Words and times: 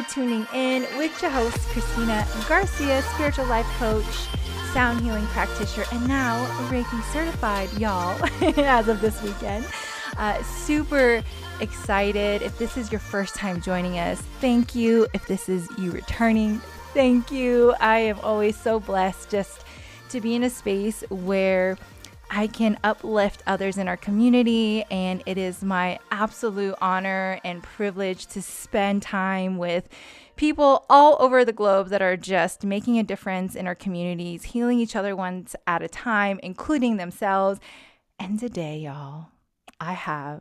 tuning 0.00 0.46
in 0.54 0.82
with 0.96 1.20
your 1.20 1.30
host, 1.30 1.58
Christina 1.68 2.26
Garcia, 2.48 3.02
spiritual 3.02 3.44
life 3.44 3.66
coach, 3.78 4.04
sound 4.72 5.02
healing 5.02 5.26
practitioner, 5.26 5.84
and 5.92 6.08
now 6.08 6.46
Reiki 6.70 7.02
certified, 7.12 7.70
y'all, 7.74 8.18
as 8.60 8.88
of 8.88 9.02
this 9.02 9.22
weekend. 9.22 9.66
Uh, 10.16 10.42
super 10.42 11.22
excited. 11.60 12.40
If 12.40 12.56
this 12.58 12.76
is 12.78 12.90
your 12.90 13.00
first 13.00 13.34
time 13.34 13.60
joining 13.60 13.98
us, 13.98 14.20
thank 14.40 14.74
you. 14.74 15.06
If 15.12 15.26
this 15.26 15.48
is 15.48 15.68
you 15.76 15.90
returning, 15.90 16.58
thank 16.94 17.30
you. 17.30 17.74
I 17.78 17.98
am 17.98 18.18
always 18.20 18.56
so 18.56 18.80
blessed 18.80 19.30
just 19.30 19.64
to 20.08 20.20
be 20.22 20.34
in 20.34 20.42
a 20.42 20.50
space 20.50 21.04
where 21.10 21.76
I 22.34 22.46
can 22.46 22.78
uplift 22.82 23.42
others 23.46 23.76
in 23.76 23.88
our 23.88 23.96
community. 23.98 24.84
And 24.90 25.22
it 25.26 25.36
is 25.36 25.62
my 25.62 25.98
absolute 26.10 26.74
honor 26.80 27.38
and 27.44 27.62
privilege 27.62 28.26
to 28.28 28.40
spend 28.40 29.02
time 29.02 29.58
with 29.58 29.86
people 30.34 30.86
all 30.88 31.18
over 31.20 31.44
the 31.44 31.52
globe 31.52 31.88
that 31.88 32.00
are 32.00 32.16
just 32.16 32.64
making 32.64 32.98
a 32.98 33.02
difference 33.02 33.54
in 33.54 33.66
our 33.66 33.74
communities, 33.74 34.44
healing 34.44 34.80
each 34.80 34.96
other 34.96 35.14
once 35.14 35.54
at 35.66 35.82
a 35.82 35.88
time, 35.88 36.40
including 36.42 36.96
themselves. 36.96 37.60
And 38.18 38.40
today, 38.40 38.78
y'all, 38.78 39.26
I 39.78 39.92
have 39.92 40.40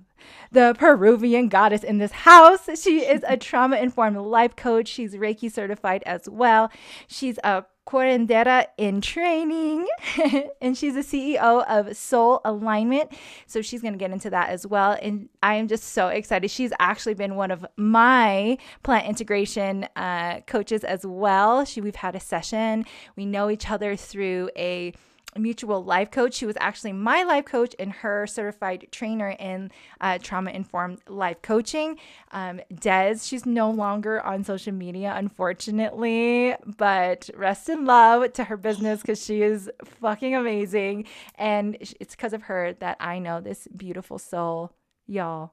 the 0.49 0.73
Peruvian 0.79 1.49
goddess 1.49 1.83
in 1.83 1.97
this 1.97 2.11
house. 2.11 2.69
She 2.81 2.99
is 2.99 3.25
a 3.27 3.35
trauma 3.49 3.75
informed 3.77 4.17
life 4.17 4.55
coach. 4.55 4.87
She's 4.87 5.15
Reiki 5.15 5.51
certified 5.51 6.03
as 6.05 6.29
well. 6.29 6.71
She's 7.07 7.37
a 7.43 7.65
curandera 7.87 8.65
in 8.77 9.01
training, 9.01 9.87
and 10.61 10.77
she's 10.77 10.93
the 10.93 11.01
CEO 11.01 11.65
of 11.67 11.95
Soul 11.95 12.41
Alignment. 12.45 13.11
So 13.47 13.61
she's 13.61 13.81
going 13.81 13.93
to 13.93 13.99
get 13.99 14.11
into 14.11 14.29
that 14.29 14.49
as 14.49 14.65
well. 14.67 14.97
And 15.01 15.29
I 15.41 15.55
am 15.55 15.67
just 15.67 15.85
so 15.85 16.07
excited. 16.07 16.49
She's 16.51 16.73
actually 16.79 17.15
been 17.15 17.35
one 17.35 17.51
of 17.51 17.65
my 17.77 18.57
plant 18.83 19.07
integration 19.07 19.87
uh, 19.95 20.41
coaches 20.41 20.83
as 20.83 21.05
well. 21.05 21.65
She 21.65 21.81
we've 21.81 21.95
had 21.95 22.15
a 22.15 22.19
session. 22.19 22.85
We 23.15 23.25
know 23.25 23.49
each 23.49 23.69
other 23.69 23.95
through 23.95 24.49
a 24.55 24.93
mutual 25.39 25.83
life 25.83 26.11
coach. 26.11 26.33
She 26.33 26.45
was 26.45 26.57
actually 26.59 26.93
my 26.93 27.23
life 27.23 27.45
coach 27.45 27.75
and 27.79 27.91
her 27.91 28.27
certified 28.27 28.87
trainer 28.91 29.29
in 29.29 29.71
uh, 29.99 30.17
trauma 30.21 30.51
informed 30.51 30.99
life 31.07 31.41
coaching. 31.41 31.97
Um, 32.31 32.61
Des, 32.73 33.19
she's 33.23 33.45
no 33.45 33.69
longer 33.69 34.21
on 34.21 34.43
social 34.43 34.73
media, 34.73 35.13
unfortunately, 35.15 36.55
but 36.77 37.29
rest 37.35 37.69
in 37.69 37.85
love 37.85 38.33
to 38.33 38.45
her 38.45 38.57
business 38.57 39.01
because 39.01 39.23
she 39.23 39.41
is 39.41 39.69
fucking 40.01 40.35
amazing. 40.35 41.05
And 41.35 41.77
it's 41.79 42.15
because 42.15 42.33
of 42.33 42.43
her 42.43 42.73
that 42.79 42.97
I 42.99 43.19
know 43.19 43.41
this 43.41 43.67
beautiful 43.75 44.19
soul, 44.19 44.71
y'all. 45.11 45.51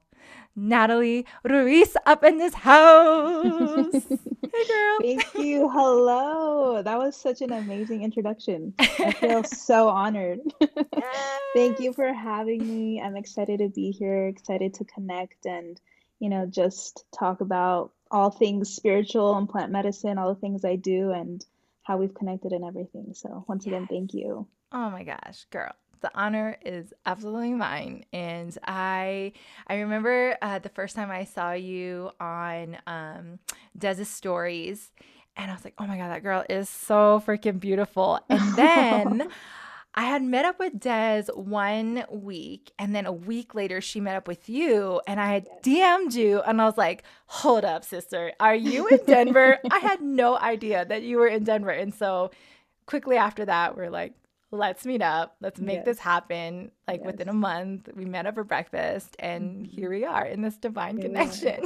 Natalie 0.55 1.25
Ruiz 1.43 1.95
up 2.05 2.23
in 2.23 2.37
this 2.37 2.53
house. 2.53 3.93
hey, 3.93 4.67
girl. 4.67 4.97
Thank 5.01 5.33
you. 5.35 5.69
Hello. 5.69 6.81
That 6.81 6.97
was 6.97 7.15
such 7.15 7.41
an 7.41 7.53
amazing 7.53 8.03
introduction. 8.03 8.73
I 8.79 9.11
feel 9.11 9.43
so 9.45 9.87
honored. 9.87 10.39
Yes. 10.59 11.39
Thank 11.55 11.79
you 11.79 11.93
for 11.93 12.11
having 12.13 12.67
me. 12.67 13.01
I'm 13.01 13.15
excited 13.15 13.59
to 13.59 13.69
be 13.69 13.91
here, 13.91 14.27
excited 14.27 14.73
to 14.75 14.85
connect 14.85 15.45
and, 15.45 15.79
you 16.19 16.29
know, 16.29 16.45
just 16.45 17.05
talk 17.17 17.41
about 17.41 17.91
all 18.11 18.31
things 18.31 18.69
spiritual 18.69 19.37
and 19.37 19.47
plant 19.47 19.71
medicine, 19.71 20.17
all 20.17 20.33
the 20.33 20.39
things 20.39 20.65
I 20.65 20.75
do, 20.75 21.11
and 21.11 21.45
how 21.83 21.97
we've 21.97 22.13
connected 22.13 22.51
and 22.51 22.65
everything. 22.65 23.13
So, 23.13 23.45
once 23.47 23.65
again, 23.65 23.87
thank 23.87 24.13
you. 24.13 24.47
Oh 24.71 24.89
my 24.89 25.03
gosh, 25.03 25.45
girl 25.51 25.73
the 26.01 26.11
honor 26.13 26.57
is 26.65 26.93
absolutely 27.05 27.53
mine. 27.53 28.05
And 28.13 28.57
I 28.65 29.33
I 29.67 29.79
remember 29.79 30.37
uh, 30.41 30.59
the 30.59 30.69
first 30.69 30.95
time 30.95 31.11
I 31.11 31.25
saw 31.25 31.53
you 31.53 32.11
on 32.19 32.77
um, 32.87 33.39
Des's 33.77 34.09
stories, 34.09 34.91
and 35.35 35.51
I 35.51 35.53
was 35.53 35.63
like, 35.63 35.75
oh 35.77 35.87
my 35.87 35.97
god, 35.97 36.09
that 36.09 36.23
girl 36.23 36.43
is 36.49 36.69
so 36.69 37.21
freaking 37.25 37.59
beautiful. 37.59 38.19
And 38.29 38.55
then. 38.55 39.29
I 39.95 40.03
had 40.03 40.21
met 40.21 40.45
up 40.45 40.59
with 40.59 40.79
Des 40.79 41.23
one 41.33 42.05
week, 42.11 42.71
and 42.77 42.95
then 42.95 43.07
a 43.07 43.11
week 43.11 43.55
later, 43.55 43.81
she 43.81 43.99
met 43.99 44.15
up 44.15 44.27
with 44.27 44.47
you, 44.47 45.01
and 45.07 45.19
I 45.19 45.33
had 45.33 45.47
DM'd 45.63 46.13
you, 46.13 46.41
and 46.41 46.61
I 46.61 46.65
was 46.65 46.77
like, 46.77 47.03
Hold 47.25 47.65
up, 47.65 47.83
sister, 47.83 48.31
are 48.39 48.55
you 48.55 48.87
in 48.87 48.99
Denver? 49.07 49.57
I 49.71 49.79
had 49.79 49.99
no 49.99 50.37
idea 50.37 50.85
that 50.85 51.01
you 51.01 51.17
were 51.17 51.27
in 51.27 51.43
Denver. 51.43 51.71
And 51.71 51.93
so 51.93 52.29
quickly 52.85 53.17
after 53.17 53.45
that, 53.45 53.75
we're 53.75 53.89
like, 53.89 54.13
let's 54.51 54.85
meet 54.85 55.01
up. 55.01 55.35
Let's 55.41 55.59
make 55.59 55.77
yes. 55.77 55.85
this 55.85 55.99
happen. 55.99 56.71
Like 56.87 57.01
yes. 57.01 57.05
within 57.05 57.29
a 57.29 57.33
month, 57.33 57.89
we 57.95 58.05
met 58.05 58.25
up 58.25 58.35
for 58.35 58.43
breakfast, 58.43 59.15
and 59.19 59.43
mm-hmm. 59.43 59.63
here 59.65 59.89
we 59.89 60.05
are 60.05 60.25
in 60.25 60.41
this 60.41 60.57
divine 60.57 60.97
here 60.97 61.07
connection. 61.07 61.65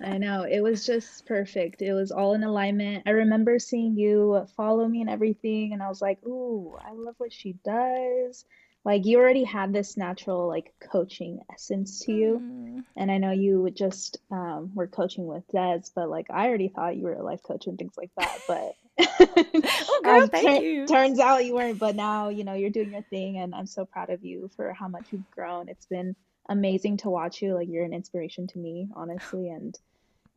I 0.00 0.18
know. 0.18 0.42
It 0.42 0.60
was 0.60 0.84
just 0.84 1.26
perfect. 1.26 1.82
It 1.82 1.92
was 1.92 2.10
all 2.10 2.34
in 2.34 2.42
alignment. 2.42 3.04
I 3.06 3.10
remember 3.10 3.58
seeing 3.58 3.96
you 3.96 4.46
follow 4.56 4.86
me 4.86 5.00
and 5.00 5.10
everything, 5.10 5.72
and 5.72 5.82
I 5.82 5.88
was 5.88 6.02
like, 6.02 6.24
ooh, 6.26 6.76
I 6.80 6.92
love 6.92 7.14
what 7.18 7.32
she 7.32 7.54
does. 7.64 8.44
Like, 8.84 9.06
you 9.06 9.18
already 9.18 9.44
had 9.44 9.72
this 9.72 9.96
natural, 9.96 10.46
like, 10.46 10.72
coaching 10.92 11.40
essence 11.52 12.00
to 12.00 12.12
you. 12.12 12.40
Mm. 12.42 12.84
And 12.96 13.10
I 13.10 13.18
know 13.18 13.30
you 13.30 13.70
just 13.70 14.18
um, 14.30 14.72
were 14.74 14.86
coaching 14.86 15.26
with 15.26 15.44
Des, 15.52 15.82
but, 15.94 16.10
like, 16.10 16.26
I 16.30 16.48
already 16.48 16.68
thought 16.68 16.96
you 16.96 17.04
were 17.04 17.14
a 17.14 17.22
life 17.22 17.42
coach 17.42 17.66
and 17.66 17.78
things 17.78 17.94
like 17.96 18.10
that. 18.18 18.40
But 18.46 18.74
oh, 18.98 20.00
girl, 20.04 20.22
um, 20.22 20.28
thank 20.30 20.62
you. 20.62 20.86
Turns 20.86 21.18
out 21.18 21.44
you 21.44 21.54
weren't, 21.54 21.78
but 21.78 21.96
now 21.96 22.28
you 22.28 22.44
know 22.44 22.54
you're 22.54 22.70
doing 22.70 22.92
your 22.92 23.02
thing, 23.02 23.38
and 23.38 23.54
I'm 23.54 23.66
so 23.66 23.84
proud 23.84 24.10
of 24.10 24.24
you 24.24 24.50
for 24.56 24.72
how 24.72 24.88
much 24.88 25.06
you've 25.10 25.30
grown. 25.30 25.68
It's 25.68 25.86
been 25.86 26.14
amazing 26.48 26.98
to 26.98 27.10
watch 27.10 27.42
you. 27.42 27.54
Like 27.54 27.68
you're 27.68 27.84
an 27.84 27.92
inspiration 27.92 28.46
to 28.48 28.58
me, 28.58 28.88
honestly, 28.94 29.48
and 29.48 29.76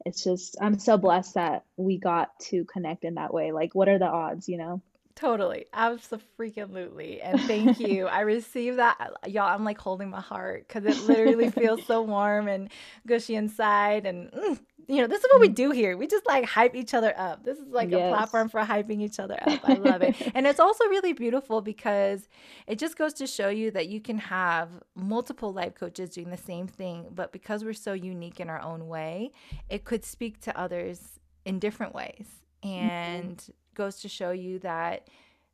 it's 0.05 0.23
just 0.23 0.57
I'm 0.59 0.79
so 0.79 0.97
blessed 0.97 1.35
that 1.35 1.65
we 1.75 1.97
got 1.97 2.31
to 2.49 2.65
connect 2.65 3.03
in 3.03 3.15
that 3.15 3.33
way. 3.33 3.51
Like, 3.51 3.75
what 3.75 3.89
are 3.89 3.99
the 3.99 4.07
odds, 4.07 4.49
you 4.49 4.57
know? 4.57 4.81
Totally. 5.17 5.65
Absolutely. 5.73 7.21
And 7.21 7.41
thank 7.41 7.79
you. 7.81 8.05
I 8.05 8.21
received 8.21 8.77
that. 8.77 9.13
Y'all, 9.25 9.49
I'm 9.49 9.63
like 9.63 9.79
holding 9.79 10.11
my 10.11 10.21
heart 10.21 10.67
because 10.67 10.85
it 10.85 11.07
literally 11.07 11.49
feels 11.49 11.83
so 11.85 12.03
warm 12.03 12.47
and 12.47 12.69
gushy 13.07 13.33
inside. 13.33 14.05
And 14.05 14.31
mm, 14.31 14.59
you 14.87 15.01
know, 15.01 15.07
this 15.07 15.23
is 15.23 15.25
what 15.31 15.41
we 15.41 15.49
mm. 15.49 15.55
do 15.55 15.71
here. 15.71 15.97
We 15.97 16.05
just 16.05 16.27
like 16.27 16.45
hype 16.45 16.75
each 16.75 16.93
other 16.93 17.15
up. 17.17 17.43
This 17.43 17.57
is 17.57 17.67
like 17.69 17.89
yes. 17.89 17.99
a 17.99 18.15
platform 18.15 18.47
for 18.47 18.61
hyping 18.61 19.01
each 19.01 19.19
other 19.19 19.39
up. 19.41 19.67
I 19.67 19.73
love 19.73 20.03
it. 20.03 20.15
and 20.35 20.45
it's 20.45 20.59
also 20.59 20.85
really 20.85 21.13
beautiful 21.13 21.61
because 21.61 22.29
it 22.67 22.77
just 22.77 22.95
goes 22.95 23.13
to 23.15 23.25
show 23.25 23.49
you 23.49 23.71
that 23.71 23.87
you 23.87 23.99
can 23.99 24.19
have 24.19 24.69
multiple 24.93 25.51
life 25.51 25.73
coaches 25.73 26.11
doing 26.11 26.29
the 26.29 26.37
same 26.37 26.67
thing, 26.67 27.07
but 27.11 27.31
because 27.31 27.65
we're 27.65 27.73
so 27.73 27.93
unique 27.93 28.39
in 28.39 28.49
our 28.49 28.61
own 28.61 28.87
way, 28.87 29.31
it 29.67 29.83
could 29.83 30.05
speak 30.05 30.39
to 30.41 30.55
others 30.57 31.19
in 31.43 31.57
different 31.57 31.95
ways. 31.95 32.27
Mm-hmm. 32.63 32.89
And 32.89 33.37
mm-hmm. 33.37 33.51
Goes 33.77 34.01
to 34.01 34.09
show 34.09 34.31
you 34.31 34.59
that 34.59 35.07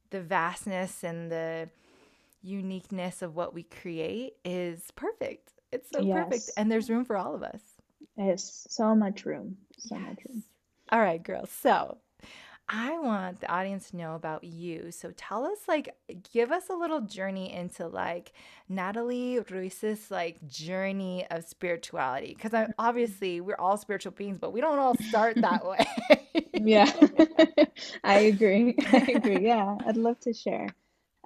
the 0.09 0.21
vastness 0.21 1.03
and 1.03 1.29
the 1.31 1.69
uniqueness 2.41 3.21
of 3.21 3.35
what 3.35 3.53
we 3.53 3.63
create 3.63 4.33
is 4.45 4.89
perfect. 4.95 5.51
It's 5.71 5.89
so 5.91 6.01
yes. 6.01 6.23
perfect. 6.23 6.51
And 6.57 6.71
there's 6.71 6.89
room 6.89 7.03
for 7.03 7.17
all 7.17 7.35
of 7.35 7.43
us. 7.43 7.61
There's 8.15 8.65
so 8.69 8.95
much 8.95 9.25
room. 9.25 9.57
So 9.77 9.95
yes. 9.95 10.05
much 10.07 10.19
room. 10.27 10.43
All 10.91 11.01
right, 11.01 11.21
girls. 11.21 11.49
So 11.49 11.97
I 12.69 12.97
want 12.99 13.41
the 13.41 13.51
audience 13.51 13.91
to 13.91 13.97
know 13.97 14.15
about 14.15 14.43
you. 14.43 14.91
So 14.91 15.11
tell 15.17 15.45
us, 15.45 15.59
like, 15.67 15.95
give 16.33 16.51
us 16.51 16.69
a 16.69 16.73
little 16.73 17.01
journey 17.01 17.53
into 17.53 17.87
like 17.87 18.33
Natalie 18.69 19.39
Ruiz's 19.49 20.09
like 20.09 20.47
journey 20.47 21.27
of 21.29 21.43
spirituality. 21.43 22.33
Because 22.33 22.53
I 22.53 22.67
obviously 22.79 23.41
we're 23.41 23.57
all 23.59 23.77
spiritual 23.77 24.13
beings, 24.13 24.37
but 24.39 24.53
we 24.53 24.61
don't 24.61 24.79
all 24.79 24.95
start 25.09 25.35
that 25.41 25.65
way. 25.65 25.85
yeah, 26.53 26.91
I 28.03 28.19
agree. 28.19 28.75
I 28.91 29.11
agree. 29.15 29.45
Yeah, 29.45 29.77
I'd 29.85 29.97
love 29.97 30.19
to 30.21 30.33
share. 30.33 30.69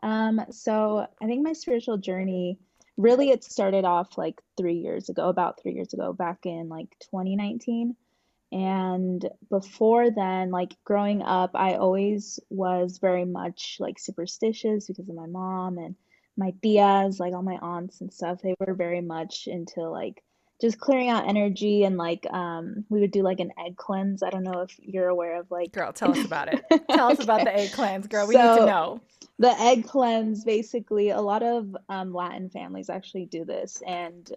Um, 0.04 0.42
so 0.51 1.07
I 1.22 1.25
think 1.25 1.44
my 1.44 1.54
spiritual 1.54 1.98
journey 1.98 2.60
really 2.98 3.30
it 3.30 3.44
started 3.44 3.86
off 3.86 4.18
like 4.18 4.42
three 4.57 4.78
years 4.80 5.10
ago 5.10 5.30
about 5.30 5.62
three 5.62 5.74
years 5.74 5.94
ago 5.94 6.13
back 6.13 6.45
in 6.45 6.68
like 6.68 6.90
2019 7.12 7.95
And 8.51 9.27
before 9.49 10.09
then, 10.09 10.51
like 10.51 10.75
growing 10.85 11.21
up, 11.21 11.51
I 11.53 11.75
always 11.75 12.39
was 12.49 12.99
very 12.99 13.25
much 13.25 13.77
like 13.79 13.99
superstitious 13.99 14.88
because 14.88 15.09
of 15.09 15.15
my 15.15 15.27
mom 15.27 15.77
and 15.77 15.95
my 16.38 16.53
tias, 16.63 17.19
like 17.19 17.33
all 17.33 17.41
my 17.41 17.57
aunts 17.61 17.99
and 17.99 18.13
stuff. 18.13 18.39
They 18.41 18.55
were 18.59 18.73
very 18.73 19.01
much 19.01 19.47
into 19.47 19.89
like 19.89 20.23
just 20.61 20.79
clearing 20.79 21.09
out 21.09 21.27
energy 21.27 21.83
and 21.83 21.97
like 21.97 22.25
um 22.31 22.83
we 22.89 22.99
would 22.99 23.11
do 23.11 23.21
like 23.21 23.39
an 23.39 23.51
egg 23.63 23.75
cleanse. 23.75 24.23
I 24.23 24.29
don't 24.29 24.44
know 24.44 24.61
if 24.61 24.75
you're 24.79 25.09
aware 25.09 25.39
of 25.39 25.51
like 25.51 25.73
Girl, 25.73 25.91
tell 25.91 26.11
us 26.11 26.23
about 26.23 26.53
it. 26.53 26.63
Tell 26.89 27.11
us 27.11 27.19
about 27.19 27.44
the 27.44 27.53
egg 27.53 27.73
cleanse, 27.73 28.07
girl. 28.07 28.27
We 28.27 28.35
need 28.35 28.41
to 28.41 28.65
know. 28.65 29.01
the 29.39 29.59
egg 29.59 29.88
cleanse 29.88 30.45
basically 30.45 31.09
a 31.09 31.21
lot 31.21 31.44
of 31.44 31.75
um, 31.89 32.13
Latin 32.13 32.49
families 32.49 32.89
actually 32.89 33.25
do 33.25 33.44
this 33.45 33.83
and 33.85 34.31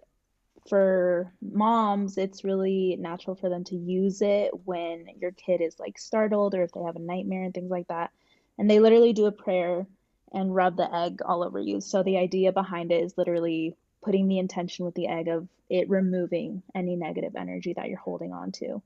for 0.67 1.33
moms, 1.41 2.17
it's 2.17 2.43
really 2.43 2.97
natural 2.99 3.35
for 3.35 3.49
them 3.49 3.63
to 3.65 3.75
use 3.75 4.21
it 4.21 4.51
when 4.65 5.07
your 5.19 5.31
kid 5.31 5.61
is 5.61 5.79
like 5.79 5.97
startled 5.97 6.53
or 6.53 6.63
if 6.63 6.71
they 6.71 6.81
have 6.81 6.95
a 6.95 6.99
nightmare 6.99 7.43
and 7.43 7.53
things 7.53 7.71
like 7.71 7.87
that. 7.87 8.11
And 8.57 8.69
they 8.69 8.79
literally 8.79 9.13
do 9.13 9.25
a 9.25 9.31
prayer 9.31 9.87
and 10.33 10.55
rub 10.55 10.77
the 10.77 10.93
egg 10.93 11.21
all 11.25 11.43
over 11.43 11.59
you. 11.59 11.81
So 11.81 12.03
the 12.03 12.17
idea 12.17 12.51
behind 12.51 12.91
it 12.91 13.03
is 13.03 13.17
literally 13.17 13.75
putting 14.03 14.27
the 14.27 14.39
intention 14.39 14.85
with 14.85 14.95
the 14.95 15.07
egg 15.07 15.27
of 15.27 15.47
it 15.69 15.89
removing 15.89 16.63
any 16.75 16.95
negative 16.95 17.35
energy 17.35 17.73
that 17.73 17.87
you're 17.87 17.97
holding 17.97 18.33
on 18.33 18.51
to. 18.53 18.81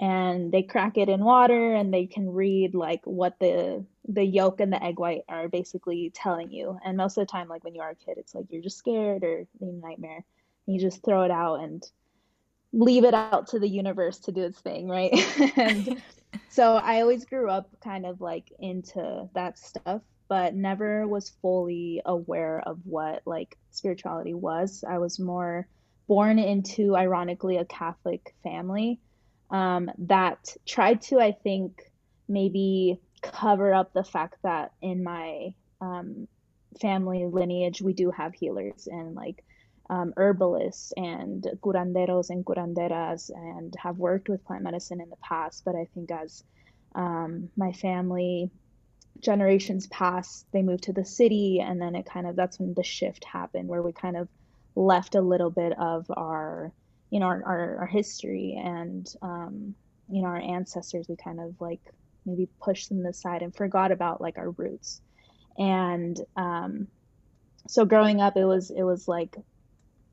And 0.00 0.50
they 0.50 0.62
crack 0.62 0.96
it 0.96 1.10
in 1.10 1.22
water 1.22 1.74
and 1.74 1.92
they 1.92 2.06
can 2.06 2.32
read 2.32 2.74
like 2.74 3.02
what 3.04 3.38
the 3.38 3.84
the 4.08 4.24
yolk 4.24 4.60
and 4.60 4.72
the 4.72 4.82
egg 4.82 4.98
white 4.98 5.22
are 5.28 5.48
basically 5.48 6.10
telling 6.14 6.50
you. 6.50 6.78
And 6.82 6.96
most 6.96 7.18
of 7.18 7.26
the 7.26 7.30
time, 7.30 7.48
like 7.48 7.62
when 7.62 7.74
you 7.74 7.82
are 7.82 7.90
a 7.90 7.94
kid, 7.94 8.16
it's 8.16 8.34
like 8.34 8.46
you're 8.48 8.62
just 8.62 8.78
scared 8.78 9.22
or 9.22 9.46
nightmare 9.60 10.24
you 10.72 10.80
just 10.80 11.04
throw 11.04 11.22
it 11.22 11.30
out 11.30 11.60
and 11.60 11.82
leave 12.72 13.04
it 13.04 13.14
out 13.14 13.48
to 13.48 13.58
the 13.58 13.68
universe 13.68 14.18
to 14.20 14.32
do 14.32 14.42
its 14.42 14.60
thing, 14.60 14.88
right? 14.88 15.12
and 15.56 16.02
so 16.48 16.76
I 16.76 17.00
always 17.00 17.24
grew 17.24 17.50
up 17.50 17.68
kind 17.82 18.06
of 18.06 18.20
like 18.20 18.52
into 18.58 19.28
that 19.34 19.58
stuff, 19.58 20.02
but 20.28 20.54
never 20.54 21.06
was 21.06 21.32
fully 21.42 22.02
aware 22.04 22.62
of 22.64 22.78
what 22.84 23.22
like 23.26 23.56
spirituality 23.70 24.34
was. 24.34 24.84
I 24.88 24.98
was 24.98 25.18
more 25.18 25.66
born 26.06 26.38
into, 26.38 26.96
ironically, 26.96 27.56
a 27.56 27.64
Catholic 27.64 28.34
family 28.42 29.00
um, 29.50 29.90
that 29.98 30.56
tried 30.66 31.02
to, 31.02 31.20
I 31.20 31.32
think, 31.32 31.82
maybe 32.28 33.00
cover 33.22 33.74
up 33.74 33.92
the 33.92 34.04
fact 34.04 34.36
that 34.42 34.72
in 34.80 35.02
my 35.02 35.54
um, 35.80 36.28
family 36.80 37.26
lineage 37.26 37.82
we 37.82 37.92
do 37.92 38.10
have 38.10 38.32
healers 38.34 38.86
and 38.86 39.14
like 39.14 39.44
um, 39.90 40.14
herbalists 40.16 40.92
and 40.96 41.44
curanderos 41.60 42.30
and 42.30 42.44
curanderas 42.44 43.28
and 43.34 43.74
have 43.82 43.98
worked 43.98 44.28
with 44.28 44.44
plant 44.44 44.62
medicine 44.62 45.00
in 45.00 45.10
the 45.10 45.16
past. 45.16 45.64
But 45.64 45.74
I 45.74 45.88
think 45.92 46.12
as 46.12 46.44
um, 46.94 47.50
my 47.56 47.72
family 47.72 48.50
generations 49.18 49.88
passed, 49.88 50.46
they 50.52 50.62
moved 50.62 50.84
to 50.84 50.92
the 50.92 51.04
city, 51.04 51.60
and 51.60 51.82
then 51.82 51.96
it 51.96 52.06
kind 52.06 52.28
of 52.28 52.36
that's 52.36 52.60
when 52.60 52.72
the 52.74 52.84
shift 52.84 53.24
happened, 53.24 53.68
where 53.68 53.82
we 53.82 53.92
kind 53.92 54.16
of 54.16 54.28
left 54.76 55.16
a 55.16 55.20
little 55.20 55.50
bit 55.50 55.72
of 55.76 56.06
our, 56.16 56.72
you 57.10 57.18
know, 57.18 57.26
our 57.26 57.42
our, 57.44 57.78
our 57.80 57.86
history 57.86 58.60
and 58.62 59.12
um, 59.22 59.74
you 60.08 60.22
know 60.22 60.28
our 60.28 60.40
ancestors. 60.40 61.06
We 61.08 61.16
kind 61.16 61.40
of 61.40 61.56
like 61.60 61.82
maybe 62.24 62.48
pushed 62.62 62.90
them 62.90 63.04
aside 63.06 63.42
and 63.42 63.54
forgot 63.54 63.90
about 63.90 64.20
like 64.20 64.38
our 64.38 64.50
roots, 64.50 65.00
and 65.58 66.16
um, 66.36 66.86
so 67.68 67.84
growing 67.84 68.20
up, 68.20 68.36
it 68.36 68.44
was 68.44 68.70
it 68.70 68.84
was 68.84 69.08
like 69.08 69.36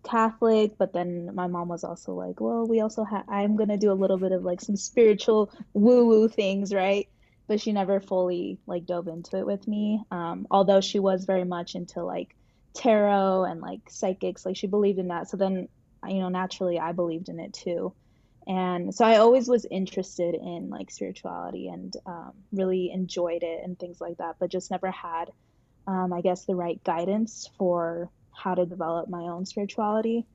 Catholic, 0.07 0.77
but 0.77 0.93
then 0.93 1.35
my 1.35 1.47
mom 1.47 1.67
was 1.67 1.83
also 1.83 2.13
like, 2.13 2.39
well, 2.39 2.65
we 2.65 2.81
also 2.81 3.03
have, 3.03 3.25
I'm 3.27 3.55
going 3.55 3.69
to 3.69 3.77
do 3.77 3.91
a 3.91 3.93
little 4.01 4.17
bit 4.17 4.31
of 4.31 4.43
like 4.43 4.61
some 4.61 4.75
spiritual 4.75 5.51
woo 5.73 6.05
woo 6.05 6.27
things, 6.29 6.73
right? 6.73 7.07
But 7.47 7.61
she 7.61 7.71
never 7.71 7.99
fully 7.99 8.59
like 8.65 8.85
dove 8.85 9.07
into 9.07 9.37
it 9.37 9.45
with 9.45 9.67
me. 9.67 10.01
Um, 10.11 10.47
although 10.49 10.81
she 10.81 10.99
was 10.99 11.25
very 11.25 11.45
much 11.45 11.75
into 11.75 12.03
like 12.03 12.35
tarot 12.73 13.45
and 13.45 13.61
like 13.61 13.81
psychics, 13.89 14.45
like 14.45 14.57
she 14.57 14.67
believed 14.67 14.99
in 14.99 15.09
that. 15.09 15.29
So 15.29 15.37
then, 15.37 15.67
you 16.07 16.19
know, 16.19 16.29
naturally 16.29 16.79
I 16.79 16.91
believed 16.91 17.29
in 17.29 17.39
it 17.39 17.53
too. 17.53 17.93
And 18.47 18.95
so 18.95 19.03
I 19.05 19.17
always 19.17 19.49
was 19.49 19.65
interested 19.69 20.33
in 20.35 20.69
like 20.69 20.89
spirituality 20.89 21.67
and 21.67 21.93
um, 22.05 22.31
really 22.53 22.91
enjoyed 22.93 23.43
it 23.43 23.61
and 23.63 23.77
things 23.77 23.99
like 23.99 24.17
that, 24.19 24.37
but 24.39 24.49
just 24.49 24.71
never 24.71 24.89
had, 24.89 25.31
um, 25.85 26.13
I 26.13 26.21
guess, 26.21 26.45
the 26.45 26.55
right 26.55 26.81
guidance 26.83 27.49
for 27.57 28.09
how 28.37 28.55
to 28.55 28.65
develop 28.65 29.09
my 29.09 29.23
own 29.23 29.45
spirituality 29.45 30.25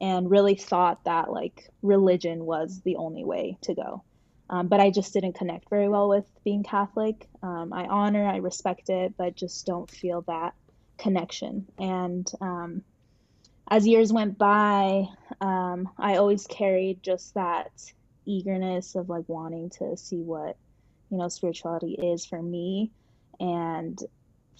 and 0.00 0.30
really 0.30 0.56
thought 0.56 1.04
that 1.04 1.30
like 1.30 1.70
religion 1.82 2.44
was 2.44 2.80
the 2.84 2.96
only 2.96 3.24
way 3.24 3.56
to 3.62 3.74
go. 3.74 4.02
Um, 4.50 4.68
but 4.68 4.80
I 4.80 4.90
just 4.90 5.12
didn't 5.14 5.34
connect 5.34 5.70
very 5.70 5.88
well 5.88 6.08
with 6.08 6.26
being 6.44 6.62
Catholic. 6.62 7.28
Um, 7.42 7.72
I 7.72 7.86
honor, 7.86 8.26
I 8.26 8.36
respect 8.36 8.90
it, 8.90 9.14
but 9.16 9.36
just 9.36 9.64
don't 9.64 9.90
feel 9.90 10.22
that 10.22 10.54
connection. 10.98 11.66
And 11.78 12.30
um, 12.40 12.82
as 13.70 13.86
years 13.86 14.12
went 14.12 14.36
by, 14.36 15.06
um, 15.40 15.88
I 15.98 16.16
always 16.16 16.46
carried 16.46 17.02
just 17.02 17.34
that 17.34 17.70
eagerness 18.26 18.94
of 18.94 19.08
like 19.08 19.24
wanting 19.28 19.70
to 19.78 19.96
see 19.96 20.20
what, 20.20 20.56
you 21.10 21.18
know, 21.18 21.28
spirituality 21.28 21.94
is 21.94 22.26
for 22.26 22.42
me 22.42 22.90
and 23.40 23.98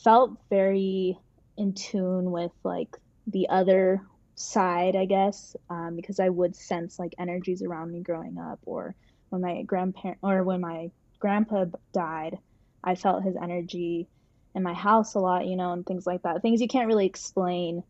felt 0.03 0.39
very 0.49 1.19
in 1.57 1.75
tune 1.75 2.31
with 2.31 2.53
like 2.65 2.97
the 3.27 3.49
other 3.49 4.03
side, 4.35 4.97
I 4.97 5.05
guess, 5.05 5.57
um, 5.71 5.97
because 5.97 6.21
I 6.21 6.29
would 6.29 6.57
sense 6.57 6.99
like 6.99 7.15
energies 7.19 7.63
around 7.63 7.93
me 7.93 8.01
growing 8.01 8.39
up, 8.39 8.61
or 8.65 8.95
when 9.29 9.43
my 9.43 9.63
grandparent 9.63 10.19
or 10.23 10.43
when 10.43 10.61
my 10.61 10.91
grandpa 11.19 11.67
died, 11.93 12.39
I 12.83 12.95
felt 12.95 13.23
his 13.23 13.37
energy 13.37 14.09
in 14.55 14.63
my 14.63 14.75
house 14.75 15.15
a 15.15 15.21
lot, 15.21 15.47
you 15.47 15.57
know, 15.57 15.73
and 15.73 15.87
things 15.87 16.07
like 16.07 16.23
that. 16.23 16.43
Things 16.43 16.61
you 16.61 16.69
can't 16.69 16.89
really 16.89 17.07
explain 17.07 17.83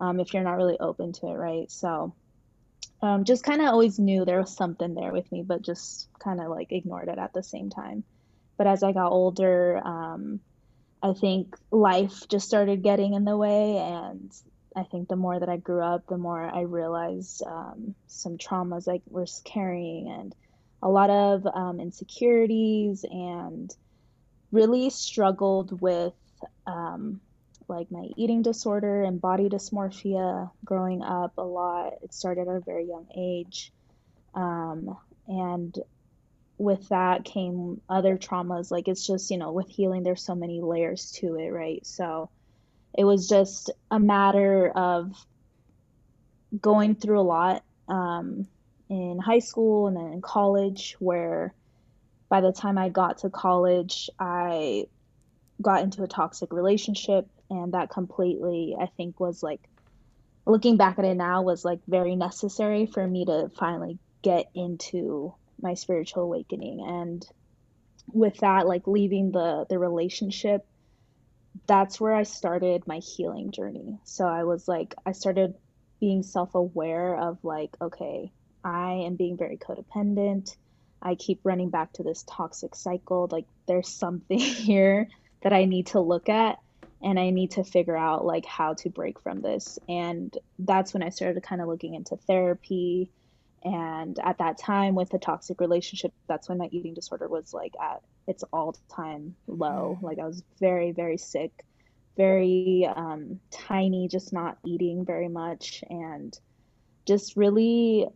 um, 0.00 0.20
if 0.20 0.34
you're 0.34 0.42
not 0.42 0.56
really 0.56 0.78
open 0.78 1.12
to 1.12 1.28
it, 1.28 1.34
right? 1.34 1.70
So, 1.70 2.14
um, 3.02 3.24
just 3.24 3.44
kind 3.44 3.60
of 3.60 3.68
always 3.68 3.98
knew 3.98 4.24
there 4.24 4.40
was 4.40 4.54
something 4.54 4.94
there 4.94 5.12
with 5.12 5.30
me, 5.32 5.42
but 5.42 5.62
just 5.62 6.08
kind 6.18 6.40
of 6.40 6.48
like 6.48 6.72
ignored 6.72 7.08
it 7.08 7.18
at 7.18 7.32
the 7.32 7.42
same 7.42 7.70
time. 7.70 8.04
But 8.58 8.66
as 8.66 8.82
I 8.82 8.92
got 8.92 9.12
older, 9.12 9.80
um, 9.82 10.40
I 11.02 11.14
think 11.14 11.56
life 11.70 12.28
just 12.28 12.46
started 12.46 12.82
getting 12.82 13.14
in 13.14 13.24
the 13.24 13.36
way. 13.36 13.78
And 13.78 14.32
I 14.76 14.82
think 14.84 15.08
the 15.08 15.16
more 15.16 15.38
that 15.38 15.48
I 15.48 15.56
grew 15.56 15.82
up, 15.82 16.06
the 16.06 16.18
more 16.18 16.42
I 16.42 16.62
realized 16.62 17.42
um, 17.46 17.94
some 18.06 18.38
traumas 18.38 18.86
I 18.88 19.00
was 19.08 19.40
carrying 19.44 20.08
and 20.08 20.34
a 20.82 20.88
lot 20.88 21.10
of 21.10 21.46
um, 21.46 21.80
insecurities 21.80 23.04
and 23.08 23.74
really 24.52 24.90
struggled 24.90 25.80
with 25.80 26.14
um, 26.66 27.20
like 27.68 27.90
my 27.90 28.08
eating 28.16 28.42
disorder 28.42 29.02
and 29.04 29.20
body 29.20 29.48
dysmorphia 29.48 30.50
growing 30.64 31.02
up 31.02 31.32
a 31.38 31.42
lot. 31.42 31.94
It 32.02 32.12
started 32.12 32.48
at 32.48 32.56
a 32.56 32.60
very 32.60 32.86
young 32.86 33.06
age. 33.16 33.72
Um, 34.34 34.96
and 35.26 35.76
with 36.60 36.90
that 36.90 37.24
came 37.24 37.80
other 37.88 38.18
traumas. 38.18 38.70
Like 38.70 38.86
it's 38.86 39.06
just, 39.06 39.30
you 39.30 39.38
know, 39.38 39.50
with 39.50 39.66
healing, 39.70 40.02
there's 40.02 40.22
so 40.22 40.34
many 40.34 40.60
layers 40.60 41.10
to 41.12 41.36
it, 41.36 41.48
right? 41.48 41.84
So 41.86 42.28
it 42.96 43.04
was 43.04 43.28
just 43.28 43.70
a 43.90 43.98
matter 43.98 44.68
of 44.68 45.14
going 46.60 46.96
through 46.96 47.18
a 47.18 47.22
lot 47.22 47.64
um, 47.88 48.46
in 48.90 49.18
high 49.18 49.38
school 49.38 49.86
and 49.86 49.96
then 49.96 50.12
in 50.12 50.20
college, 50.20 50.96
where 50.98 51.54
by 52.28 52.42
the 52.42 52.52
time 52.52 52.76
I 52.76 52.90
got 52.90 53.18
to 53.18 53.30
college, 53.30 54.10
I 54.18 54.84
got 55.62 55.82
into 55.82 56.02
a 56.02 56.08
toxic 56.08 56.52
relationship. 56.52 57.26
And 57.48 57.72
that 57.72 57.88
completely, 57.88 58.76
I 58.78 58.86
think, 58.98 59.18
was 59.18 59.42
like, 59.42 59.62
looking 60.44 60.76
back 60.76 60.98
at 60.98 61.06
it 61.06 61.16
now, 61.16 61.40
was 61.42 61.64
like 61.64 61.80
very 61.88 62.16
necessary 62.16 62.84
for 62.84 63.06
me 63.06 63.24
to 63.24 63.50
finally 63.58 63.98
get 64.22 64.50
into 64.54 65.34
my 65.62 65.74
spiritual 65.74 66.24
awakening. 66.24 66.84
And 66.86 67.26
with 68.12 68.38
that 68.38 68.66
like 68.66 68.86
leaving 68.86 69.32
the 69.32 69.66
the 69.68 69.78
relationship 69.78 70.66
that's 71.66 72.00
where 72.00 72.14
i 72.14 72.22
started 72.22 72.86
my 72.86 72.98
healing 72.98 73.50
journey. 73.50 73.98
So 74.04 74.26
i 74.26 74.44
was 74.44 74.66
like 74.68 74.94
i 75.06 75.12
started 75.12 75.54
being 76.00 76.22
self-aware 76.22 77.16
of 77.16 77.38
like 77.42 77.76
okay 77.80 78.32
i 78.64 78.92
am 78.92 79.16
being 79.16 79.36
very 79.36 79.56
codependent. 79.56 80.56
I 81.02 81.14
keep 81.14 81.40
running 81.44 81.70
back 81.70 81.94
to 81.94 82.02
this 82.02 82.24
toxic 82.28 82.74
cycle. 82.74 83.26
Like 83.30 83.46
there's 83.66 83.88
something 83.88 84.38
here 84.38 85.08
that 85.42 85.52
i 85.52 85.64
need 85.64 85.88
to 85.88 86.00
look 86.00 86.28
at 86.28 86.58
and 87.02 87.18
i 87.18 87.30
need 87.30 87.52
to 87.52 87.64
figure 87.64 87.96
out 87.96 88.24
like 88.24 88.44
how 88.44 88.74
to 88.74 88.90
break 88.90 89.20
from 89.20 89.40
this. 89.40 89.78
And 89.88 90.36
that's 90.58 90.92
when 90.92 91.02
i 91.02 91.10
started 91.10 91.42
kind 91.42 91.60
of 91.60 91.68
looking 91.68 91.94
into 91.94 92.16
therapy 92.16 93.10
and 93.62 94.18
at 94.20 94.38
that 94.38 94.58
time 94.58 94.94
with 94.94 95.12
a 95.14 95.18
toxic 95.18 95.60
relationship 95.60 96.12
that's 96.26 96.48
when 96.48 96.58
my 96.58 96.68
eating 96.72 96.94
disorder 96.94 97.28
was 97.28 97.52
like 97.52 97.74
at 97.80 98.02
its 98.26 98.42
all 98.52 98.74
time 98.88 99.34
low 99.46 99.98
mm. 99.98 100.02
like 100.02 100.18
i 100.18 100.26
was 100.26 100.42
very 100.58 100.92
very 100.92 101.18
sick 101.18 101.52
very 102.16 102.88
um, 102.94 103.40
tiny 103.50 104.08
just 104.08 104.32
not 104.32 104.58
eating 104.64 105.04
very 105.04 105.28
much 105.28 105.82
and 105.88 106.38
just 107.06 107.36
really 107.36 108.06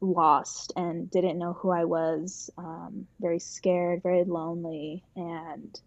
lost 0.00 0.72
and 0.76 1.10
didn't 1.10 1.38
know 1.38 1.54
who 1.54 1.70
I 1.70 1.84
was, 1.84 2.50
um, 2.56 3.06
very 3.20 3.38
scared, 3.38 4.02
very 4.02 4.24
lonely, 4.24 5.02
and 5.16 5.78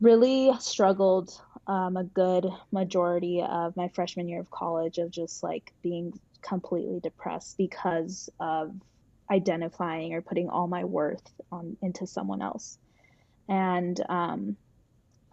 really 0.00 0.50
struggled 0.58 1.30
um, 1.66 1.96
a 1.96 2.04
good 2.04 2.46
majority 2.72 3.42
of 3.42 3.76
my 3.76 3.88
freshman 3.88 4.28
year 4.28 4.40
of 4.40 4.50
college 4.50 4.98
of 4.98 5.10
just 5.10 5.42
like 5.42 5.72
being 5.82 6.18
completely 6.42 7.00
depressed 7.00 7.56
because 7.56 8.28
of 8.38 8.74
identifying 9.30 10.14
or 10.14 10.22
putting 10.22 10.48
all 10.48 10.66
my 10.66 10.84
worth 10.84 11.22
on 11.52 11.76
into 11.82 12.06
someone 12.06 12.42
else. 12.42 12.78
And 13.48 14.00
um, 14.08 14.56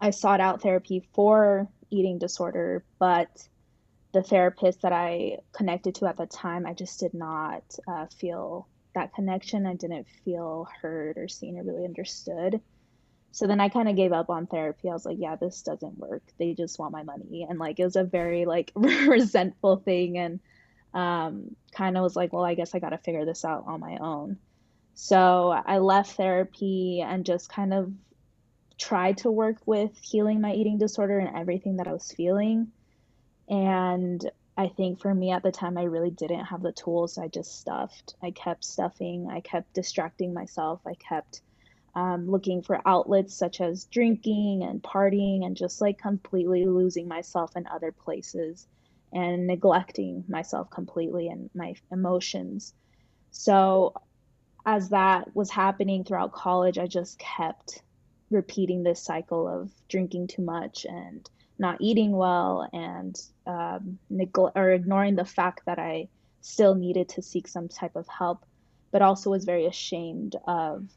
I 0.00 0.10
sought 0.10 0.40
out 0.40 0.62
therapy 0.62 1.08
for 1.14 1.68
eating 1.90 2.18
disorder, 2.18 2.84
but 2.98 3.28
the 4.12 4.22
therapist 4.22 4.82
that 4.82 4.92
I 4.92 5.38
connected 5.52 5.96
to 5.96 6.06
at 6.06 6.16
the 6.16 6.26
time, 6.26 6.66
I 6.66 6.72
just 6.72 6.98
did 7.00 7.14
not 7.14 7.62
uh, 7.86 8.06
feel 8.06 8.68
that 8.94 9.14
connection. 9.14 9.66
I 9.66 9.74
didn't 9.74 10.06
feel 10.24 10.68
heard 10.80 11.18
or 11.18 11.28
seen 11.28 11.58
or 11.58 11.62
really 11.62 11.84
understood. 11.84 12.60
So 13.32 13.46
then 13.46 13.60
I 13.60 13.68
kind 13.68 13.88
of 13.88 13.96
gave 13.96 14.12
up 14.12 14.30
on 14.30 14.46
therapy. 14.46 14.88
I 14.88 14.92
was 14.92 15.04
like, 15.04 15.18
yeah, 15.20 15.36
this 15.36 15.62
doesn't 15.62 15.98
work. 15.98 16.22
They 16.38 16.54
just 16.54 16.78
want 16.78 16.92
my 16.92 17.02
money. 17.02 17.46
And 17.48 17.58
like, 17.58 17.78
it 17.78 17.84
was 17.84 17.96
a 17.96 18.04
very 18.04 18.46
like 18.46 18.72
resentful 18.74 19.76
thing. 19.76 20.18
And 20.18 20.40
um, 20.94 21.54
kind 21.72 21.96
of 21.96 22.02
was 22.02 22.16
like, 22.16 22.32
well, 22.32 22.44
I 22.44 22.54
guess 22.54 22.74
I 22.74 22.78
got 22.78 22.90
to 22.90 22.98
figure 22.98 23.24
this 23.24 23.44
out 23.44 23.64
on 23.66 23.80
my 23.80 23.98
own. 23.98 24.38
So 24.94 25.50
I 25.50 25.78
left 25.78 26.16
therapy 26.16 27.04
and 27.06 27.24
just 27.24 27.48
kind 27.48 27.72
of 27.72 27.92
tried 28.78 29.18
to 29.18 29.30
work 29.30 29.56
with 29.66 29.96
healing 30.00 30.40
my 30.40 30.52
eating 30.52 30.78
disorder 30.78 31.18
and 31.18 31.36
everything 31.36 31.76
that 31.76 31.88
I 31.88 31.92
was 31.92 32.10
feeling. 32.10 32.72
And 33.48 34.28
I 34.56 34.68
think 34.68 35.00
for 35.00 35.14
me 35.14 35.30
at 35.30 35.42
the 35.42 35.52
time, 35.52 35.78
I 35.78 35.84
really 35.84 36.10
didn't 36.10 36.46
have 36.46 36.62
the 36.62 36.72
tools. 36.72 37.16
I 37.16 37.28
just 37.28 37.60
stuffed. 37.60 38.16
I 38.22 38.32
kept 38.32 38.64
stuffing. 38.64 39.28
I 39.30 39.40
kept 39.40 39.72
distracting 39.72 40.34
myself. 40.34 40.80
I 40.86 40.94
kept 40.94 41.42
um, 41.94 42.28
looking 42.30 42.62
for 42.62 42.80
outlets 42.86 43.34
such 43.34 43.60
as 43.60 43.84
drinking 43.84 44.62
and 44.62 44.82
partying 44.82 45.44
and 45.44 45.56
just 45.56 45.80
like 45.80 45.98
completely 45.98 46.64
losing 46.66 47.08
myself 47.08 47.56
in 47.56 47.66
other 47.66 47.92
places 47.92 48.66
and 49.12 49.46
neglecting 49.46 50.24
myself 50.28 50.70
completely 50.70 51.28
and 51.28 51.50
my 51.54 51.74
emotions. 51.90 52.74
So, 53.30 53.94
as 54.66 54.90
that 54.90 55.34
was 55.34 55.50
happening 55.50 56.04
throughout 56.04 56.32
college, 56.32 56.78
I 56.78 56.86
just 56.86 57.18
kept 57.18 57.82
repeating 58.30 58.82
this 58.82 59.02
cycle 59.02 59.48
of 59.48 59.70
drinking 59.88 60.26
too 60.26 60.42
much 60.42 60.84
and 60.84 61.28
not 61.58 61.78
eating 61.80 62.12
well 62.12 62.68
and 62.72 63.16
um, 63.46 63.98
neglect 64.10 64.56
or 64.56 64.70
ignoring 64.70 65.16
the 65.16 65.24
fact 65.24 65.62
that 65.66 65.78
I 65.78 66.08
still 66.40 66.74
needed 66.74 67.08
to 67.10 67.22
seek 67.22 67.48
some 67.48 67.68
type 67.68 67.96
of 67.96 68.06
help, 68.08 68.44
but 68.92 69.02
also 69.02 69.30
was 69.30 69.44
very 69.44 69.66
ashamed 69.66 70.36
of, 70.46 70.88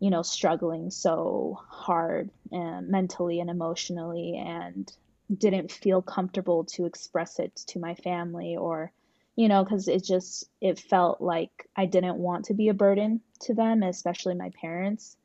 you 0.00 0.10
know, 0.10 0.22
struggling 0.22 0.90
so 0.90 1.58
hard 1.68 2.30
and 2.52 2.88
mentally 2.88 3.40
and 3.40 3.48
emotionally 3.48 4.36
and 4.36 4.92
didn't 5.34 5.72
feel 5.72 6.02
comfortable 6.02 6.64
to 6.64 6.86
express 6.86 7.38
it 7.38 7.54
to 7.56 7.78
my 7.78 7.94
family 7.94 8.56
or 8.56 8.92
you 9.34 9.48
know 9.48 9.64
because 9.64 9.88
it 9.88 10.04
just 10.04 10.48
it 10.60 10.78
felt 10.78 11.20
like 11.20 11.68
i 11.76 11.84
didn't 11.84 12.16
want 12.16 12.44
to 12.44 12.54
be 12.54 12.68
a 12.68 12.74
burden 12.74 13.20
to 13.40 13.54
them 13.54 13.82
especially 13.82 14.34
my 14.34 14.50
parents. 14.60 15.16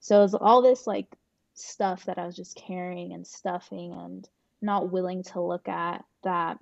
So 0.00 0.18
it 0.18 0.22
was 0.22 0.34
all 0.34 0.62
this 0.62 0.86
like 0.86 1.06
stuff 1.54 2.04
that 2.06 2.18
I 2.18 2.26
was 2.26 2.36
just 2.36 2.56
carrying 2.56 3.12
and 3.12 3.26
stuffing 3.26 3.92
and 3.92 4.28
not 4.60 4.90
willing 4.90 5.22
to 5.24 5.40
look 5.40 5.68
at 5.68 6.04
that 6.22 6.58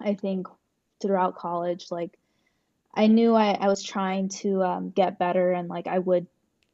I 0.00 0.14
think 0.14 0.46
throughout 1.00 1.36
college, 1.36 1.90
like 1.90 2.18
I 2.94 3.06
knew 3.06 3.34
I, 3.34 3.52
I 3.52 3.68
was 3.68 3.82
trying 3.82 4.28
to 4.40 4.62
um, 4.62 4.90
get 4.90 5.18
better 5.18 5.52
and 5.52 5.68
like 5.68 5.86
I 5.86 5.98
would 5.98 6.26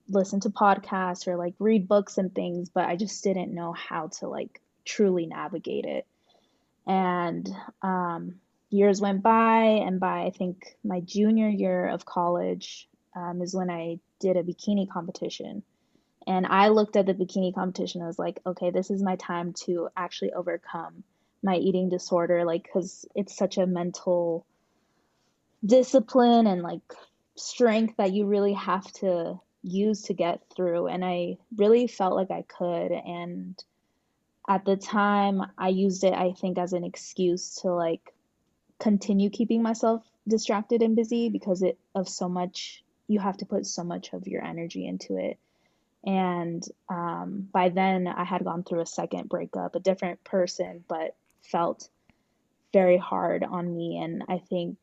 listen 0.09 0.41
to 0.41 0.51
podcasts 0.51 1.27
or 1.27 1.37
like 1.37 1.55
read 1.59 1.89
books 1.89 2.19
and 2.19 2.35
things, 2.35 2.71
but 2.71 2.87
I 2.87 2.97
just 2.97 3.23
didn't 3.23 3.55
know 3.55 3.73
how 3.73 4.09
to 4.19 4.29
like 4.29 4.61
truly 4.85 5.27
navigate 5.27 5.85
it. 5.85 6.07
And 6.87 7.49
um, 7.83 8.37
years 8.71 9.01
went 9.01 9.23
by, 9.23 9.63
and 9.87 10.01
by 10.01 10.25
I 10.25 10.31
think 10.31 10.77
my 10.85 11.01
junior 11.01 11.49
year 11.49 11.89
of 11.89 12.05
college 12.05 12.89
um, 13.17 13.41
is 13.41 13.55
when 13.55 13.71
I 13.71 14.01
did 14.21 14.37
a 14.37 14.43
bikini 14.43 14.89
competition. 14.89 15.63
And 16.27 16.47
I 16.47 16.69
looked 16.69 16.97
at 16.97 17.07
the 17.07 17.15
bikini 17.15 17.55
competition. 17.55 18.03
I 18.03 18.07
was 18.07 18.19
like, 18.19 18.41
okay, 18.47 18.71
this 18.71 18.91
is 18.91 19.03
my 19.03 19.17
time 19.17 19.53
to 19.65 19.89
actually 19.97 20.33
overcome 20.33 21.05
my 21.43 21.57
eating 21.57 21.91
disorder. 21.91 22.45
Like, 22.45 22.65
because 22.65 23.07
it's 23.15 23.37
such 23.37 23.59
a 23.59 23.67
mental 23.67 24.47
discipline 25.65 26.47
and 26.47 26.63
like 26.63 26.81
strength 27.37 27.97
that 27.97 28.13
you 28.13 28.27
really 28.27 28.55
have 28.55 28.91
to 28.95 29.41
use 29.63 30.03
to 30.03 30.15
get 30.15 30.43
through. 30.55 30.87
And 30.87 31.05
I 31.05 31.37
really 31.57 31.87
felt 31.87 32.17
like 32.17 32.31
I 32.31 32.43
could. 32.43 32.93
And 32.93 33.63
at 34.49 34.65
the 34.65 34.77
time, 34.77 35.43
I 35.57 35.69
used 35.69 36.05
it, 36.05 36.13
I 36.13 36.33
think, 36.33 36.59
as 36.59 36.73
an 36.73 36.85
excuse 36.85 37.57
to 37.63 37.73
like 37.73 38.15
continue 38.79 39.31
keeping 39.31 39.63
myself 39.63 40.05
distracted 40.27 40.83
and 40.83 40.97
busy 40.97 41.29
because 41.29 41.63
it 41.63 41.79
of 41.95 42.09
so 42.09 42.29
much 42.29 42.83
you 43.07 43.21
have 43.21 43.37
to 43.37 43.47
put 43.47 43.67
so 43.67 43.85
much 43.85 44.13
of 44.13 44.27
your 44.27 44.43
energy 44.43 44.87
into 44.87 45.17
it 45.17 45.39
and 46.05 46.63
um, 46.89 47.49
by 47.51 47.71
then, 47.71 48.07
I 48.07 48.25
had 48.25 48.45
gone 48.45 48.63
through 48.63 48.81
a 48.81 48.87
second 48.87 49.29
breakup, 49.29 49.75
a 49.75 49.81
different 49.81 50.23
person, 50.23 50.85
but 50.87 51.17
felt 51.41 51.89
very 52.73 52.99
hard 52.99 53.43
on 53.43 53.75
me. 53.75 53.99
And 54.03 54.23
I 54.29 54.39
think 54.39 54.77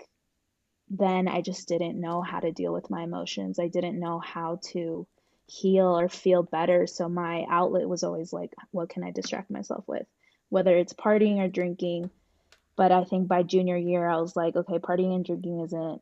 then 0.90 1.28
I 1.28 1.42
just 1.42 1.68
didn't 1.68 2.00
know 2.00 2.22
how 2.22 2.40
to 2.40 2.52
deal 2.52 2.74
with 2.74 2.90
my 2.90 3.04
emotions. 3.04 3.60
I 3.60 3.68
didn't 3.68 4.00
know 4.00 4.20
how 4.20 4.60
to 4.72 5.06
heal 5.52 6.00
or 6.00 6.08
feel 6.08 6.44
better. 6.44 6.88
So 6.88 7.10
my 7.10 7.46
outlet 7.50 7.90
was 7.90 8.04
always 8.04 8.32
like, 8.32 8.54
what 8.72 8.90
can 8.90 9.04
I 9.04 9.12
distract 9.12 9.52
myself 9.52 9.84
with? 9.86 10.08
Whether 10.50 10.78
it's 10.78 10.94
partying 10.94 11.40
or 11.40 11.50
drinking. 11.50 12.10
But 12.78 12.94
I 12.94 13.04
think 13.04 13.28
by 13.28 13.44
junior 13.44 13.76
year, 13.76 14.08
I 14.08 14.22
was 14.22 14.36
like, 14.36 14.56
okay, 14.56 14.80
partying 14.80 15.14
and 15.14 15.26
drinking 15.26 15.60
isn't 15.60 16.02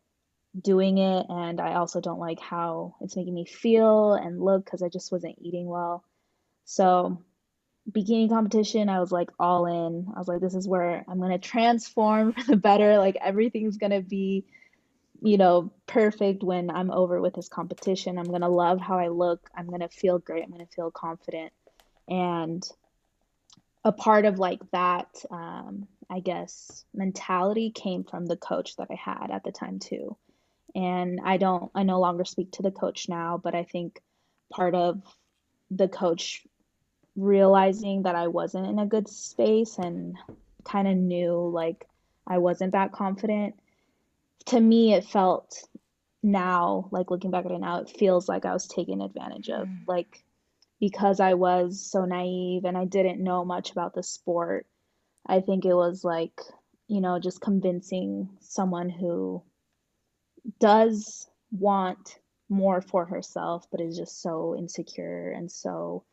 doing 0.60 0.98
it 0.98 1.26
and 1.30 1.62
I 1.62 1.76
also 1.76 2.02
don't 2.02 2.20
like 2.20 2.40
how 2.40 2.96
it's 3.02 3.16
making 3.16 3.36
me 3.36 3.46
feel 3.46 4.14
and 4.14 4.42
look 4.42 4.66
because 4.66 4.82
I 4.82 4.90
just 4.90 5.12
wasn't 5.12 5.38
eating 5.40 5.68
well. 5.68 6.04
So 6.66 7.24
bikini 7.92 8.30
competition, 8.30 8.90
I 8.90 9.00
was 9.00 9.12
like 9.12 9.30
all 9.40 9.66
in. 9.66 10.12
I 10.16 10.20
was 10.20 10.28
like, 10.28 10.42
this 10.42 10.56
is 10.56 10.68
where 10.68 11.04
I'm 11.08 11.20
gonna 11.20 11.40
transform 11.40 12.34
for 12.38 12.44
the 12.44 12.58
better. 12.58 12.98
Like 12.98 13.18
everything's 13.20 13.78
gonna 13.78 14.02
be, 14.02 14.46
you 15.22 15.38
know, 15.38 15.72
perfect 15.86 16.44
when 16.44 16.70
I'm 16.70 16.92
over 16.92 17.22
with 17.22 17.34
this 17.34 17.50
competition. 17.50 18.18
I'm 18.18 18.32
gonna 18.32 18.50
love 18.50 18.80
how 18.80 18.98
I 19.00 19.10
look. 19.10 19.50
I'm 19.56 19.70
gonna 19.70 19.90
feel 19.90 20.20
great. 20.20 20.44
I'm 20.44 20.52
gonna 20.52 20.66
feel 20.68 20.92
confident. 20.92 21.52
And 22.08 22.68
a 23.84 23.92
part 23.92 24.26
of 24.26 24.40
like 24.40 24.60
that, 24.72 25.08
um, 25.32 25.88
I 26.10 26.20
guess, 26.20 26.86
mentality 26.94 27.72
came 27.72 28.04
from 28.04 28.26
the 28.26 28.38
coach 28.38 28.76
that 28.78 28.88
I 28.90 28.96
had 28.96 29.32
at 29.32 29.44
the 29.44 29.52
time 29.52 29.80
too 29.80 30.18
and 30.76 31.20
I 31.24 31.38
don't 31.38 31.72
I 31.74 31.84
no 31.84 32.00
longer 32.00 32.26
speak 32.26 32.52
to 32.54 32.62
the 32.62 32.72
coach 32.72 33.10
now, 33.10 33.40
but 33.42 33.56
I 33.56 33.64
think 33.64 34.02
part 34.52 34.76
of 34.76 35.02
the 35.72 35.88
coach 35.88 36.46
realizing 37.16 38.04
that 38.04 38.16
I 38.16 38.28
wasn't 38.28 38.68
in 38.68 38.80
a 38.80 38.86
good 38.86 39.08
space 39.08 39.78
and 39.78 40.16
kind 40.64 40.88
of 40.88 40.96
knew 40.96 41.50
like 41.54 41.88
I 42.28 42.38
wasn't 42.38 42.74
that 42.74 42.92
confident. 42.92 43.56
To 44.48 44.60
me, 44.60 44.94
it 44.94 45.06
felt 45.06 45.68
now, 46.24 46.90
like 46.92 47.12
looking 47.12 47.32
back 47.32 47.46
at 47.46 47.52
it 47.52 47.60
now, 47.60 47.82
it 47.82 47.90
feels 47.90 48.28
like 48.28 48.46
I 48.46 48.54
was 48.54 48.68
taken 48.68 49.02
advantage 49.02 49.50
of. 49.50 49.68
Mm. 49.68 49.88
Like 49.88 50.24
because 50.80 51.20
I 51.20 51.34
was 51.34 51.86
so 51.92 52.06
naive 52.06 52.66
and 52.66 52.78
I 52.78 52.86
didn't 52.86 53.24
know 53.24 53.44
much 53.44 53.72
about 53.72 53.94
the 53.94 54.04
sport, 54.04 54.66
I 55.26 55.42
think 55.42 55.66
it 55.66 55.74
was 55.74 56.04
like, 56.04 56.40
you 56.88 57.02
know, 57.02 57.20
just 57.20 57.42
convincing 57.42 58.30
someone 58.40 58.90
who 58.90 59.44
does 60.60 61.28
want 61.52 62.18
more 62.48 62.82
for 62.82 63.06
herself, 63.06 63.68
but 63.72 63.82
is 63.82 63.98
just 63.98 64.22
so 64.22 64.56
insecure 64.58 65.32
and 65.32 65.52
so 65.52 66.04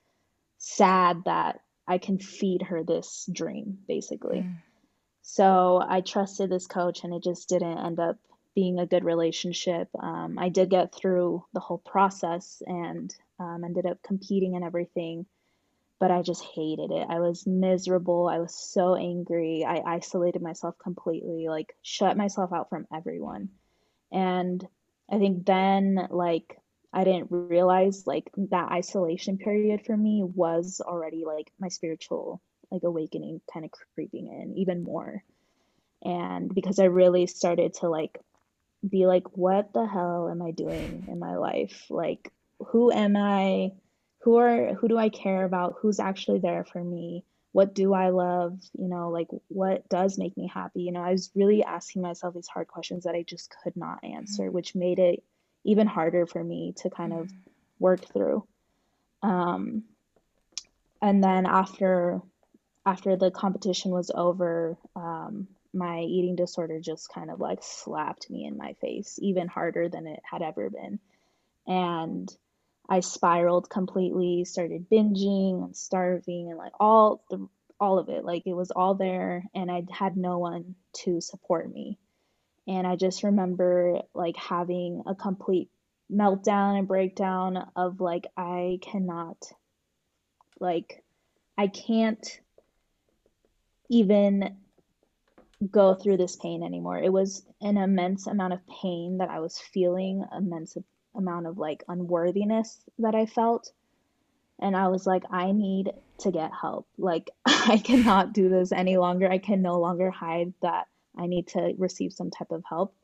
sad 0.58 1.22
that 1.24 1.60
I 1.86 1.98
can 1.98 2.18
feed 2.18 2.62
her 2.62 2.82
this 2.82 3.28
dream, 3.32 3.78
basically. 3.86 4.38
Mm. 4.38 4.56
So 5.28 5.82
I 5.86 6.02
trusted 6.02 6.50
this 6.50 6.68
coach, 6.68 7.02
and 7.02 7.12
it 7.12 7.20
just 7.20 7.48
didn't 7.48 7.78
end 7.78 7.98
up 7.98 8.16
being 8.54 8.78
a 8.78 8.86
good 8.86 9.04
relationship. 9.04 9.88
Um, 9.98 10.38
I 10.38 10.50
did 10.50 10.70
get 10.70 10.94
through 10.94 11.44
the 11.52 11.58
whole 11.58 11.78
process 11.78 12.62
and 12.64 13.12
um, 13.40 13.64
ended 13.64 13.86
up 13.86 14.00
competing 14.04 14.54
and 14.54 14.64
everything, 14.64 15.26
but 15.98 16.12
I 16.12 16.22
just 16.22 16.44
hated 16.44 16.92
it. 16.92 17.08
I 17.10 17.18
was 17.18 17.44
miserable. 17.44 18.28
I 18.28 18.38
was 18.38 18.54
so 18.54 18.94
angry. 18.94 19.64
I 19.66 19.82
isolated 19.84 20.42
myself 20.42 20.78
completely, 20.78 21.48
like, 21.48 21.74
shut 21.82 22.16
myself 22.16 22.52
out 22.52 22.70
from 22.70 22.86
everyone. 22.94 23.48
And 24.12 24.64
I 25.10 25.18
think 25.18 25.44
then, 25.44 26.06
like, 26.08 26.56
I 26.92 27.02
didn't 27.02 27.32
realize 27.32 28.06
like 28.06 28.30
that 28.36 28.70
isolation 28.70 29.38
period 29.38 29.84
for 29.84 29.96
me 29.96 30.22
was 30.22 30.80
already 30.80 31.24
like 31.26 31.52
my 31.58 31.68
spiritual 31.68 32.40
like 32.70 32.82
awakening 32.82 33.40
kind 33.52 33.64
of 33.64 33.70
creeping 33.94 34.26
in 34.26 34.56
even 34.56 34.82
more. 34.82 35.22
And 36.02 36.54
because 36.54 36.78
I 36.78 36.84
really 36.84 37.26
started 37.26 37.74
to 37.74 37.88
like 37.88 38.18
be 38.86 39.06
like, 39.06 39.36
what 39.36 39.72
the 39.72 39.86
hell 39.86 40.28
am 40.30 40.42
I 40.42 40.50
doing 40.50 41.06
in 41.08 41.18
my 41.18 41.36
life? 41.36 41.86
Like, 41.90 42.32
who 42.68 42.92
am 42.92 43.16
I? 43.16 43.72
Who 44.20 44.36
are 44.36 44.74
who 44.74 44.88
do 44.88 44.98
I 44.98 45.08
care 45.08 45.44
about? 45.44 45.76
Who's 45.80 46.00
actually 46.00 46.40
there 46.40 46.64
for 46.64 46.82
me? 46.82 47.24
What 47.52 47.74
do 47.74 47.94
I 47.94 48.10
love? 48.10 48.58
You 48.78 48.88
know, 48.88 49.10
like 49.10 49.28
what 49.48 49.88
does 49.88 50.18
make 50.18 50.36
me 50.36 50.50
happy? 50.52 50.82
You 50.82 50.92
know, 50.92 51.02
I 51.02 51.12
was 51.12 51.30
really 51.34 51.64
asking 51.64 52.02
myself 52.02 52.34
these 52.34 52.48
hard 52.48 52.68
questions 52.68 53.04
that 53.04 53.14
I 53.14 53.22
just 53.22 53.54
could 53.62 53.76
not 53.76 54.04
answer, 54.04 54.44
mm-hmm. 54.44 54.52
which 54.52 54.74
made 54.74 54.98
it 54.98 55.22
even 55.64 55.86
harder 55.86 56.26
for 56.26 56.42
me 56.42 56.74
to 56.78 56.90
kind 56.90 57.12
of 57.12 57.26
mm-hmm. 57.26 57.36
work 57.78 58.04
through. 58.12 58.46
Um, 59.22 59.84
and 61.00 61.22
then 61.22 61.46
after 61.46 62.20
after 62.86 63.16
the 63.16 63.32
competition 63.32 63.90
was 63.90 64.12
over, 64.14 64.78
um, 64.94 65.48
my 65.74 66.00
eating 66.00 66.36
disorder 66.36 66.80
just 66.80 67.12
kind 67.12 67.30
of 67.30 67.40
like 67.40 67.58
slapped 67.62 68.30
me 68.30 68.46
in 68.46 68.56
my 68.56 68.74
face 68.74 69.18
even 69.20 69.48
harder 69.48 69.88
than 69.88 70.06
it 70.06 70.20
had 70.28 70.40
ever 70.40 70.70
been. 70.70 71.00
And 71.66 72.34
I 72.88 73.00
spiraled 73.00 73.68
completely, 73.68 74.44
started 74.44 74.88
binging 74.88 75.64
and 75.64 75.76
starving 75.76 76.48
and 76.50 76.58
like 76.58 76.72
all 76.78 77.24
the 77.28 77.48
all 77.78 77.98
of 77.98 78.08
it. 78.08 78.24
Like 78.24 78.46
it 78.46 78.54
was 78.54 78.70
all 78.70 78.94
there 78.94 79.44
and 79.54 79.70
I 79.70 79.82
had 79.90 80.16
no 80.16 80.38
one 80.38 80.76
to 81.04 81.20
support 81.20 81.70
me. 81.70 81.98
And 82.68 82.86
I 82.86 82.96
just 82.96 83.24
remember 83.24 84.00
like 84.14 84.36
having 84.36 85.02
a 85.06 85.14
complete 85.14 85.70
meltdown 86.10 86.78
and 86.78 86.88
breakdown 86.88 87.68
of 87.74 88.00
like 88.00 88.28
I 88.36 88.78
cannot 88.80 89.52
like 90.60 91.02
I 91.58 91.66
can't 91.66 92.40
even 93.88 94.56
go 95.70 95.94
through 95.94 96.18
this 96.18 96.36
pain 96.36 96.62
anymore. 96.62 96.98
It 96.98 97.12
was 97.12 97.44
an 97.60 97.76
immense 97.76 98.26
amount 98.26 98.52
of 98.52 98.66
pain 98.82 99.18
that 99.18 99.30
I 99.30 99.40
was 99.40 99.58
feeling, 99.58 100.24
immense 100.36 100.76
amount 101.14 101.46
of 101.46 101.58
like 101.58 101.82
unworthiness 101.88 102.78
that 102.98 103.14
I 103.14 103.26
felt. 103.26 103.72
And 104.58 104.76
I 104.76 104.88
was 104.88 105.06
like, 105.06 105.24
I 105.30 105.52
need 105.52 105.92
to 106.18 106.30
get 106.30 106.50
help. 106.58 106.86
Like, 106.98 107.30
I 107.46 107.78
cannot 107.78 108.32
do 108.32 108.48
this 108.48 108.72
any 108.72 108.96
longer. 108.96 109.30
I 109.30 109.38
can 109.38 109.62
no 109.62 109.78
longer 109.78 110.10
hide 110.10 110.52
that 110.62 110.86
I 111.16 111.26
need 111.26 111.48
to 111.48 111.74
receive 111.78 112.12
some 112.12 112.30
type 112.30 112.50
of 112.50 112.62
help. 112.68 112.94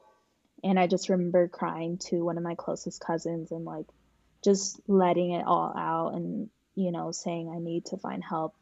And 0.64 0.78
I 0.78 0.86
just 0.86 1.08
remember 1.08 1.48
crying 1.48 1.98
to 2.08 2.24
one 2.24 2.38
of 2.38 2.44
my 2.44 2.54
closest 2.54 3.00
cousins 3.00 3.50
and 3.50 3.64
like 3.64 3.86
just 4.44 4.80
letting 4.86 5.32
it 5.32 5.44
all 5.46 5.74
out 5.76 6.14
and, 6.14 6.48
you 6.74 6.92
know, 6.92 7.10
saying 7.10 7.50
I 7.50 7.58
need 7.58 7.86
to 7.86 7.96
find 7.96 8.22
help. 8.22 8.54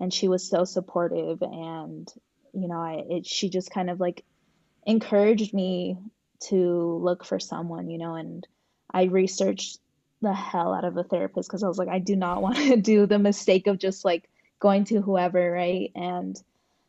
And 0.00 0.12
she 0.12 0.28
was 0.28 0.48
so 0.48 0.64
supportive 0.64 1.42
and 1.42 2.08
you 2.52 2.68
know, 2.68 2.80
I 2.80 3.04
it 3.08 3.26
she 3.26 3.50
just 3.50 3.70
kind 3.70 3.90
of 3.90 4.00
like 4.00 4.24
encouraged 4.86 5.52
me 5.52 5.98
to 6.40 7.00
look 7.02 7.24
for 7.24 7.38
someone, 7.38 7.90
you 7.90 7.98
know, 7.98 8.14
and 8.14 8.46
I 8.92 9.04
researched 9.04 9.78
the 10.22 10.32
hell 10.32 10.72
out 10.72 10.84
of 10.84 10.96
a 10.96 11.04
therapist 11.04 11.48
because 11.48 11.62
I 11.62 11.68
was 11.68 11.78
like, 11.78 11.88
I 11.88 11.98
do 11.98 12.16
not 12.16 12.42
want 12.42 12.56
to 12.56 12.76
do 12.76 13.06
the 13.06 13.18
mistake 13.18 13.66
of 13.66 13.78
just 13.78 14.04
like 14.04 14.28
going 14.60 14.84
to 14.86 15.00
whoever, 15.00 15.52
right? 15.52 15.90
And 15.94 16.40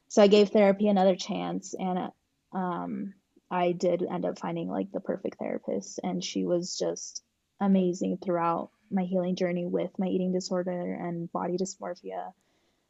so 0.07 0.23
I 0.23 0.27
gave 0.27 0.49
therapy 0.49 0.87
another 0.87 1.15
chance, 1.15 1.75
and 1.77 2.11
um, 2.51 3.13
I 3.51 3.73
did 3.73 4.01
end 4.01 4.25
up 4.25 4.39
finding 4.39 4.67
like 4.67 4.91
the 4.91 4.99
perfect 4.99 5.37
therapist, 5.37 5.99
and 6.03 6.23
she 6.23 6.45
was 6.45 6.77
just 6.77 7.23
amazing 7.61 8.17
throughout 8.17 8.71
my 8.89 9.03
healing 9.03 9.35
journey 9.35 9.67
with 9.67 9.91
my 9.99 10.07
eating 10.07 10.31
disorder 10.31 10.93
and 10.93 11.31
body 11.31 11.57
dysmorphia 11.57 12.31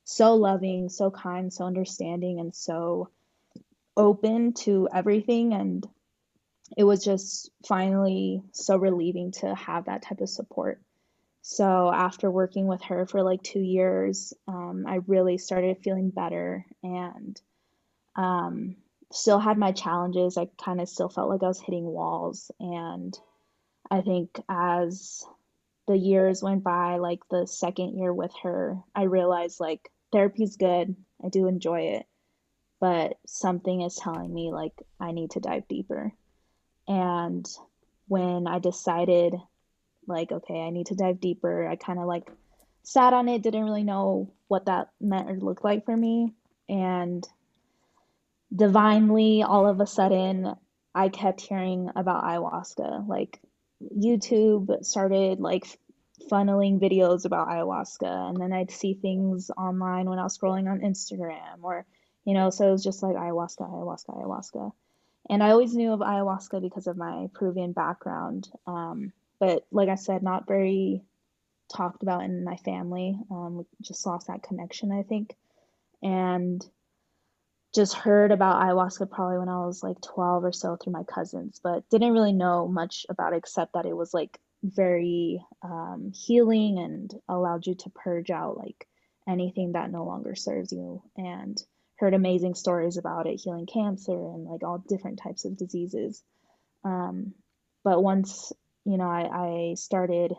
so 0.09 0.33
loving, 0.33 0.89
so 0.89 1.11
kind, 1.11 1.53
so 1.53 1.65
understanding, 1.65 2.39
and 2.39 2.55
so 2.55 3.11
open 3.95 4.53
to 4.53 4.89
everything. 4.91 5.53
And 5.53 5.87
it 6.75 6.83
was 6.83 7.03
just 7.03 7.51
finally 7.67 8.41
so 8.51 8.75
relieving 8.75 9.31
to 9.33 9.53
have 9.53 9.85
that 9.85 10.01
type 10.01 10.19
of 10.19 10.27
support. 10.29 10.81
So 11.43 11.91
after 11.93 12.31
working 12.31 12.65
with 12.65 12.81
her 12.83 13.05
for 13.05 13.21
like 13.21 13.43
two 13.43 13.61
years, 13.61 14.33
um, 14.47 14.85
I 14.87 14.95
really 15.05 15.37
started 15.37 15.77
feeling 15.83 16.09
better 16.09 16.65
and 16.81 17.39
um, 18.15 18.77
still 19.11 19.39
had 19.39 19.59
my 19.59 19.73
challenges. 19.73 20.37
I 20.37 20.47
kind 20.63 20.81
of 20.81 20.89
still 20.89 21.09
felt 21.09 21.29
like 21.29 21.43
I 21.43 21.47
was 21.47 21.61
hitting 21.61 21.85
walls. 21.85 22.49
And 22.59 23.15
I 23.91 24.01
think 24.01 24.41
as 24.49 25.23
the 25.87 25.97
years 25.97 26.41
went 26.41 26.63
by, 26.63 26.97
like 26.97 27.19
the 27.29 27.45
second 27.45 27.95
year 27.95 28.11
with 28.11 28.31
her, 28.41 28.79
I 28.95 29.03
realized 29.03 29.59
like 29.59 29.87
therapy's 30.11 30.57
good. 30.57 30.95
I 31.23 31.29
do 31.29 31.47
enjoy 31.47 31.81
it. 31.81 32.05
But 32.79 33.17
something 33.25 33.81
is 33.81 33.95
telling 33.95 34.33
me 34.33 34.51
like 34.51 34.73
I 34.99 35.11
need 35.11 35.31
to 35.31 35.39
dive 35.39 35.67
deeper. 35.67 36.13
And 36.87 37.47
when 38.07 38.47
I 38.47 38.59
decided 38.59 39.35
like 40.07 40.31
okay, 40.31 40.61
I 40.61 40.69
need 40.69 40.87
to 40.87 40.95
dive 40.95 41.19
deeper, 41.19 41.67
I 41.67 41.75
kind 41.75 41.99
of 41.99 42.05
like 42.05 42.31
sat 42.83 43.13
on 43.13 43.27
it, 43.27 43.41
didn't 43.41 43.65
really 43.65 43.83
know 43.83 44.31
what 44.47 44.65
that 44.65 44.89
meant 44.99 45.29
or 45.29 45.37
looked 45.37 45.63
like 45.63 45.85
for 45.85 45.95
me. 45.95 46.33
And 46.69 47.27
divinely 48.55 49.43
all 49.43 49.67
of 49.67 49.79
a 49.79 49.87
sudden 49.87 50.55
I 50.95 51.09
kept 51.09 51.41
hearing 51.41 51.91
about 51.95 52.23
ayahuasca. 52.23 53.07
Like 53.07 53.39
YouTube 53.81 54.83
started 54.85 55.39
like 55.39 55.79
funneling 56.29 56.79
videos 56.79 57.25
about 57.25 57.47
ayahuasca 57.47 58.29
and 58.29 58.39
then 58.39 58.53
I'd 58.53 58.71
see 58.71 58.93
things 58.93 59.49
online 59.57 60.09
when 60.09 60.19
I 60.19 60.23
was 60.23 60.37
scrolling 60.37 60.69
on 60.69 60.81
Instagram 60.81 61.63
or 61.63 61.85
you 62.25 62.33
know 62.33 62.49
so 62.49 62.67
it 62.67 62.71
was 62.71 62.83
just 62.83 63.03
like 63.03 63.15
ayahuasca 63.15 63.69
ayahuasca 63.69 64.17
ayahuasca. 64.17 64.71
And 65.29 65.43
I 65.43 65.51
always 65.51 65.75
knew 65.75 65.91
of 65.91 65.99
ayahuasca 65.99 66.61
because 66.61 66.87
of 66.87 66.97
my 66.97 67.27
Peruvian 67.33 67.73
background 67.73 68.49
um, 68.67 69.11
but 69.39 69.65
like 69.71 69.89
I 69.89 69.95
said 69.95 70.23
not 70.23 70.47
very 70.47 71.03
talked 71.73 72.03
about 72.03 72.23
in 72.23 72.43
my 72.43 72.55
family 72.57 73.17
um, 73.31 73.65
just 73.81 74.05
lost 74.05 74.27
that 74.27 74.43
connection 74.43 74.91
I 74.91 75.03
think. 75.03 75.35
And 76.01 76.65
just 77.73 77.93
heard 77.93 78.31
about 78.31 78.61
ayahuasca 78.61 79.11
probably 79.11 79.37
when 79.37 79.49
I 79.49 79.65
was 79.65 79.83
like 79.83 80.01
12 80.01 80.43
or 80.43 80.51
so 80.51 80.75
through 80.75 80.93
my 80.93 81.03
cousins 81.03 81.59
but 81.63 81.87
didn't 81.89 82.13
really 82.13 82.33
know 82.33 82.67
much 82.67 83.05
about 83.09 83.33
it 83.33 83.37
except 83.37 83.73
that 83.73 83.85
it 83.85 83.95
was 83.95 84.13
like 84.13 84.39
very 84.63 85.43
um, 85.63 86.11
healing 86.13 86.79
and 86.79 87.13
allowed 87.27 87.65
you 87.65 87.75
to 87.75 87.89
purge 87.89 88.29
out 88.29 88.57
like 88.57 88.87
anything 89.27 89.73
that 89.73 89.91
no 89.91 90.05
longer 90.05 90.35
serves 90.35 90.71
you. 90.71 91.01
And 91.15 91.61
heard 91.99 92.13
amazing 92.13 92.55
stories 92.55 92.97
about 92.97 93.27
it 93.27 93.41
healing 93.43 93.65
cancer 93.65 94.13
and 94.13 94.45
like 94.45 94.63
all 94.63 94.83
different 94.87 95.19
types 95.21 95.45
of 95.45 95.57
diseases. 95.57 96.23
Um, 96.83 97.33
but 97.83 98.01
once 98.01 98.53
you 98.85 98.97
know 98.97 99.09
I, 99.09 99.71
I 99.71 99.73
started 99.75 100.33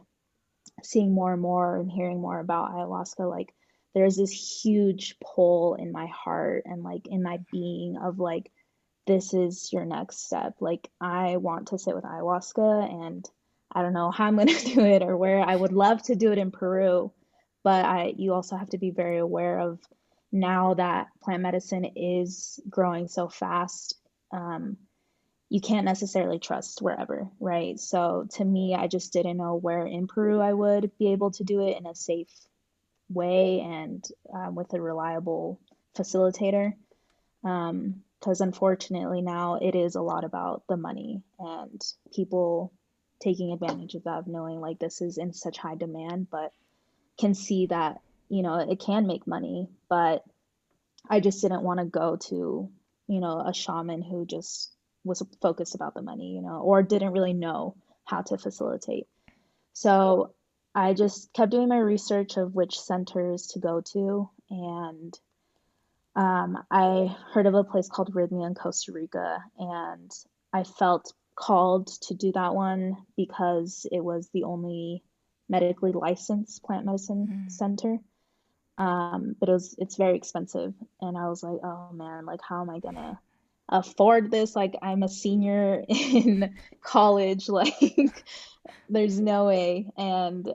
seeing 0.82 1.12
more 1.12 1.32
and 1.32 1.42
more 1.42 1.76
and 1.76 1.90
hearing 1.90 2.20
more 2.20 2.38
about 2.38 2.72
ayahuasca 2.72 3.28
like 3.28 3.54
there's 3.94 4.16
this 4.16 4.62
huge 4.62 5.16
pull 5.20 5.74
in 5.74 5.92
my 5.92 6.06
heart 6.06 6.62
and 6.64 6.82
like 6.82 7.06
in 7.06 7.22
my 7.22 7.38
being 7.52 7.96
of 8.02 8.18
like 8.18 8.50
this 9.06 9.34
is 9.34 9.70
your 9.72 9.84
next 9.84 10.24
step. 10.24 10.54
Like 10.60 10.88
i 11.00 11.36
want 11.36 11.68
to 11.68 11.78
sit 11.78 11.94
with 11.94 12.04
ayahuasca 12.04 12.90
and 12.90 13.24
I 13.72 13.82
don't 13.82 13.92
know 13.92 14.10
how 14.10 14.26
I'm 14.26 14.36
going 14.36 14.48
to 14.54 14.74
do 14.74 14.80
it 14.80 15.02
or 15.02 15.16
where 15.16 15.40
I 15.40 15.54
would 15.54 15.72
love 15.72 16.02
to 16.04 16.16
do 16.16 16.32
it 16.32 16.38
in 16.38 16.50
Peru, 16.50 17.12
but 17.62 17.84
I 17.84 18.14
you 18.16 18.34
also 18.34 18.56
have 18.56 18.70
to 18.70 18.78
be 18.78 18.90
very 18.90 19.18
aware 19.18 19.58
of 19.60 19.78
now 20.32 20.74
that 20.74 21.08
plant 21.22 21.42
medicine 21.42 21.84
is 21.96 22.60
growing 22.68 23.08
so 23.08 23.28
fast. 23.28 23.96
Um, 24.32 24.76
you 25.48 25.60
can't 25.60 25.84
necessarily 25.84 26.38
trust 26.38 26.80
wherever, 26.80 27.28
right? 27.40 27.78
So 27.78 28.28
to 28.34 28.44
me, 28.44 28.76
I 28.78 28.86
just 28.86 29.12
didn't 29.12 29.36
know 29.36 29.56
where 29.56 29.84
in 29.84 30.06
Peru 30.06 30.40
I 30.40 30.52
would 30.52 30.92
be 30.96 31.10
able 31.10 31.32
to 31.32 31.44
do 31.44 31.66
it 31.66 31.76
in 31.76 31.86
a 31.86 31.94
safe 31.94 32.30
way 33.08 33.60
and 33.60 34.04
um, 34.32 34.54
with 34.54 34.72
a 34.72 34.80
reliable 34.80 35.60
facilitator. 35.96 36.74
Because 37.42 37.70
um, 37.70 38.46
unfortunately, 38.46 39.22
now 39.22 39.56
it 39.56 39.74
is 39.74 39.96
a 39.96 40.02
lot 40.02 40.22
about 40.22 40.62
the 40.68 40.76
money 40.76 41.22
and 41.40 41.82
people 42.14 42.72
taking 43.22 43.52
advantage 43.52 43.94
of 43.94 44.04
that, 44.04 44.26
knowing 44.26 44.60
like 44.60 44.78
this 44.78 45.00
is 45.00 45.18
in 45.18 45.32
such 45.32 45.58
high 45.58 45.76
demand, 45.76 46.28
but 46.30 46.52
can 47.18 47.34
see 47.34 47.66
that, 47.66 48.00
you 48.28 48.42
know, 48.42 48.58
it 48.58 48.80
can 48.80 49.06
make 49.06 49.26
money. 49.26 49.68
But 49.88 50.24
I 51.08 51.20
just 51.20 51.42
didn't 51.42 51.62
want 51.62 51.80
to 51.80 51.86
go 51.86 52.16
to, 52.28 52.70
you 53.06 53.20
know, 53.20 53.40
a 53.46 53.52
shaman 53.52 54.02
who 54.02 54.24
just 54.26 54.74
was 55.04 55.22
focused 55.40 55.74
about 55.74 55.94
the 55.94 56.02
money, 56.02 56.34
you 56.34 56.42
know, 56.42 56.60
or 56.60 56.82
didn't 56.82 57.12
really 57.12 57.32
know 57.32 57.76
how 58.04 58.22
to 58.22 58.38
facilitate. 58.38 59.06
So 59.72 60.34
I 60.74 60.94
just 60.94 61.32
kept 61.32 61.50
doing 61.50 61.68
my 61.68 61.78
research 61.78 62.36
of 62.36 62.54
which 62.54 62.78
centers 62.78 63.48
to 63.48 63.58
go 63.58 63.82
to. 63.92 64.30
And 64.50 65.18
um, 66.16 66.58
I 66.70 67.16
heard 67.32 67.46
of 67.46 67.54
a 67.54 67.64
place 67.64 67.88
called 67.88 68.14
Rythmia 68.14 68.46
in 68.46 68.54
Costa 68.54 68.92
Rica, 68.92 69.42
and 69.58 70.10
I 70.52 70.64
felt 70.64 71.12
called 71.40 71.86
to 72.02 72.14
do 72.14 72.32
that 72.32 72.54
one 72.54 72.96
because 73.16 73.86
it 73.90 74.00
was 74.00 74.28
the 74.32 74.44
only 74.44 75.02
medically 75.48 75.92
licensed 75.92 76.62
plant 76.62 76.84
medicine 76.84 77.46
mm. 77.46 77.50
center. 77.50 77.98
Um, 78.78 79.34
but 79.38 79.48
it 79.48 79.52
was 79.52 79.74
it's 79.78 79.96
very 79.96 80.16
expensive, 80.16 80.72
and 81.00 81.16
I 81.16 81.28
was 81.28 81.42
like, 81.42 81.60
oh 81.62 81.90
man, 81.92 82.24
like 82.24 82.40
how 82.46 82.62
am 82.62 82.70
I 82.70 82.78
gonna 82.78 83.18
afford 83.70 84.30
this. 84.30 84.54
Like, 84.54 84.76
I'm 84.82 85.02
a 85.02 85.08
senior 85.08 85.84
in 85.88 86.54
college. 86.82 87.48
Like, 87.60 88.24
there's 88.88 89.18
no 89.18 89.46
way. 89.46 89.90
And, 89.96 90.52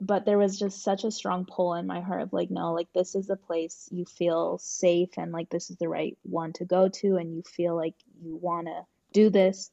but 0.00 0.26
there 0.26 0.38
was 0.38 0.58
just 0.58 0.82
such 0.82 1.04
a 1.04 1.10
strong 1.10 1.46
pull 1.46 1.74
in 1.74 1.86
my 1.86 2.00
heart 2.00 2.22
of 2.22 2.32
like, 2.32 2.50
no, 2.50 2.72
like, 2.72 2.88
this 2.94 3.14
is 3.14 3.26
the 3.26 3.36
place 3.36 3.88
you 3.90 4.04
feel 4.04 4.58
safe 4.58 5.10
and 5.16 5.32
like, 5.32 5.48
this 5.48 5.70
is 5.70 5.76
the 5.78 5.88
right 5.88 6.18
one 6.22 6.52
to 6.54 6.64
go 6.64 6.88
to. 6.88 7.16
And 7.16 7.34
you 7.34 7.42
feel 7.42 7.74
like 7.74 7.94
you 8.20 8.36
want 8.36 8.66
to 8.66 8.82
do 9.12 9.30
this 9.30 9.70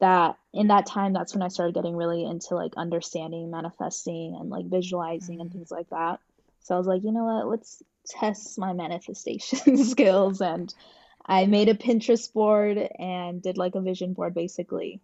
that 0.00 0.36
in 0.52 0.68
that 0.68 0.86
time 0.86 1.12
that's 1.12 1.34
when 1.34 1.42
i 1.42 1.48
started 1.48 1.74
getting 1.74 1.96
really 1.96 2.24
into 2.24 2.54
like 2.54 2.72
understanding 2.76 3.50
manifesting 3.50 4.36
and 4.38 4.50
like 4.50 4.66
visualizing 4.66 5.40
and 5.40 5.50
mm-hmm. 5.50 5.58
things 5.58 5.70
like 5.70 5.88
that. 5.90 6.20
So 6.60 6.74
i 6.74 6.78
was 6.78 6.86
like 6.86 7.02
you 7.02 7.12
know 7.12 7.24
what? 7.24 7.48
Let's 7.48 7.82
test 8.06 8.58
my 8.58 8.72
manifestation 8.72 9.76
skills. 9.84 10.40
And 10.40 10.72
i 11.24 11.46
made 11.46 11.68
a 11.68 11.74
pinterest 11.74 12.32
board 12.32 12.78
and 12.98 13.42
did 13.42 13.58
like 13.58 13.74
a 13.74 13.80
vision 13.80 14.12
board 14.12 14.34
basically. 14.34 15.00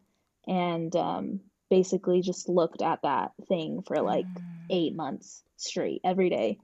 And 0.47 0.95
um, 0.97 1.41
basically 1.71 2.21
just 2.21 2.49
looked 2.49 2.83
at 2.83 3.03
that 3.03 3.33
thing 3.49 3.83
for 3.83 4.01
like 4.03 4.27
mm. 4.27 4.43
eight 4.71 4.95
months 4.95 5.43
straight 5.57 6.01
every 6.05 6.29
day. 6.29 6.59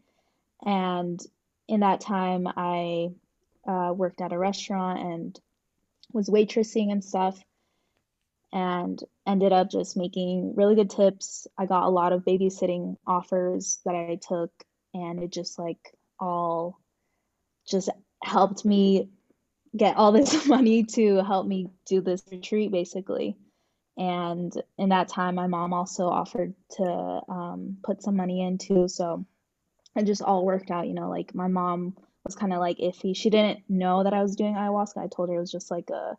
And 0.64 1.21
in 1.69 1.81
that 1.81 2.01
time 2.01 2.49
i 2.57 3.11
uh, 3.67 3.93
worked 3.93 4.21
at 4.21 4.33
a 4.33 4.38
restaurant 4.38 4.99
and 4.99 5.41
was 6.12 6.29
waitressing 6.29 6.91
and 6.91 7.05
stuff 7.05 7.38
and 8.52 9.02
ended 9.26 9.52
up 9.52 9.70
just 9.70 9.96
making 9.96 10.54
really 10.56 10.74
good 10.74 10.90
tips. 10.90 11.46
I 11.58 11.66
got 11.66 11.84
a 11.84 11.90
lot 11.90 12.12
of 12.12 12.24
babysitting 12.24 12.96
offers 13.06 13.80
that 13.84 13.94
I 13.94 14.18
took, 14.26 14.50
and 14.94 15.22
it 15.22 15.30
just 15.30 15.58
like 15.58 15.78
all 16.18 16.80
just 17.66 17.90
helped 18.22 18.64
me 18.64 19.11
get 19.76 19.96
all 19.96 20.12
this 20.12 20.46
money 20.46 20.84
to 20.84 21.22
help 21.24 21.46
me 21.46 21.68
do 21.87 22.00
this 22.00 22.22
retreat 22.30 22.72
basically. 22.72 23.37
And 23.96 24.52
in 24.78 24.90
that 24.90 25.08
time, 25.08 25.34
my 25.34 25.48
mom 25.48 25.72
also 25.72 26.06
offered 26.06 26.54
to 26.76 27.20
um, 27.28 27.78
put 27.82 28.02
some 28.02 28.14
money 28.14 28.46
in 28.46 28.56
too. 28.56 28.87
So 28.87 29.26
it 29.96 30.04
just 30.04 30.22
all 30.22 30.44
worked 30.44 30.70
out, 30.70 30.87
you 30.87 30.94
know, 30.94 31.11
like 31.11 31.34
my 31.34 31.48
mom 31.48 31.96
was 32.24 32.37
kind 32.37 32.52
of 32.52 32.61
like 32.61 32.78
iffy. 32.78 33.16
She 33.16 33.28
didn't 33.28 33.64
know 33.68 34.04
that 34.04 34.14
I 34.14 34.22
was 34.22 34.37
doing 34.37 34.54
ayahuasca. 34.54 34.98
I 34.98 35.08
told 35.08 35.30
her 35.30 35.34
it 35.34 35.40
was 35.40 35.50
just 35.50 35.70
like 35.70 35.90
a 35.90 36.16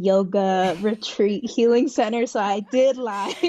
yoga 0.00 0.76
retreat 0.80 1.48
healing 1.48 1.88
center. 1.88 2.26
So 2.26 2.40
i 2.40 2.60
did 2.60 2.96
lie 2.96 3.34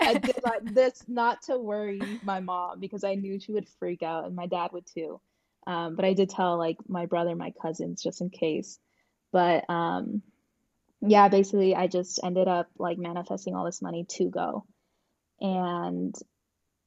i 0.00 0.14
did 0.22 0.36
like 0.44 0.74
this 0.74 1.02
not 1.08 1.42
to 1.42 1.58
worry 1.58 2.00
my 2.22 2.40
mom 2.40 2.80
because 2.80 3.04
i 3.04 3.14
knew 3.14 3.38
she 3.38 3.52
would 3.52 3.68
freak 3.78 4.02
out 4.02 4.24
and 4.24 4.34
my 4.34 4.46
dad 4.46 4.70
would 4.72 4.86
too. 4.86 5.20
Um, 5.66 5.96
but 5.96 6.04
i 6.04 6.14
did 6.14 6.30
tell 6.30 6.56
like 6.56 6.76
my 6.88 7.06
brother 7.06 7.34
my 7.34 7.52
cousins 7.60 8.02
just 8.02 8.20
in 8.20 8.30
case. 8.30 8.78
But 9.32 9.68
um, 9.68 10.22
yeah 11.00 11.28
basically 11.28 11.76
i 11.76 11.86
just 11.86 12.18
ended 12.24 12.48
up 12.48 12.68
like 12.78 12.98
manifesting 12.98 13.54
all 13.54 13.64
this 13.64 13.82
money 13.82 14.06
to 14.08 14.30
go. 14.30 14.64
And 15.40 16.14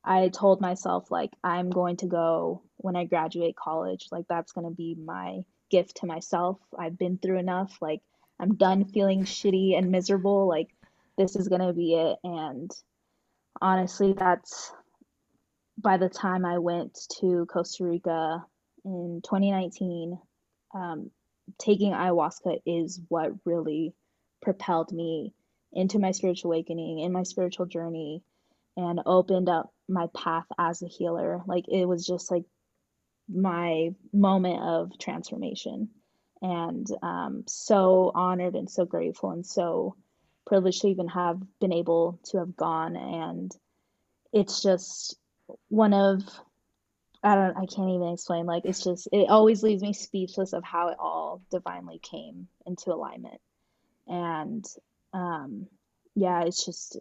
i 0.03 0.29
told 0.29 0.61
myself 0.61 1.11
like 1.11 1.31
i'm 1.43 1.69
going 1.69 1.97
to 1.97 2.07
go 2.07 2.63
when 2.77 2.95
i 2.95 3.05
graduate 3.05 3.55
college. 3.55 4.07
Like 4.11 4.25
that's 4.27 4.51
going 4.53 4.67
to 4.67 4.75
be 4.75 4.95
my 4.95 5.41
gift 5.69 5.97
to 5.97 6.05
myself. 6.05 6.57
I've 6.77 6.97
been 6.99 7.17
through 7.17 7.39
enough. 7.39 7.77
Like 7.81 8.01
I'm 8.41 8.55
done 8.55 8.85
feeling 8.85 9.23
shitty 9.23 9.77
and 9.77 9.91
miserable. 9.91 10.47
Like, 10.47 10.69
this 11.17 11.35
is 11.35 11.47
going 11.47 11.61
to 11.61 11.73
be 11.73 11.93
it. 11.93 12.17
And 12.23 12.71
honestly, 13.61 14.13
that's 14.13 14.73
by 15.77 15.97
the 15.97 16.09
time 16.09 16.43
I 16.43 16.57
went 16.57 16.97
to 17.19 17.45
Costa 17.45 17.83
Rica 17.85 18.43
in 18.83 19.21
2019, 19.23 20.17
um, 20.73 21.11
taking 21.59 21.91
ayahuasca 21.91 22.61
is 22.65 22.99
what 23.09 23.31
really 23.45 23.93
propelled 24.41 24.91
me 24.91 25.33
into 25.71 25.99
my 25.99 26.11
spiritual 26.11 26.51
awakening, 26.51 26.99
in 26.99 27.11
my 27.11 27.23
spiritual 27.23 27.67
journey, 27.67 28.23
and 28.75 29.01
opened 29.05 29.49
up 29.49 29.71
my 29.87 30.07
path 30.15 30.45
as 30.57 30.81
a 30.81 30.87
healer. 30.87 31.41
Like, 31.45 31.65
it 31.67 31.85
was 31.85 32.07
just 32.07 32.31
like 32.31 32.45
my 33.29 33.91
moment 34.11 34.61
of 34.63 34.97
transformation 34.97 35.89
and 36.41 36.87
um, 37.03 37.43
so 37.47 38.11
honored 38.13 38.55
and 38.55 38.69
so 38.69 38.85
grateful 38.85 39.31
and 39.31 39.45
so 39.45 39.95
privileged 40.45 40.81
to 40.81 40.87
even 40.87 41.07
have 41.07 41.39
been 41.59 41.73
able 41.73 42.19
to 42.25 42.39
have 42.39 42.55
gone. 42.55 42.95
And 42.95 43.51
it's 44.33 44.61
just 44.61 45.17
one 45.67 45.93
of 45.93 46.23
i 47.23 47.35
don't 47.35 47.57
i 47.57 47.65
can't 47.65 47.89
even 47.89 48.13
explain. 48.13 48.45
Like 48.45 48.63
it's 48.65 48.83
just 48.83 49.07
it 49.11 49.29
always 49.29 49.61
leaves 49.63 49.83
me 49.83 49.93
speechless 49.93 50.53
of 50.53 50.63
how 50.63 50.89
it 50.89 50.97
all 50.99 51.41
divinely 51.51 51.99
came 51.99 52.47
into 52.65 52.91
alignment. 52.91 53.39
And 54.07 54.65
um 55.13 55.67
yeah 56.15 56.43
it's 56.43 56.65
just 56.65 56.97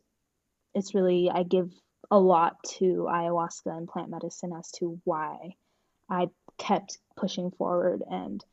it's 0.74 0.94
really 0.94 1.30
i 1.30 1.42
give 1.42 1.70
a 2.10 2.18
lot 2.18 2.56
to 2.64 3.06
ayahuasca 3.08 3.66
and 3.66 3.88
plant 3.88 4.10
medicine 4.10 4.52
as 4.56 4.70
to 4.72 5.00
why 5.04 5.54
i 6.08 6.28
kept 6.58 6.98
pushing 7.16 7.50
forward 7.50 8.02
and 8.08 8.44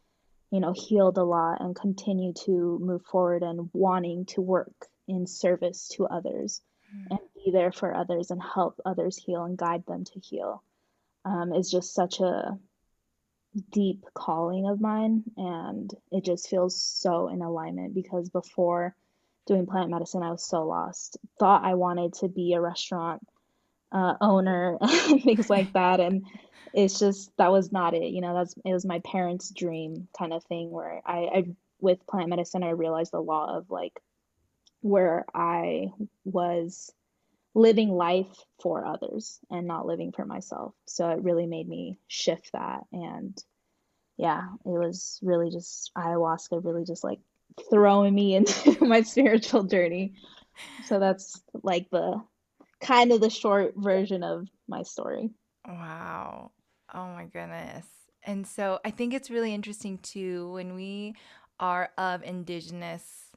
you 0.51 0.60
know, 0.60 0.73
healed 0.75 1.17
a 1.17 1.23
lot 1.23 1.62
and 1.62 1.75
continue 1.75 2.33
to 2.45 2.79
move 2.81 3.03
forward 3.05 3.43
and 3.43 3.69
wanting 3.73 4.25
to 4.25 4.41
work 4.41 4.88
in 5.07 5.27
service 5.27 5.89
to 5.89 6.05
others 6.05 6.62
mm. 6.95 7.07
and 7.12 7.19
be 7.36 7.51
there 7.51 7.71
for 7.71 7.93
others 7.93 8.31
and 8.31 8.41
help 8.41 8.79
others 8.86 9.17
heal 9.17 9.43
and 9.43 9.57
guide 9.57 9.86
them 9.88 10.03
to 10.05 10.19
heal 10.19 10.63
um, 11.25 11.53
is 11.53 11.69
just 11.69 11.93
such 11.93 12.19
a 12.19 12.57
deep 13.71 14.05
calling 14.13 14.67
of 14.67 14.79
mine. 14.79 15.23
And 15.36 15.91
it 16.12 16.23
just 16.23 16.49
feels 16.49 16.81
so 16.81 17.27
in 17.27 17.41
alignment 17.41 17.93
because 17.93 18.29
before 18.29 18.95
doing 19.45 19.65
plant 19.65 19.89
medicine, 19.89 20.23
I 20.23 20.31
was 20.31 20.47
so 20.47 20.65
lost. 20.65 21.17
Thought 21.39 21.65
I 21.65 21.73
wanted 21.73 22.13
to 22.15 22.27
be 22.27 22.53
a 22.53 22.62
restaurant 22.62 23.21
uh, 23.91 24.15
owner 24.21 24.78
and 24.82 25.23
things 25.23 25.50
like 25.50 25.73
that. 25.73 26.00
And 26.00 26.26
it's 26.73 27.00
just 27.00 27.32
that 27.38 27.52
was 27.52 27.71
not 27.71 27.93
it 27.93 28.12
you 28.12 28.19
know 28.19 28.34
that's 28.34 28.54
it 28.65 28.73
was 28.73 28.86
my 28.86 29.00
parents 29.00 29.50
dream 29.50 30.08
kind 30.17 30.34
of 30.34 30.43
thing 30.43 30.69
where 30.69 31.02
I, 31.06 31.17
I 31.17 31.43
with 31.80 32.06
plant 32.06 32.30
medicine 32.30 32.62
i 32.62 32.71
realized 32.71 33.13
the 33.13 33.21
law 33.21 33.58
of 33.58 33.71
like 33.71 33.97
where 34.82 35.26
i 35.34 35.88
was 36.26 36.91
living 37.58 37.89
life 37.89 38.28
for 38.62 38.86
others 38.86 39.39
and 39.50 39.65
not 39.65 39.88
living 39.88 40.12
for 40.12 40.23
myself. 40.26 40.76
So 40.86 41.10
it 41.10 41.23
really 41.23 41.47
made 41.47 41.67
me 41.67 41.97
shift 42.08 42.52
that. 42.54 42.82
And 42.93 43.36
yeah 44.15 44.41
it 44.65 44.69
was 44.69 45.19
really 45.21 45.52
just 45.52 45.91
ayahuasca 45.95 46.63
really 46.63 46.86
just 46.86 47.04
like 47.04 47.19
throwing 47.69 48.13
me 48.13 48.36
into 48.38 48.86
my 48.86 49.02
spiritual 49.02 49.63
journey. 49.63 50.13
So 50.86 51.00
that's 51.00 51.41
like 51.63 51.89
the 51.89 52.21
kind 52.81 53.11
of 53.11 53.21
the 53.21 53.29
short 53.29 53.73
version 53.75 54.23
of 54.23 54.47
my 54.67 54.83
story 54.83 55.29
Wow. 55.67 56.51
Oh 56.93 57.07
my 57.07 57.25
goodness. 57.25 57.85
And 58.23 58.47
so 58.47 58.79
I 58.85 58.91
think 58.91 59.13
it's 59.13 59.29
really 59.29 59.53
interesting 59.53 59.97
too 59.99 60.51
when 60.53 60.75
we 60.75 61.15
are 61.59 61.89
of 61.97 62.23
indigenous 62.23 63.31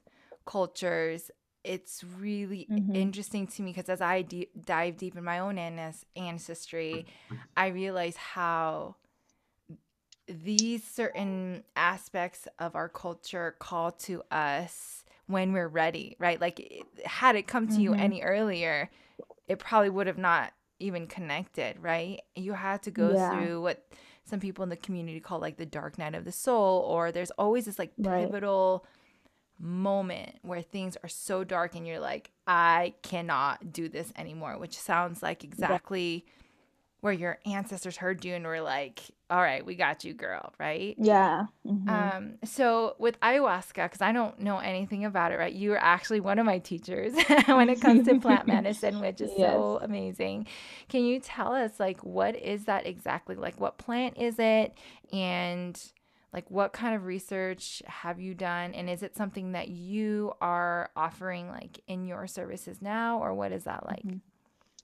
cultures. 0.45 1.29
It's 1.63 2.03
really 2.17 2.67
mm-hmm. 2.71 2.95
interesting 2.95 3.47
to 3.47 3.61
me 3.61 3.71
because 3.71 3.89
as 3.89 4.01
I 4.01 4.23
dive 4.23 4.97
deep 4.97 5.15
in 5.15 5.23
my 5.23 5.39
own 5.39 5.59
ancestry, 6.15 7.05
I 7.55 7.67
realize 7.67 8.15
how 8.15 8.95
these 10.27 10.83
certain 10.83 11.63
aspects 11.75 12.47
of 12.57 12.75
our 12.75 12.89
culture 12.89 13.55
call 13.59 13.91
to 13.91 14.23
us 14.31 15.03
when 15.27 15.53
we're 15.53 15.67
ready, 15.67 16.15
right? 16.19 16.39
Like, 16.39 16.85
had 17.05 17.35
it 17.35 17.47
come 17.47 17.67
to 17.67 17.73
mm-hmm. 17.73 17.81
you 17.81 17.93
any 17.93 18.21
earlier, 18.21 18.89
it 19.51 19.59
probably 19.59 19.89
would 19.89 20.07
have 20.07 20.17
not 20.17 20.53
even 20.79 21.07
connected, 21.07 21.75
right? 21.81 22.21
You 22.35 22.53
had 22.53 22.83
to 22.83 22.91
go 22.91 23.11
yeah. 23.11 23.31
through 23.31 23.61
what 23.61 23.85
some 24.23 24.39
people 24.39 24.63
in 24.63 24.69
the 24.69 24.77
community 24.77 25.19
call 25.19 25.39
like 25.39 25.57
the 25.57 25.65
dark 25.65 25.97
night 25.97 26.15
of 26.15 26.23
the 26.23 26.31
soul, 26.31 26.79
or 26.87 27.11
there's 27.11 27.31
always 27.31 27.65
this 27.65 27.77
like 27.77 27.91
pivotal 28.01 28.85
right. 29.59 29.67
moment 29.67 30.37
where 30.41 30.61
things 30.61 30.95
are 31.03 31.09
so 31.09 31.43
dark 31.43 31.75
and 31.75 31.85
you're 31.85 31.99
like, 31.99 32.31
I 32.47 32.93
cannot 33.03 33.73
do 33.73 33.89
this 33.89 34.13
anymore, 34.17 34.57
which 34.57 34.77
sounds 34.77 35.21
like 35.21 35.43
exactly. 35.43 36.23
Yeah 36.25 36.33
where 37.01 37.13
your 37.13 37.39
ancestors 37.45 37.97
heard 37.97 38.23
you 38.23 38.35
and 38.35 38.45
were 38.45 38.61
like, 38.61 39.01
all 39.29 39.41
right, 39.41 39.65
we 39.65 39.75
got 39.75 40.03
you, 40.03 40.13
girl, 40.13 40.53
right? 40.59 40.95
Yeah. 40.99 41.45
Mm-hmm. 41.65 41.89
Um, 41.89 42.33
so 42.43 42.95
with 42.99 43.19
ayahuasca, 43.21 43.85
because 43.85 44.01
I 44.01 44.11
don't 44.11 44.39
know 44.39 44.59
anything 44.59 45.03
about 45.05 45.31
it, 45.31 45.39
right? 45.39 45.53
You 45.53 45.73
are 45.73 45.83
actually 45.83 46.19
one 46.19 46.37
of 46.37 46.45
my 46.45 46.59
teachers 46.59 47.13
when 47.47 47.69
it 47.69 47.81
comes 47.81 48.07
to 48.07 48.19
plant 48.19 48.47
medicine, 48.47 48.99
which 48.99 49.19
is 49.19 49.31
yes. 49.35 49.51
so 49.51 49.79
amazing. 49.81 50.45
Can 50.89 51.03
you 51.03 51.19
tell 51.19 51.53
us, 51.53 51.79
like, 51.79 52.03
what 52.03 52.35
is 52.35 52.65
that 52.65 52.85
exactly? 52.85 53.35
Like, 53.35 53.59
what 53.59 53.79
plant 53.79 54.17
is 54.17 54.35
it? 54.37 54.75
And 55.11 55.81
like 56.33 56.49
what 56.49 56.71
kind 56.71 56.95
of 56.95 57.05
research 57.05 57.81
have 57.85 58.19
you 58.19 58.33
done 58.33 58.73
and 58.73 58.89
is 58.89 59.03
it 59.03 59.15
something 59.17 59.51
that 59.51 59.67
you 59.67 60.31
are 60.39 60.89
offering 60.95 61.49
like 61.49 61.81
in 61.87 62.05
your 62.05 62.25
services 62.25 62.81
now 62.81 63.19
or 63.19 63.33
what 63.33 63.51
is 63.51 63.65
that 63.65 63.85
like 63.85 64.03
mm-hmm. 64.03 64.17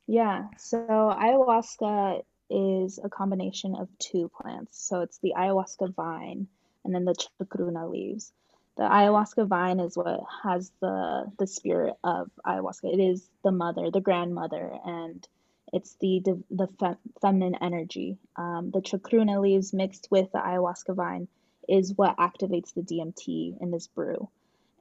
Yeah, 0.08 0.48
so 0.58 0.78
ayahuasca 0.88 2.24
is 2.50 3.00
a 3.04 3.10
combination 3.10 3.76
of 3.76 3.90
two 4.00 4.30
plants. 4.30 4.78
So 4.88 5.02
it's 5.02 5.20
the 5.20 5.34
ayahuasca 5.38 5.96
vine 5.96 6.48
and 6.86 6.94
then 6.96 7.06
the 7.06 7.16
chacruna 7.42 7.90
leaves. 7.90 8.34
the 8.78 8.84
ayahuasca 8.84 9.48
vine 9.48 9.80
is 9.80 9.98
what 9.98 10.22
has 10.44 10.72
the 10.82 11.32
the 11.40 11.48
spirit 11.48 11.96
of 12.04 12.30
ayahuasca. 12.46 12.94
It 12.94 13.00
is 13.02 13.30
the 13.44 13.52
mother, 13.52 13.92
the 13.92 14.02
grandmother, 14.02 14.74
and 14.86 15.28
it's 15.74 15.96
the 16.02 16.22
the 16.52 16.68
fe- 16.80 16.98
feminine 17.22 17.56
energy. 17.62 18.18
Um, 18.38 18.72
the 18.72 18.82
chacruna 18.82 19.42
leaves 19.42 19.74
mixed 19.74 20.10
with 20.12 20.32
the 20.34 20.40
ayahuasca 20.40 20.96
vine 20.96 21.30
is 21.70 21.94
what 21.96 22.18
activates 22.18 22.74
the 22.74 22.82
DMT 22.84 23.58
in 23.62 23.72
this 23.72 23.88
brew, 23.88 24.30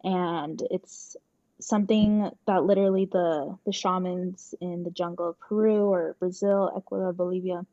and 0.05 0.63
it's 0.71 1.17
something 1.61 2.31
that 2.47 2.65
literally 2.65 3.07
the 3.07 3.57
the 3.65 3.73
shamans 3.73 4.55
in 4.61 4.83
the 4.83 4.91
jungle 4.91 5.31
of 5.31 5.41
Peru 5.41 5.87
or 5.87 6.17
Brazil, 6.19 6.71
Ecuador, 6.77 7.13
Bolivia, 7.13 7.65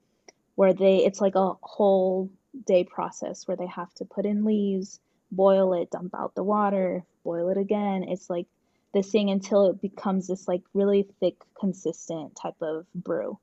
where 0.56 0.74
they 0.74 0.98
it's 0.98 1.22
like 1.22 1.36
a 1.36 1.54
whole 1.62 2.30
day 2.66 2.84
process 2.84 3.48
where 3.48 3.58
they 3.58 3.68
have 3.68 3.94
to 3.96 4.06
put 4.06 4.26
in 4.26 4.46
leaves, 4.46 5.00
boil 5.32 5.74
it, 5.74 5.92
dump 5.92 6.14
out 6.16 6.36
the 6.36 6.44
water, 6.44 7.04
boil 7.24 7.50
it 7.50 7.58
again. 7.58 8.04
It's 8.04 8.30
like 8.30 8.48
this 8.94 9.10
thing 9.12 9.30
until 9.30 9.68
it 9.68 9.82
becomes 9.82 10.28
this 10.28 10.48
like 10.48 10.62
really 10.74 11.08
thick, 11.20 11.38
consistent 11.60 12.36
type 12.36 12.62
of 12.62 12.86
brew. 12.94 13.40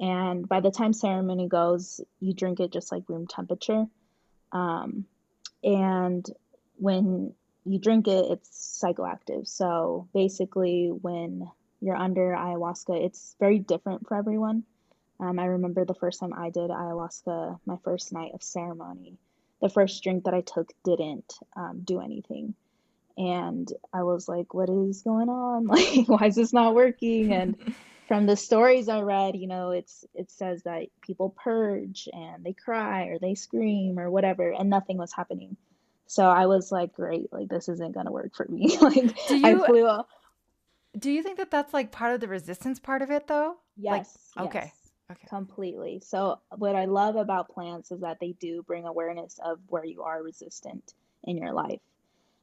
And 0.00 0.48
by 0.48 0.60
the 0.60 0.70
time 0.70 0.92
ceremony 0.92 1.48
goes, 1.48 2.00
you 2.20 2.32
drink 2.34 2.60
it 2.60 2.72
just 2.72 2.90
like 2.90 3.08
room 3.08 3.26
temperature. 3.26 3.86
Um, 4.52 5.06
and 5.62 6.28
when 6.76 7.34
you 7.64 7.78
drink 7.78 8.08
it, 8.08 8.26
it's 8.30 8.82
psychoactive. 8.82 9.48
So 9.48 10.08
basically, 10.12 10.88
when 10.88 11.50
you're 11.80 11.96
under 11.96 12.34
ayahuasca, 12.36 13.04
it's 13.04 13.36
very 13.40 13.58
different 13.58 14.06
for 14.06 14.16
everyone. 14.16 14.64
Um, 15.20 15.38
I 15.38 15.46
remember 15.46 15.84
the 15.84 15.94
first 15.94 16.20
time 16.20 16.34
I 16.34 16.50
did 16.50 16.70
ayahuasca, 16.70 17.60
my 17.66 17.76
first 17.84 18.12
night 18.12 18.32
of 18.34 18.42
ceremony, 18.42 19.16
the 19.62 19.68
first 19.68 20.02
drink 20.02 20.24
that 20.24 20.34
I 20.34 20.40
took 20.40 20.70
didn't 20.84 21.32
um, 21.56 21.80
do 21.84 22.00
anything. 22.00 22.54
And 23.16 23.72
I 23.92 24.02
was 24.02 24.28
like, 24.28 24.52
what 24.52 24.68
is 24.68 25.02
going 25.02 25.28
on? 25.28 25.66
Like, 25.68 26.08
why 26.08 26.26
is 26.26 26.34
this 26.34 26.52
not 26.52 26.74
working? 26.74 27.32
And 27.32 27.56
from 28.08 28.26
the 28.26 28.36
stories 28.36 28.88
I 28.88 29.00
read, 29.00 29.36
you 29.36 29.46
know, 29.46 29.70
it's 29.70 30.04
it 30.14 30.30
says 30.30 30.62
that 30.64 30.86
people 31.00 31.34
purge 31.42 32.08
and 32.12 32.44
they 32.44 32.52
cry 32.52 33.04
or 33.06 33.18
they 33.18 33.34
scream 33.34 33.98
or 33.98 34.10
whatever, 34.10 34.50
and 34.50 34.68
nothing 34.68 34.98
was 34.98 35.12
happening. 35.12 35.56
So 36.06 36.24
I 36.24 36.46
was 36.46 36.70
like, 36.70 36.92
great, 36.92 37.32
like 37.32 37.48
this 37.48 37.68
isn't 37.68 37.92
gonna 37.92 38.12
work 38.12 38.34
for 38.34 38.46
me. 38.48 38.78
like 38.80 39.26
do 39.28 39.38
you, 39.38 39.64
I 39.64 39.66
flew. 39.66 40.00
Do 40.98 41.10
you 41.10 41.22
think 41.22 41.38
that 41.38 41.50
that's 41.50 41.74
like 41.74 41.92
part 41.92 42.14
of 42.14 42.20
the 42.20 42.28
resistance 42.28 42.78
part 42.78 43.02
of 43.02 43.10
it 43.10 43.26
though? 43.26 43.56
Yes. 43.76 44.16
Like, 44.36 44.46
okay. 44.46 44.64
Yes. 44.64 44.84
Okay. 45.10 45.26
Completely. 45.28 46.00
So 46.02 46.40
what 46.56 46.74
I 46.74 46.86
love 46.86 47.16
about 47.16 47.50
plants 47.50 47.92
is 47.92 48.00
that 48.00 48.20
they 48.20 48.32
do 48.32 48.62
bring 48.62 48.86
awareness 48.86 49.38
of 49.44 49.58
where 49.68 49.84
you 49.84 50.02
are 50.02 50.22
resistant 50.22 50.94
in 51.24 51.36
your 51.36 51.52
life. 51.52 51.80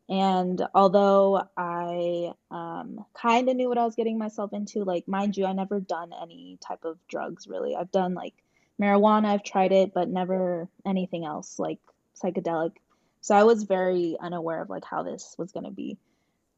And 0.10 0.62
although 0.76 1.41
I 1.56 2.34
um, 2.52 3.06
kind 3.13 3.50
of 3.50 3.56
knew 3.56 3.69
what 3.69 3.78
I 3.78 3.86
was 3.86 3.95
getting 3.95 4.17
myself 4.17 4.52
into, 4.54 4.84
like, 4.84 5.08
mind 5.08 5.38
you, 5.38 5.45
I 5.45 5.54
never 5.54 5.80
done 5.80 6.12
any 6.21 6.58
type 6.60 6.84
of 6.84 6.97
drugs 7.08 7.47
really. 7.47 7.76
I've 7.76 7.91
done 7.91 8.13
like 8.13 8.34
marijuana, 8.80 9.28
I've 9.28 9.43
tried 9.43 9.71
it, 9.71 9.93
but 9.93 10.10
never 10.10 10.67
anything 10.86 11.26
else 11.26 11.58
like 11.58 11.80
psychedelic. 12.21 12.74
So 13.22 13.36
I 13.36 13.44
was 13.44 13.64
very 13.64 14.18
unaware 14.20 14.62
of 14.62 14.70
like 14.70 14.86
how 14.86 15.04
this 15.04 15.36
was 15.38 15.52
going 15.52 15.66
to 15.66 15.72
be. 15.72 15.98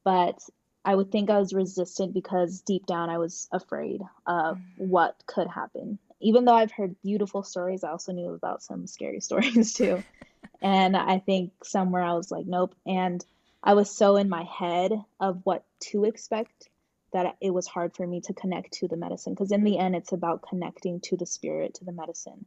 But 0.04 0.40
I 0.86 0.96
would 0.96 1.12
think 1.12 1.30
I 1.30 1.40
was 1.40 1.54
resistant 1.54 2.14
because 2.14 2.62
deep 2.62 2.86
down 2.86 3.10
I 3.10 3.18
was 3.18 3.48
afraid 3.52 4.02
of 4.26 4.58
mm-hmm. 4.58 4.90
what 4.90 5.16
could 5.26 5.48
happen. 5.48 6.00
Even 6.20 6.46
though 6.46 6.56
I've 6.56 6.72
heard 6.72 6.96
beautiful 7.02 7.44
stories, 7.44 7.84
I 7.84 7.92
also 7.92 8.14
knew 8.14 8.34
about 8.34 8.64
some 8.64 8.88
scary 8.88 9.20
stories 9.22 9.74
too. 9.74 10.04
and 10.62 10.96
I 10.96 11.20
think 11.20 11.52
somewhere 11.64 12.04
I 12.04 12.14
was 12.14 12.32
like, 12.32 12.46
nope. 12.46 12.76
And 12.86 13.24
I 13.64 13.76
was 13.76 13.96
so 13.96 14.18
in 14.18 14.28
my 14.30 14.44
head 14.44 14.92
of 15.20 15.42
what 15.44 15.64
to 15.92 16.04
expect 16.06 16.70
that 17.14 17.38
it 17.40 17.52
was 17.52 17.68
hard 17.68 17.96
for 17.96 18.06
me 18.06 18.22
to 18.22 18.34
connect 18.34 18.74
to 18.74 18.88
the 18.88 18.98
medicine 18.98 19.34
because 19.34 19.52
in 19.52 19.64
the 19.64 19.78
end 19.78 19.96
it's 19.96 20.12
about 20.12 20.42
connecting 20.42 21.00
to 21.00 21.16
the 21.16 21.26
spirit 21.26 21.76
to 21.76 21.86
the 21.86 21.92
medicine 21.92 22.46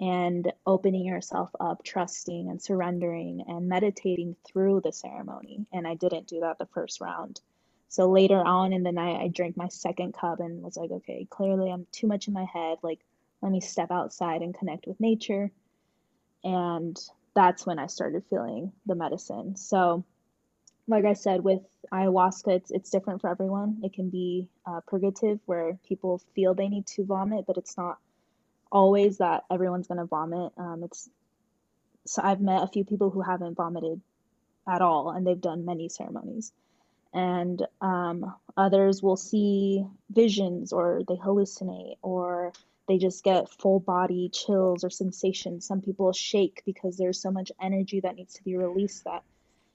and 0.00 0.50
opening 0.66 1.04
yourself 1.04 1.50
up 1.60 1.84
trusting 1.84 2.48
and 2.48 2.60
surrendering 2.60 3.44
and 3.46 3.68
meditating 3.68 4.34
through 4.46 4.80
the 4.80 4.92
ceremony. 4.92 5.66
And 5.72 5.86
i 5.86 5.94
didn't 5.94 6.26
do 6.26 6.40
that 6.40 6.58
the 6.58 6.66
first 6.66 7.00
round. 7.00 7.40
So 7.88 8.10
later 8.10 8.40
on 8.40 8.72
in 8.72 8.82
the 8.82 8.92
night 8.92 9.20
i 9.20 9.28
drank 9.28 9.56
my 9.56 9.68
second 9.68 10.14
cup 10.14 10.40
and 10.40 10.62
was 10.62 10.76
like 10.76 10.90
okay 10.90 11.26
clearly 11.30 11.70
i'm 11.70 11.86
too 11.92 12.06
much 12.06 12.28
in 12.28 12.34
my 12.34 12.46
head. 12.52 12.78
Like 12.82 13.00
let 13.42 13.52
me 13.52 13.60
step 13.60 13.90
outside 13.90 14.42
and 14.42 14.56
connect 14.56 14.86
with 14.86 15.00
nature. 15.00 15.50
And 16.44 16.98
that's 17.34 17.66
when 17.66 17.78
i 17.78 17.86
started 17.86 18.24
feeling 18.30 18.72
the 18.86 18.94
medicine. 18.94 19.56
So 19.56 20.04
like 20.88 21.04
I 21.04 21.12
said, 21.12 21.44
with 21.44 21.62
ayahuasca, 21.92 22.48
it's 22.48 22.70
it's 22.70 22.90
different 22.90 23.20
for 23.20 23.30
everyone. 23.30 23.78
It 23.84 23.92
can 23.92 24.10
be 24.10 24.48
uh, 24.66 24.80
purgative, 24.86 25.38
where 25.46 25.78
people 25.86 26.20
feel 26.34 26.52
they 26.52 26.68
need 26.68 26.86
to 26.88 27.04
vomit, 27.04 27.46
but 27.46 27.56
it's 27.58 27.76
not 27.76 27.98
always 28.70 29.18
that 29.18 29.44
everyone's 29.50 29.88
gonna 29.88 30.06
vomit. 30.06 30.52
Um, 30.56 30.82
it's 30.84 31.08
so 32.06 32.22
I've 32.22 32.40
met 32.40 32.62
a 32.62 32.68
few 32.68 32.84
people 32.84 33.10
who 33.10 33.20
haven't 33.20 33.56
vomited 33.56 34.00
at 34.68 34.82
all, 34.82 35.10
and 35.10 35.26
they've 35.26 35.40
done 35.40 35.64
many 35.64 35.88
ceremonies. 35.88 36.52
And 37.12 37.66
um, 37.80 38.34
others 38.56 39.02
will 39.02 39.16
see 39.16 39.84
visions, 40.10 40.72
or 40.72 41.02
they 41.08 41.16
hallucinate, 41.16 41.96
or 42.02 42.52
they 42.88 42.98
just 42.98 43.24
get 43.24 43.48
full 43.48 43.80
body 43.80 44.30
chills 44.32 44.84
or 44.84 44.90
sensations. 44.90 45.66
Some 45.66 45.80
people 45.82 46.12
shake 46.12 46.62
because 46.64 46.96
there's 46.96 47.20
so 47.20 47.30
much 47.30 47.52
energy 47.60 48.00
that 48.00 48.16
needs 48.16 48.34
to 48.34 48.44
be 48.44 48.56
released 48.56 49.04
that 49.04 49.22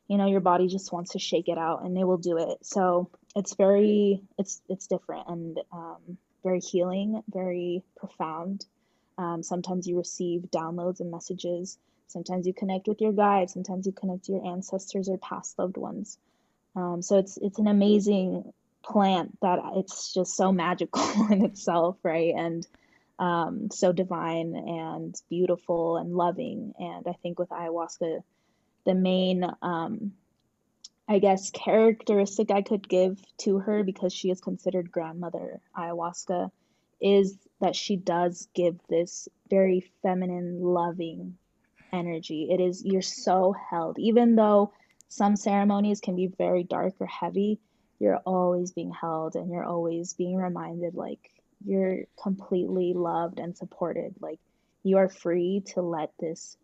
you 0.07 0.17
know 0.17 0.27
your 0.27 0.41
body 0.41 0.67
just 0.67 0.91
wants 0.91 1.11
to 1.11 1.19
shake 1.19 1.47
it 1.47 1.57
out 1.57 1.83
and 1.83 1.95
they 1.95 2.03
will 2.03 2.17
do 2.17 2.37
it 2.37 2.57
so 2.61 3.09
it's 3.35 3.55
very 3.55 4.21
it's 4.37 4.61
it's 4.69 4.87
different 4.87 5.27
and 5.27 5.59
um, 5.71 6.17
very 6.43 6.59
healing 6.59 7.23
very 7.31 7.83
profound 7.97 8.65
um, 9.17 9.43
sometimes 9.43 9.87
you 9.87 9.97
receive 9.97 10.41
downloads 10.51 10.99
and 10.99 11.11
messages. 11.11 11.77
Sometimes 12.07 12.45
you 12.45 12.53
connect 12.53 12.87
with 12.87 13.01
your 13.01 13.13
guides. 13.13 13.53
Sometimes 13.53 13.85
you 13.85 13.91
connect 13.91 14.25
to 14.25 14.33
your 14.33 14.45
ancestors 14.45 15.09
or 15.09 15.17
past 15.17 15.57
loved 15.57 15.77
ones. 15.77 16.17
Um, 16.75 17.01
so 17.01 17.17
it's 17.17 17.37
it's 17.41 17.59
an 17.59 17.67
amazing 17.67 18.51
plant 18.83 19.37
that 19.41 19.59
it's 19.75 20.13
just 20.13 20.35
so 20.35 20.51
magical 20.51 21.03
in 21.31 21.43
itself 21.43 21.97
right? 22.03 22.33
And 22.35 22.67
um, 23.17 23.69
so 23.71 23.93
divine 23.93 24.55
and 24.55 25.15
beautiful 25.29 25.97
and 25.97 26.13
loving. 26.13 26.73
And 26.77 27.07
i 27.07 27.13
think 27.23 27.39
with 27.39 27.49
ayahuasca 27.49 28.21
the 28.85 28.93
main 28.93 29.49
um, 29.61 30.13
I 31.07 31.19
guess 31.19 31.51
characteristic 31.51 32.51
I 32.51 32.61
could 32.61 32.87
give 32.89 33.19
to 33.39 33.59
her 33.59 33.83
because 33.83 34.11
she 34.11 34.31
is 34.31 34.41
considered 34.41 34.91
grandmother 34.91 35.61
ayahuasca 35.77 36.51
is 37.01 37.37
that 37.65 37.75
she 37.75 37.95
does 37.95 38.47
give 38.53 38.75
this 38.89 39.27
very 39.49 39.91
feminine 40.03 40.61
loving 40.61 41.35
energy. 41.91 42.49
It 42.51 42.61
is 42.61 42.85
you're 42.85 43.01
so 43.01 43.55
held 43.71 43.97
even 43.97 44.35
though 44.35 44.71
some 45.07 45.35
ceremonies 45.35 45.99
can 45.99 46.15
be 46.15 46.27
very 46.27 46.63
dark 46.63 46.93
or 46.99 47.07
heavy, 47.07 47.59
you're 47.97 48.17
always 48.17 48.71
being 48.71 48.91
held 48.91 49.35
and 49.35 49.49
you're 49.49 49.65
always 49.65 50.13
being 50.13 50.35
reminded 50.35 50.93
like 50.93 51.31
you're 51.65 52.03
completely 52.21 52.93
loved 52.93 53.39
and 53.39 53.57
supported. 53.57 54.13
Like 54.19 54.39
you 54.83 54.97
are 54.97 55.09
free 55.09 55.63
to 55.73 55.81
let 55.81 56.11
this 56.19 56.57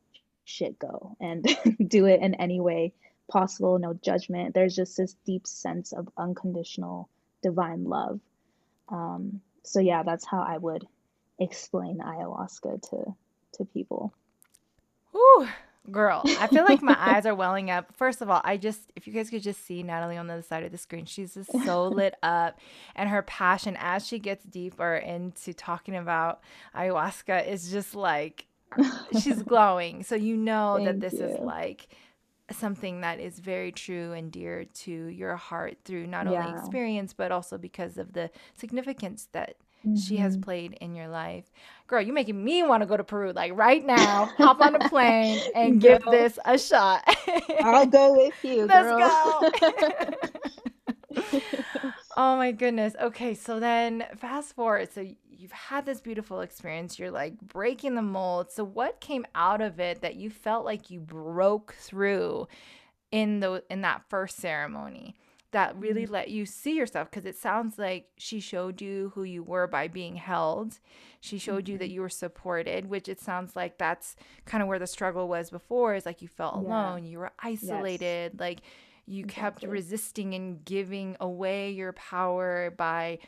shit 0.45 0.77
go 0.77 1.17
and 1.19 1.47
do 1.87 2.05
it 2.05 2.21
in 2.21 2.35
any 2.35 2.59
way 2.59 2.93
possible, 3.27 3.79
no 3.79 3.95
judgment. 3.95 4.53
There's 4.53 4.75
just 4.75 4.97
this 4.97 5.15
deep 5.25 5.47
sense 5.47 5.93
of 5.93 6.09
unconditional 6.15 7.09
divine 7.41 7.85
love. 7.85 8.19
Um, 8.87 9.41
so 9.63 9.79
yeah, 9.79 10.03
that's 10.03 10.25
how 10.25 10.41
I 10.41 10.57
would 10.57 10.87
explain 11.39 11.99
ayahuasca 11.99 12.89
to 12.89 13.15
to 13.53 13.65
people. 13.65 14.13
Ooh, 15.15 15.47
girl, 15.89 16.21
I 16.39 16.47
feel 16.47 16.63
like 16.63 16.81
my 16.81 16.95
eyes 16.97 17.25
are 17.25 17.35
welling 17.35 17.69
up. 17.69 17.95
First 17.95 18.21
of 18.21 18.29
all, 18.29 18.41
I 18.43 18.57
just 18.57 18.79
if 18.95 19.07
you 19.07 19.13
guys 19.13 19.29
could 19.29 19.43
just 19.43 19.65
see 19.65 19.83
Natalie 19.83 20.17
on 20.17 20.27
the 20.27 20.33
other 20.33 20.41
side 20.41 20.63
of 20.63 20.71
the 20.71 20.77
screen, 20.77 21.05
she's 21.05 21.33
just 21.33 21.51
so 21.65 21.87
lit 21.87 22.15
up, 22.23 22.59
and 22.95 23.09
her 23.09 23.21
passion 23.21 23.77
as 23.79 24.05
she 24.05 24.19
gets 24.19 24.43
deeper 24.45 24.95
into 24.95 25.53
talking 25.53 25.95
about 25.95 26.41
ayahuasca 26.75 27.47
is 27.47 27.71
just 27.71 27.95
like 27.95 28.45
she's 29.21 29.41
glowing. 29.43 30.03
So 30.03 30.15
you 30.15 30.37
know 30.37 30.83
that 30.83 30.99
this 30.99 31.13
you. 31.13 31.25
is 31.25 31.39
like 31.39 31.87
something 32.55 33.01
that 33.01 33.19
is 33.19 33.39
very 33.39 33.71
true 33.71 34.13
and 34.13 34.31
dear 34.31 34.65
to 34.65 34.91
your 34.91 35.35
heart 35.35 35.77
through 35.85 36.07
not 36.07 36.29
yeah. 36.29 36.45
only 36.45 36.57
experience 36.59 37.13
but 37.13 37.31
also 37.31 37.57
because 37.57 37.97
of 37.97 38.13
the 38.13 38.29
significance 38.55 39.27
that 39.31 39.55
mm-hmm. 39.85 39.95
she 39.95 40.17
has 40.17 40.33
mm-hmm. 40.33 40.43
played 40.43 40.73
in 40.81 40.95
your 40.95 41.07
life. 41.07 41.45
Girl, 41.87 42.01
you're 42.01 42.13
making 42.15 42.43
me 42.43 42.63
want 42.63 42.81
to 42.81 42.87
go 42.87 42.97
to 42.97 43.03
Peru 43.03 43.31
like 43.33 43.51
right 43.55 43.85
now. 43.85 44.29
hop 44.37 44.61
on 44.61 44.75
a 44.75 44.89
plane 44.89 45.39
and 45.55 45.81
give 45.81 46.03
this 46.05 46.39
a 46.45 46.57
shot. 46.57 47.03
I'll 47.61 47.85
go 47.85 48.13
with 48.13 48.33
you. 48.43 48.65
Let's 48.67 48.89
go. 48.89 50.21
oh 52.17 52.37
my 52.37 52.51
goodness. 52.51 52.95
Okay, 53.01 53.33
so 53.33 53.59
then 53.59 54.05
fast 54.17 54.55
forward. 54.55 54.93
So 54.93 55.05
you've 55.41 55.51
had 55.51 55.85
this 55.85 56.01
beautiful 56.01 56.41
experience. 56.41 56.99
You're 56.99 57.11
like 57.11 57.39
breaking 57.41 57.95
the 57.95 58.01
mold. 58.01 58.51
So 58.51 58.63
what 58.63 59.01
came 59.01 59.25
out 59.33 59.61
of 59.61 59.79
it 59.79 60.01
that 60.01 60.15
you 60.15 60.29
felt 60.29 60.65
like 60.65 60.91
you 60.91 60.99
broke 60.99 61.73
through 61.73 62.47
in 63.11 63.39
the 63.39 63.63
in 63.69 63.81
that 63.81 64.03
first 64.09 64.37
ceremony 64.37 65.15
that 65.51 65.75
really 65.75 66.03
mm-hmm. 66.03 66.13
let 66.13 66.29
you 66.29 66.45
see 66.45 66.75
yourself 66.77 67.09
because 67.09 67.25
it 67.25 67.35
sounds 67.35 67.77
like 67.77 68.07
she 68.17 68.39
showed 68.39 68.81
you 68.81 69.11
who 69.15 69.23
you 69.23 69.43
were 69.43 69.67
by 69.67 69.87
being 69.87 70.15
held. 70.15 70.79
She 71.19 71.37
showed 71.37 71.65
mm-hmm. 71.65 71.73
you 71.73 71.77
that 71.79 71.85
mm-hmm. 71.85 71.93
you 71.95 72.01
were 72.01 72.09
supported, 72.09 72.89
which 72.89 73.09
it 73.09 73.19
sounds 73.19 73.55
like 73.55 73.77
that's 73.77 74.15
kind 74.45 74.61
of 74.61 74.69
where 74.69 74.79
the 74.79 74.87
struggle 74.87 75.27
was 75.27 75.49
before 75.49 75.95
is 75.95 76.05
like 76.05 76.21
you 76.21 76.29
felt 76.29 76.55
yeah. 76.55 76.69
alone, 76.69 77.03
you 77.03 77.19
were 77.19 77.31
isolated, 77.39 78.31
yes. 78.33 78.39
like 78.39 78.61
you 79.05 79.25
exactly. 79.25 79.41
kept 79.41 79.73
resisting 79.73 80.33
and 80.35 80.63
giving 80.63 81.17
away 81.19 81.71
your 81.71 81.91
power 81.93 82.73
by 82.77 83.19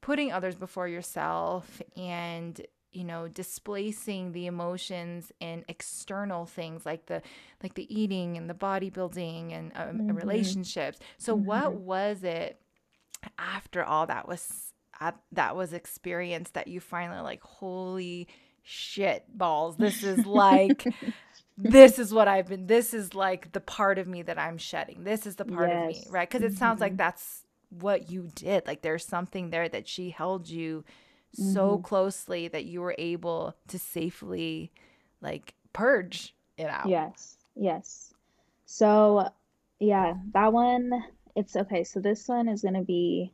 putting 0.00 0.32
others 0.32 0.54
before 0.54 0.88
yourself 0.88 1.82
and 1.96 2.60
you 2.92 3.04
know 3.04 3.28
displacing 3.28 4.32
the 4.32 4.46
emotions 4.46 5.30
in 5.40 5.64
external 5.68 6.46
things 6.46 6.86
like 6.86 7.06
the 7.06 7.20
like 7.62 7.74
the 7.74 7.92
eating 7.94 8.36
and 8.36 8.48
the 8.48 8.54
bodybuilding 8.54 9.52
and 9.52 9.72
uh, 9.74 9.86
mm-hmm. 9.86 10.12
relationships 10.12 10.98
so 11.18 11.36
mm-hmm. 11.36 11.46
what 11.46 11.74
was 11.74 12.24
it 12.24 12.60
after 13.38 13.84
all 13.84 14.06
that 14.06 14.26
was 14.26 14.72
uh, 15.00 15.12
that 15.32 15.54
was 15.54 15.72
experienced 15.72 16.54
that 16.54 16.68
you 16.68 16.80
finally 16.80 17.20
like 17.20 17.42
holy 17.42 18.26
shit 18.62 19.24
balls 19.36 19.76
this 19.76 20.02
is 20.02 20.24
like 20.26 20.84
this 21.58 21.98
is 21.98 22.12
what 22.12 22.28
i've 22.28 22.48
been 22.48 22.66
this 22.66 22.94
is 22.94 23.14
like 23.14 23.52
the 23.52 23.60
part 23.60 23.98
of 23.98 24.06
me 24.06 24.22
that 24.22 24.38
i'm 24.38 24.58
shedding 24.58 25.04
this 25.04 25.26
is 25.26 25.36
the 25.36 25.44
part 25.44 25.68
yes. 25.68 25.82
of 25.82 25.88
me 25.88 26.10
right 26.10 26.30
because 26.30 26.42
it 26.42 26.56
sounds 26.56 26.76
mm-hmm. 26.76 26.84
like 26.84 26.96
that's 26.96 27.44
what 27.70 28.10
you 28.10 28.30
did 28.34 28.66
like 28.66 28.80
there's 28.80 29.04
something 29.04 29.50
there 29.50 29.68
that 29.68 29.86
she 29.86 30.10
held 30.10 30.48
you 30.48 30.84
mm-hmm. 31.38 31.52
so 31.52 31.78
closely 31.78 32.48
that 32.48 32.64
you 32.64 32.80
were 32.80 32.94
able 32.98 33.54
to 33.66 33.78
safely 33.78 34.70
like 35.20 35.54
purge 35.72 36.34
it 36.56 36.68
out. 36.68 36.88
Yes. 36.88 37.36
Yes. 37.54 38.14
So, 38.66 39.28
yeah, 39.78 40.14
that 40.32 40.52
one 40.52 41.04
it's 41.36 41.54
okay. 41.54 41.84
So 41.84 42.00
this 42.00 42.26
one 42.26 42.48
is 42.48 42.62
going 42.62 42.74
to 42.74 42.82
be 42.82 43.32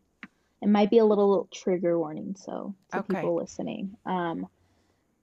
it 0.61 0.69
might 0.69 0.91
be 0.91 0.99
a 0.99 1.05
little 1.05 1.49
trigger 1.53 1.99
warning 1.99 2.37
so 2.39 2.75
to 2.93 2.99
okay. 2.99 3.15
people 3.15 3.37
listening. 3.37 3.97
Um 4.07 4.47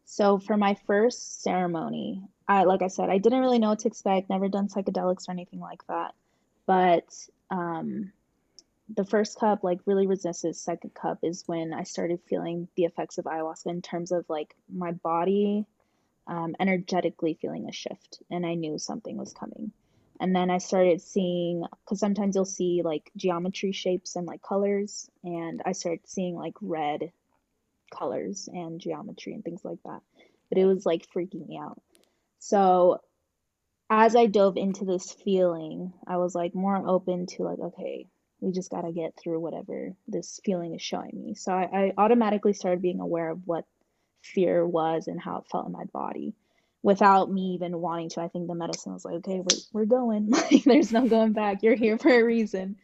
so 0.05 0.39
for 0.39 0.57
my 0.57 0.75
first 0.85 1.41
ceremony, 1.41 2.21
I 2.47 2.63
like 2.63 2.81
I 2.81 2.87
said, 2.87 3.09
I 3.09 3.17
didn't 3.17 3.39
really 3.39 3.59
know 3.59 3.69
what 3.69 3.79
to 3.79 3.87
expect, 3.87 4.29
never 4.29 4.49
done 4.49 4.67
psychedelics 4.67 5.27
or 5.27 5.31
anything 5.31 5.59
like 5.59 5.85
that. 5.87 6.13
But 6.65 7.05
um 7.49 8.11
the 8.95 9.05
first 9.05 9.39
cup 9.39 9.63
like 9.63 9.79
really 9.85 10.07
resisted 10.07 10.55
second 10.55 10.93
cup 10.93 11.19
is 11.23 11.43
when 11.47 11.73
i 11.73 11.83
started 11.83 12.19
feeling 12.27 12.67
the 12.75 12.85
effects 12.85 13.17
of 13.17 13.25
ayahuasca 13.25 13.67
in 13.67 13.81
terms 13.81 14.11
of 14.11 14.25
like 14.29 14.55
my 14.73 14.91
body 14.91 15.65
um, 16.27 16.55
energetically 16.59 17.37
feeling 17.41 17.67
a 17.67 17.73
shift 17.73 18.21
and 18.29 18.45
i 18.45 18.53
knew 18.53 18.77
something 18.77 19.17
was 19.17 19.33
coming. 19.33 19.71
And 20.19 20.35
then 20.35 20.51
i 20.51 20.59
started 20.59 21.01
seeing 21.01 21.65
because 21.83 21.99
sometimes 21.99 22.35
you'll 22.35 22.45
see 22.45 22.81
like 22.83 23.11
geometry 23.17 23.71
shapes 23.71 24.15
and 24.15 24.27
like 24.27 24.41
colors 24.41 25.09
and 25.23 25.61
i 25.65 25.71
started 25.71 26.01
seeing 26.05 26.35
like 26.35 26.53
red 26.61 27.11
colors 27.93 28.47
and 28.51 28.79
geometry 28.79 29.33
and 29.33 29.43
things 29.43 29.65
like 29.65 29.79
that. 29.83 30.01
But 30.49 30.59
it 30.59 30.65
was 30.65 30.85
like 30.85 31.07
freaking 31.13 31.47
me 31.47 31.57
out. 31.57 31.81
So 32.39 33.01
as 33.89 34.15
i 34.15 34.25
dove 34.25 34.55
into 34.55 34.85
this 34.85 35.11
feeling 35.11 35.91
i 36.07 36.15
was 36.17 36.33
like 36.33 36.55
more 36.55 36.81
open 36.87 37.25
to 37.25 37.43
like 37.43 37.59
okay 37.59 38.07
we 38.41 38.51
just 38.51 38.71
got 38.71 38.81
to 38.81 38.91
get 38.91 39.13
through 39.15 39.39
whatever 39.39 39.93
this 40.07 40.41
feeling 40.43 40.73
is 40.73 40.81
showing 40.81 41.11
me. 41.13 41.35
So 41.35 41.53
I, 41.53 41.69
I, 41.71 41.93
automatically 41.97 42.53
started 42.53 42.81
being 42.81 42.99
aware 42.99 43.29
of 43.29 43.39
what 43.45 43.65
fear 44.23 44.67
was 44.67 45.07
and 45.07 45.21
how 45.21 45.37
it 45.37 45.45
felt 45.51 45.67
in 45.67 45.71
my 45.71 45.85
body 45.93 46.33
without 46.83 47.31
me 47.31 47.53
even 47.53 47.79
wanting 47.79 48.09
to. 48.09 48.21
I 48.21 48.27
think 48.27 48.47
the 48.47 48.55
medicine 48.55 48.93
was 48.93 49.05
like, 49.05 49.15
okay, 49.15 49.39
we're, 49.39 49.57
we're 49.71 49.85
going. 49.85 50.29
like, 50.51 50.63
there's 50.63 50.91
no 50.91 51.07
going 51.07 51.33
back. 51.33 51.61
You're 51.61 51.75
here 51.75 51.99
for 51.99 52.09
a 52.09 52.23
reason. 52.23 52.77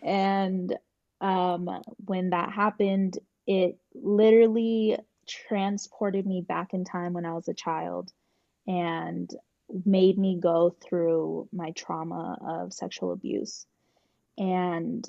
And 0.00 0.74
um, 1.20 1.68
when 2.04 2.30
that 2.30 2.52
happened, 2.52 3.18
it 3.46 3.76
literally 3.94 4.96
transported 5.26 6.24
me 6.24 6.40
back 6.40 6.72
in 6.72 6.84
time 6.84 7.14
when 7.14 7.26
I 7.26 7.34
was 7.34 7.48
a 7.48 7.54
child 7.54 8.12
and 8.66 9.28
made 9.84 10.18
me 10.18 10.38
go 10.40 10.76
through 10.82 11.48
my 11.52 11.72
trauma 11.72 12.38
of 12.46 12.72
sexual 12.72 13.12
abuse 13.12 13.66
and 14.38 15.04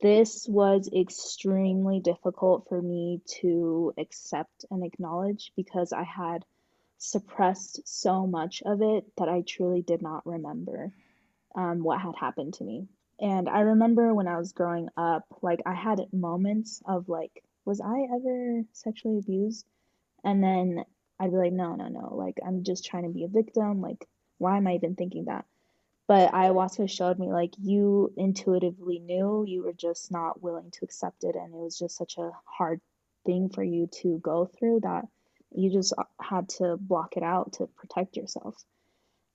this 0.00 0.46
was 0.48 0.88
extremely 0.94 2.00
difficult 2.00 2.66
for 2.68 2.80
me 2.80 3.20
to 3.40 3.92
accept 3.98 4.64
and 4.70 4.84
acknowledge 4.84 5.52
because 5.56 5.92
I 5.92 6.04
had 6.04 6.44
suppressed 6.98 7.82
so 7.86 8.26
much 8.26 8.62
of 8.64 8.80
it 8.82 9.04
that 9.16 9.28
I 9.28 9.42
truly 9.42 9.82
did 9.82 10.02
not 10.02 10.26
remember 10.26 10.92
um, 11.54 11.82
what 11.82 12.00
had 12.00 12.14
happened 12.16 12.54
to 12.54 12.64
me. 12.64 12.88
And 13.20 13.48
I 13.48 13.60
remember 13.60 14.14
when 14.14 14.28
I 14.28 14.38
was 14.38 14.52
growing 14.52 14.88
up, 14.96 15.24
like 15.42 15.60
I 15.66 15.74
had 15.74 16.00
moments 16.12 16.82
of 16.86 17.08
like, 17.08 17.42
was 17.66 17.80
I 17.80 18.06
ever 18.14 18.62
sexually 18.72 19.18
abused? 19.18 19.66
And 20.24 20.42
then 20.42 20.84
I'd 21.18 21.30
be 21.30 21.36
like, 21.36 21.52
no, 21.52 21.74
no, 21.74 21.88
no. 21.88 22.14
Like, 22.14 22.38
I'm 22.44 22.64
just 22.64 22.86
trying 22.86 23.02
to 23.04 23.10
be 23.10 23.24
a 23.24 23.28
victim. 23.28 23.82
Like, 23.82 24.06
why 24.38 24.56
am 24.56 24.66
I 24.66 24.74
even 24.74 24.94
thinking 24.94 25.26
that? 25.26 25.44
But 26.10 26.32
ayahuasca 26.32 26.90
showed 26.90 27.20
me 27.20 27.30
like 27.30 27.52
you 27.56 28.12
intuitively 28.16 28.98
knew 28.98 29.44
you 29.46 29.62
were 29.62 29.72
just 29.72 30.10
not 30.10 30.42
willing 30.42 30.68
to 30.72 30.80
accept 30.82 31.22
it 31.22 31.36
and 31.36 31.54
it 31.54 31.56
was 31.56 31.78
just 31.78 31.96
such 31.96 32.18
a 32.18 32.32
hard 32.44 32.80
thing 33.24 33.48
for 33.48 33.62
you 33.62 33.86
to 33.92 34.18
go 34.18 34.50
through 34.58 34.80
that 34.80 35.04
you 35.52 35.70
just 35.70 35.94
uh, 35.96 36.02
had 36.20 36.48
to 36.48 36.76
block 36.80 37.16
it 37.16 37.22
out 37.22 37.52
to 37.52 37.68
protect 37.76 38.16
yourself. 38.16 38.56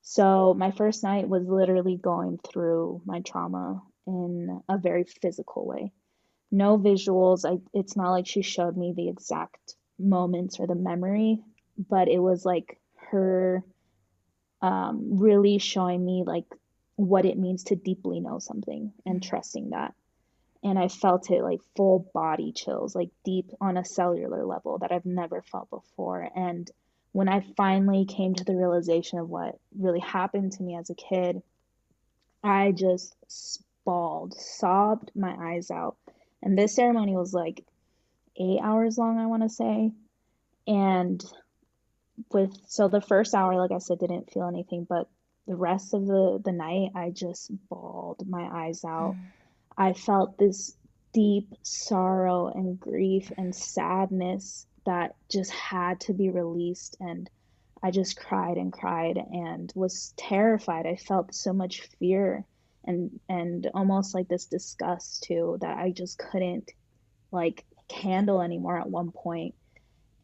So 0.02 0.54
my 0.54 0.72
first 0.72 1.02
night 1.02 1.30
was 1.30 1.48
literally 1.48 1.96
going 1.96 2.40
through 2.46 3.02
my 3.06 3.22
trauma 3.22 3.82
in 4.06 4.62
a 4.68 4.78
very 4.78 5.06
physical 5.06 5.66
way. 5.66 5.94
No 6.52 6.78
visuals 6.78 7.50
I, 7.50 7.62
it's 7.74 7.96
not 7.96 8.12
like 8.12 8.28
she 8.28 8.42
showed 8.42 8.76
me 8.76 8.94
the 8.94 9.08
exact 9.08 9.76
moments 9.98 10.60
or 10.60 10.68
the 10.68 10.76
memory 10.76 11.40
but 11.78 12.10
it 12.10 12.20
was 12.20 12.44
like 12.44 12.82
her 13.12 13.64
um, 14.62 15.20
really 15.20 15.58
showing 15.58 16.04
me 16.04 16.24
like 16.26 16.46
what 16.96 17.26
it 17.26 17.38
means 17.38 17.66
to 17.66 17.76
deeply 17.76 18.20
know 18.20 18.40
something 18.40 18.94
and 19.06 19.22
mm-hmm. 19.22 19.30
trusting 19.30 19.70
that. 19.72 19.94
And 20.64 20.80
I 20.80 20.88
felt 20.88 21.30
it 21.30 21.44
like 21.44 21.60
full 21.76 22.10
body 22.14 22.52
chills, 22.52 22.96
like 22.96 23.10
deep 23.24 23.52
on 23.62 23.78
a 23.78 23.86
cellular 23.86 24.46
level 24.46 24.80
that 24.80 24.92
I've 24.92 25.06
never 25.06 25.42
felt 25.44 25.70
before. 25.70 26.28
And 26.36 26.70
when 27.12 27.30
I 27.30 27.46
finally 27.56 28.06
came 28.06 28.34
to 28.36 28.44
the 28.44 28.56
realization 28.56 29.20
of 29.20 29.30
what 29.30 29.60
really 29.78 30.00
happened 30.00 30.54
to 30.54 30.64
me 30.64 30.76
as 30.76 30.90
a 30.90 30.96
kid, 30.96 31.44
I 32.44 32.72
just 32.72 33.16
bawled, 33.86 34.34
sobbed 34.34 35.12
my 35.16 35.36
eyes 35.40 35.70
out. 35.70 35.98
And 36.42 36.58
this 36.58 36.76
ceremony 36.76 37.16
was 37.16 37.34
like 37.34 37.64
eight 38.38 38.60
hours 38.62 38.98
long, 38.98 39.20
I 39.20 39.28
want 39.28 39.44
to 39.44 39.50
say. 39.50 39.92
And 40.68 41.24
with 42.32 42.52
so 42.68 42.88
the 42.88 43.02
first 43.02 43.34
hour, 43.34 43.56
like 43.56 43.72
I 43.72 43.78
said, 43.78 44.00
didn't 44.00 44.32
feel 44.32 44.48
anything, 44.48 44.86
but 44.88 45.08
the 45.48 45.56
rest 45.56 45.94
of 45.94 46.06
the, 46.06 46.42
the 46.44 46.52
night, 46.52 46.92
I 46.96 47.12
just 47.12 47.52
bawled 47.70 48.28
my 48.28 48.44
eyes 48.44 48.84
out. 48.84 49.14
Mm. 49.14 49.20
I 49.78 49.94
felt 49.94 50.38
this 50.38 50.76
deep 51.14 51.54
sorrow 51.62 52.48
and 52.48 52.80
grief 52.80 53.32
and 53.38 53.56
sadness 53.56 54.66
that 54.86 55.16
just 55.30 55.52
had 55.52 56.00
to 56.02 56.14
be 56.14 56.30
released. 56.30 56.98
And 57.00 57.30
I 57.82 57.92
just 57.92 58.18
cried 58.18 58.58
and 58.58 58.74
cried 58.74 59.18
and 59.18 59.72
was 59.76 60.14
terrified. 60.18 60.86
I 60.86 60.96
felt 60.96 61.34
so 61.36 61.54
much 61.54 61.82
fear 62.00 62.46
and 62.88 63.20
and 63.28 63.68
almost 63.74 64.14
like 64.14 64.28
this 64.28 64.46
disgust 64.46 65.24
too 65.24 65.58
that 65.62 65.78
I 65.78 65.92
just 65.92 66.20
couldn't 66.20 66.72
like 67.32 67.66
handle 67.92 68.42
anymore 68.42 68.80
at 68.80 68.90
one 68.90 69.12
point. 69.12 69.56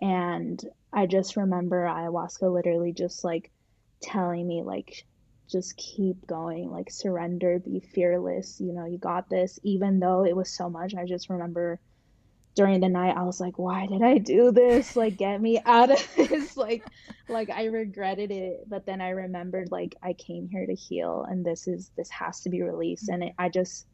And 0.02 0.64
I 0.94 1.06
just 1.06 1.38
remember 1.38 1.86
ayahuasca 1.86 2.52
literally 2.52 2.94
just 2.94 3.24
like 3.24 3.52
telling 4.02 4.48
me 4.48 4.64
like 4.64 5.06
just 5.52 5.78
keep 5.78 6.26
going, 6.26 6.72
like 6.72 6.90
surrender, 6.90 7.60
be 7.60 7.80
fearless, 7.80 8.60
you 8.60 8.74
know, 8.74 8.86
you 8.86 8.98
got 8.98 9.30
this. 9.30 9.60
Even 9.64 10.00
though 10.00 10.26
it 10.26 10.36
was 10.36 10.50
so 10.50 10.70
much, 10.70 10.96
I 10.96 11.06
just 11.06 11.30
remember 11.30 11.80
during 12.56 12.82
the 12.82 12.90
night 12.90 13.16
I 13.16 13.24
was 13.24 13.40
like, 13.40 13.58
why 13.58 13.86
did 13.88 14.02
I 14.02 14.18
do 14.18 14.52
this? 14.52 14.96
Like 14.96 15.18
get 15.18 15.42
me 15.42 15.62
out 15.66 15.92
of 15.92 16.16
this. 16.16 16.58
like 16.58 16.84
like 17.28 17.50
I 17.50 17.66
regretted 17.66 18.32
it, 18.32 18.62
but 18.68 18.86
then 18.86 19.02
I 19.02 19.10
remembered 19.10 19.72
like 19.72 19.96
I 20.02 20.14
came 20.14 20.48
here 20.50 20.66
to 20.66 20.76
heal 20.76 21.26
and 21.30 21.46
this 21.46 21.68
is 21.68 21.92
this 21.98 22.10
has 22.10 22.42
to 22.42 22.50
be 22.50 22.62
released 22.62 23.10
and 23.10 23.24
it, 23.24 23.34
I 23.38 23.50
just 23.50 23.86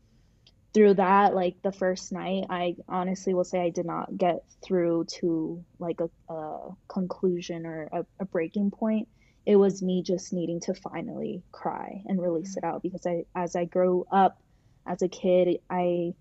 through 0.74 0.96
that 0.96 1.34
like 1.34 1.56
the 1.64 1.72
first 1.72 2.12
night 2.12 2.44
I 2.50 2.76
honestly 2.88 3.34
will 3.34 3.44
say 3.44 3.62
I 3.62 3.70
did 3.70 3.86
not 3.86 4.16
get 4.16 4.44
through 4.64 5.06
to 5.20 5.64
like 5.80 6.00
a, 6.02 6.34
a 6.34 6.70
conclusion 6.88 7.66
or 7.66 7.90
a, 7.92 8.06
a 8.20 8.26
breaking 8.26 8.72
point 8.72 9.08
it 9.48 9.56
was 9.56 9.82
me 9.82 10.04
just 10.04 10.34
needing 10.34 10.60
to 10.60 10.74
finally 10.74 11.42
cry 11.54 12.04
and 12.06 12.22
release 12.22 12.58
it 12.58 12.66
out 12.66 12.84
because 12.84 13.06
I 13.08 13.24
as 13.34 13.56
I 13.56 13.64
grew 13.64 14.06
up 14.12 14.38
as 14.86 15.02
a 15.02 15.08
kid, 15.08 15.60
I 15.70 16.14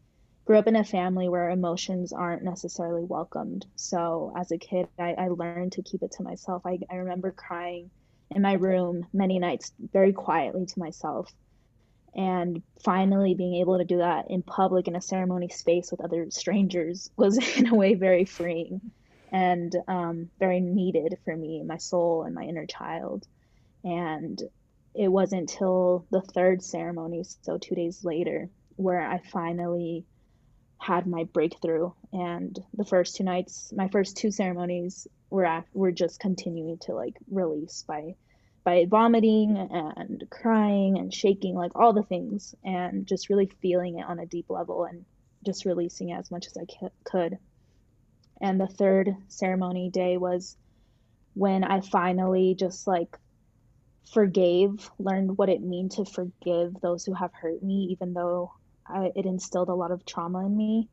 grew 0.45 0.57
up 0.57 0.69
in 0.69 0.77
a 0.77 0.85
family 0.85 1.29
where 1.29 1.51
emotions 1.51 2.13
aren't 2.13 2.45
necessarily 2.45 3.03
welcomed. 3.03 3.67
So 3.75 4.33
as 4.37 4.53
a 4.53 4.59
kid, 4.59 4.87
I, 4.97 5.15
I 5.15 5.29
learned 5.29 5.73
to 5.73 5.83
keep 5.83 6.05
it 6.05 6.13
to 6.13 6.23
myself. 6.23 6.63
I, 6.65 6.79
I 6.89 6.97
remember 6.97 7.33
crying 7.33 7.91
in 8.31 8.43
my 8.43 8.53
room 8.53 9.05
many 9.13 9.41
nights 9.41 9.73
very 9.93 10.13
quietly 10.13 10.67
to 10.67 10.79
myself 10.79 11.29
and 12.15 12.63
finally 12.85 13.35
being 13.35 13.57
able 13.57 13.79
to 13.79 13.85
do 13.85 13.99
that 13.99 14.31
in 14.31 14.43
public 14.43 14.87
in 14.87 14.95
a 14.95 15.03
ceremony 15.03 15.49
space 15.49 15.91
with 15.91 16.01
other 16.01 16.31
strangers 16.31 17.11
was 17.17 17.39
in 17.59 17.67
a 17.67 17.75
way 17.75 17.95
very 17.95 18.25
freeing 18.25 18.81
and 19.33 19.75
um, 19.89 20.31
very 20.39 20.61
needed 20.61 21.17
for 21.25 21.37
me 21.37 21.63
my 21.63 21.77
soul 21.77 22.25
and 22.25 22.35
my 22.35 22.45
inner 22.45 22.67
child 22.67 23.27
and 23.85 24.43
it 24.95 25.09
wasn't 25.09 25.49
till 25.49 26.07
the 26.11 26.21
third 26.21 26.63
ceremony 26.63 27.25
so 27.43 27.59
two 27.59 27.75
days 27.75 28.05
later 28.05 28.49
where 28.77 29.01
i 29.01 29.19
finally 29.19 30.05
had 30.79 31.07
my 31.07 31.25
breakthrough 31.25 31.91
and 32.13 32.59
the 32.75 32.85
first 32.85 33.17
two 33.17 33.25
nights 33.25 33.73
my 33.75 33.89
first 33.89 34.17
two 34.17 34.31
ceremonies 34.31 35.07
were 35.31 35.45
at, 35.45 35.65
were 35.73 35.93
just 35.93 36.21
continuing 36.21 36.79
to 36.79 36.95
like 36.95 37.17
release 37.31 37.85
by 37.87 38.15
by 38.67 38.85
vomiting 38.85 39.57
and 39.57 40.25
crying 40.29 40.99
and 40.99 41.15
shaking, 41.15 41.55
like 41.55 41.71
all 41.77 41.93
the 41.93 42.03
things, 42.03 42.53
and 42.65 43.07
just 43.07 43.31
really 43.31 43.49
feeling 43.63 44.01
it 44.01 44.05
on 44.05 44.19
a 44.19 44.27
deep 44.27 44.47
level 44.49 44.85
and 44.85 45.05
just 45.45 45.65
releasing 45.65 46.09
it 46.09 46.19
as 46.19 46.33
much 46.33 46.49
as 46.49 46.57
I 46.57 46.67
could. 47.05 47.39
And 48.41 48.61
the 48.61 48.67
third 48.67 49.15
ceremony 49.29 49.91
day 49.91 50.17
was 50.17 50.57
when 51.35 51.65
I 51.65 51.81
finally 51.81 52.55
just 52.55 52.87
like 52.87 53.19
forgave, 54.13 54.91
learned 54.99 55.37
what 55.37 55.49
it 55.49 55.63
meant 55.63 55.93
to 55.93 56.05
forgive 56.05 56.81
those 56.81 57.05
who 57.05 57.15
have 57.15 57.33
hurt 57.33 57.63
me, 57.63 57.89
even 57.91 58.15
though 58.15 58.53
I, 58.87 59.13
it 59.15 59.27
instilled 59.27 59.69
a 59.69 59.75
lot 59.75 59.91
of 59.91 60.05
trauma 60.05 60.47
in 60.47 60.57
me. 60.57 60.89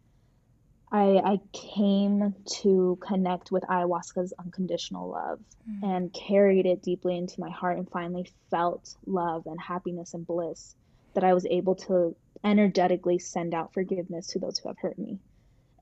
I, 0.92 1.18
I 1.18 1.40
came 1.54 2.36
to 2.62 3.00
connect 3.02 3.52
with 3.52 3.64
ayahuasca's 3.64 4.32
unconditional 4.38 5.10
love 5.10 5.40
mm. 5.68 5.84
and 5.84 6.14
carried 6.14 6.68
it 6.68 6.84
deeply 6.84 7.18
into 7.18 7.40
my 7.40 7.50
heart 7.50 7.80
and 7.80 7.90
finally 7.90 8.30
felt 8.52 8.96
love 9.08 9.48
and 9.48 9.60
happiness 9.60 10.14
and 10.14 10.26
bliss 10.26 10.76
that 11.16 11.24
I 11.24 11.34
was 11.34 11.48
able 11.48 11.76
to 11.76 12.16
energetically 12.44 13.18
send 13.18 13.56
out 13.56 13.74
forgiveness 13.74 14.28
to 14.28 14.40
those 14.40 14.60
who 14.60 14.70
have 14.70 14.78
hurt 14.78 15.00
me. 15.00 15.18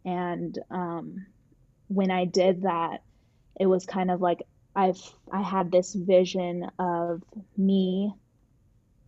And 0.05 0.57
um, 0.70 1.26
when 1.94 2.12
I 2.12 2.26
did 2.26 2.64
that, 2.64 3.02
it 3.60 3.66
was 3.66 3.86
kind 3.86 4.10
of 4.10 4.22
like 4.22 4.44
I've 4.76 5.02
I 5.32 5.42
had 5.42 5.72
this 5.72 5.94
vision 5.94 6.70
of 6.80 7.22
me 7.58 8.14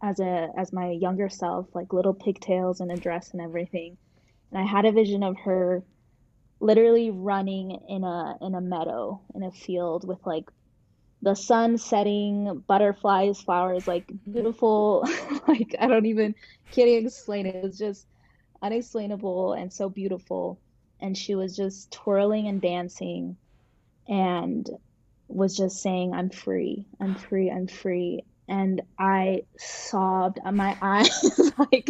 as 0.02 0.20
a 0.20 0.50
as 0.58 0.74
my 0.74 0.92
younger 0.92 1.30
self, 1.30 1.68
like 1.74 1.94
little 1.94 2.14
pigtails 2.14 2.82
and 2.82 2.92
a 2.92 2.98
dress 2.98 3.32
and 3.32 3.42
everything. 3.42 3.98
And 4.52 4.62
I 4.62 4.66
had 4.66 4.86
a 4.86 4.92
vision 4.92 5.24
of 5.24 5.38
her 5.40 5.84
literally 6.60 7.10
running 7.10 7.72
in 7.88 8.04
a 8.04 8.38
in 8.42 8.56
a 8.56 8.62
meadow 8.62 9.22
in 9.34 9.44
a 9.44 9.52
field 9.52 10.08
with 10.08 10.20
like 10.26 10.50
the 11.22 11.36
sun 11.36 11.78
setting 11.78 12.64
butterflies 12.68 13.42
flowers 13.42 13.88
like 13.88 14.06
beautiful 14.24 15.08
like 15.48 15.76
i 15.80 15.88
don't 15.88 16.06
even 16.06 16.36
can't 16.72 16.90
explain 16.90 17.46
it 17.46 17.56
it 17.56 17.64
was 17.64 17.78
just 17.78 18.06
unexplainable 18.62 19.54
and 19.54 19.72
so 19.72 19.90
beautiful 19.90 20.58
and 21.04 21.18
she 21.18 21.36
was 21.36 21.56
just 21.56 21.91
twirling 21.91 22.47
and 22.47 22.62
dancing 22.62 23.38
and 24.08 24.70
was 25.28 25.56
just 25.56 25.82
saying 25.82 26.14
i'm 26.14 26.30
free 26.30 26.86
i'm 26.99 27.16
free 27.16 27.51
i'm 27.51 27.68
free 27.68 28.24
and 28.47 28.82
i 28.97 29.43
sobbed 29.58 30.39
my 30.51 30.78
eyes 30.82 31.51
like 31.58 31.89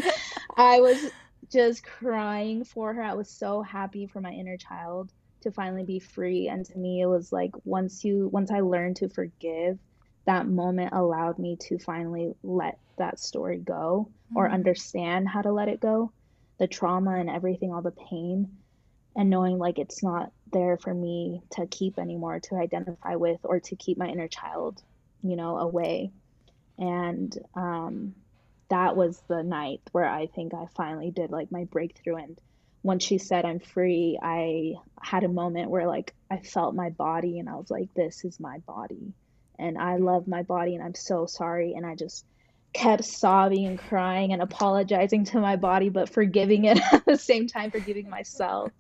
i 0.58 0.82
was 0.82 1.12
just 1.54 1.84
crying 1.84 2.64
for 2.66 2.94
her. 2.94 3.04
I 3.04 3.14
was 3.14 3.30
so 3.30 3.62
happy 3.62 4.08
for 4.08 4.20
my 4.20 4.32
inner 4.32 4.58
child 4.58 5.12
to 5.42 5.52
finally 5.52 5.84
be 5.84 6.00
free. 6.00 6.48
And 6.48 6.66
to 6.66 6.78
me, 6.78 7.02
it 7.02 7.06
was 7.06 7.32
like 7.32 7.52
once 7.64 8.04
you, 8.04 8.28
once 8.30 8.50
I 8.50 8.62
learned 8.62 8.98
to 8.98 9.10
forgive, 9.10 9.78
that 10.26 10.48
moment 10.48 10.94
allowed 10.94 11.38
me 11.38 11.58
to 11.68 11.78
finally 11.78 12.34
let 12.44 12.80
that 12.98 13.20
story 13.20 13.60
go 13.60 14.10
mm-hmm. 14.10 14.38
or 14.38 14.50
understand 14.50 15.30
how 15.30 15.44
to 15.44 15.52
let 15.52 15.68
it 15.68 15.80
go. 15.80 16.12
The 16.58 16.68
trauma 16.68 17.16
and 17.20 17.30
everything, 17.30 17.72
all 17.72 17.82
the 17.82 17.92
pain, 17.92 18.58
and 19.16 19.30
knowing 19.30 19.58
like 19.58 19.80
it's 19.80 20.04
not 20.04 20.32
there 20.52 20.78
for 20.78 20.94
me 20.94 21.42
to 21.52 21.68
keep 21.68 22.00
anymore, 22.00 22.40
to 22.40 22.56
identify 22.56 23.16
with, 23.16 23.40
or 23.44 23.60
to 23.60 23.76
keep 23.76 23.98
my 23.98 24.08
inner 24.08 24.28
child, 24.28 24.82
you 25.22 25.36
know, 25.36 25.58
away. 25.58 26.12
And 26.78 27.36
um, 27.56 28.16
that 28.70 28.96
was 28.96 29.22
the 29.28 29.44
night 29.44 29.82
where 29.92 30.08
I 30.08 30.28
think 30.28 30.54
I 30.54 30.66
finally 30.76 31.12
did 31.12 31.32
like 31.32 31.52
my 31.52 31.66
breakthrough. 31.66 32.16
And 32.16 32.42
once 32.82 33.04
she 33.04 33.18
said 33.18 33.46
I'm 33.46 33.60
free, 33.60 34.18
I 34.22 34.76
had 35.02 35.24
a 35.24 35.30
moment 35.30 35.70
where 35.70 35.88
like 35.88 36.14
I 36.30 36.38
felt 36.40 36.76
my 36.76 36.90
body 36.90 37.40
and 37.40 37.48
I 37.48 37.56
was 37.56 37.70
like, 37.70 37.94
this 37.94 38.26
is 38.26 38.40
my 38.40 38.60
body. 38.60 39.14
And 39.60 39.78
I 39.78 39.98
love 39.98 40.28
my 40.28 40.42
body 40.42 40.76
and 40.76 40.84
I'm 40.84 40.96
so 40.96 41.28
sorry. 41.28 41.74
And 41.76 41.86
I 41.86 41.96
just 41.96 42.26
kept 42.74 43.06
sobbing 43.06 43.66
and 43.66 43.80
crying 43.80 44.34
and 44.34 44.42
apologizing 44.42 45.26
to 45.26 45.40
my 45.40 45.56
body, 45.56 45.90
but 45.90 46.10
forgiving 46.10 46.66
it 46.66 46.80
at 46.92 47.06
the 47.06 47.18
same 47.18 47.48
time, 47.48 47.72
forgiving 47.72 48.10
myself. 48.10 48.72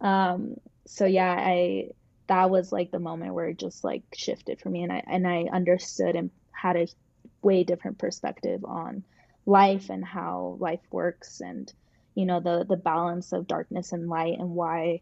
Um, 0.00 0.56
so 0.86 1.06
yeah, 1.06 1.32
I 1.32 1.90
that 2.28 2.50
was 2.50 2.72
like 2.72 2.90
the 2.90 2.98
moment 2.98 3.34
where 3.34 3.48
it 3.48 3.58
just 3.58 3.84
like 3.84 4.02
shifted 4.14 4.60
for 4.60 4.70
me 4.70 4.82
and 4.82 4.92
I 4.92 5.02
and 5.06 5.26
I 5.26 5.48
understood 5.52 6.16
and 6.16 6.30
had 6.50 6.76
a 6.76 6.86
way 7.42 7.64
different 7.64 7.98
perspective 7.98 8.64
on 8.64 9.04
life 9.44 9.90
and 9.90 10.04
how 10.04 10.56
life 10.60 10.80
works 10.90 11.40
and 11.40 11.72
you 12.14 12.26
know 12.26 12.40
the 12.40 12.64
the 12.68 12.76
balance 12.76 13.32
of 13.32 13.46
darkness 13.46 13.92
and 13.92 14.08
light 14.08 14.38
and 14.38 14.50
why 14.50 15.00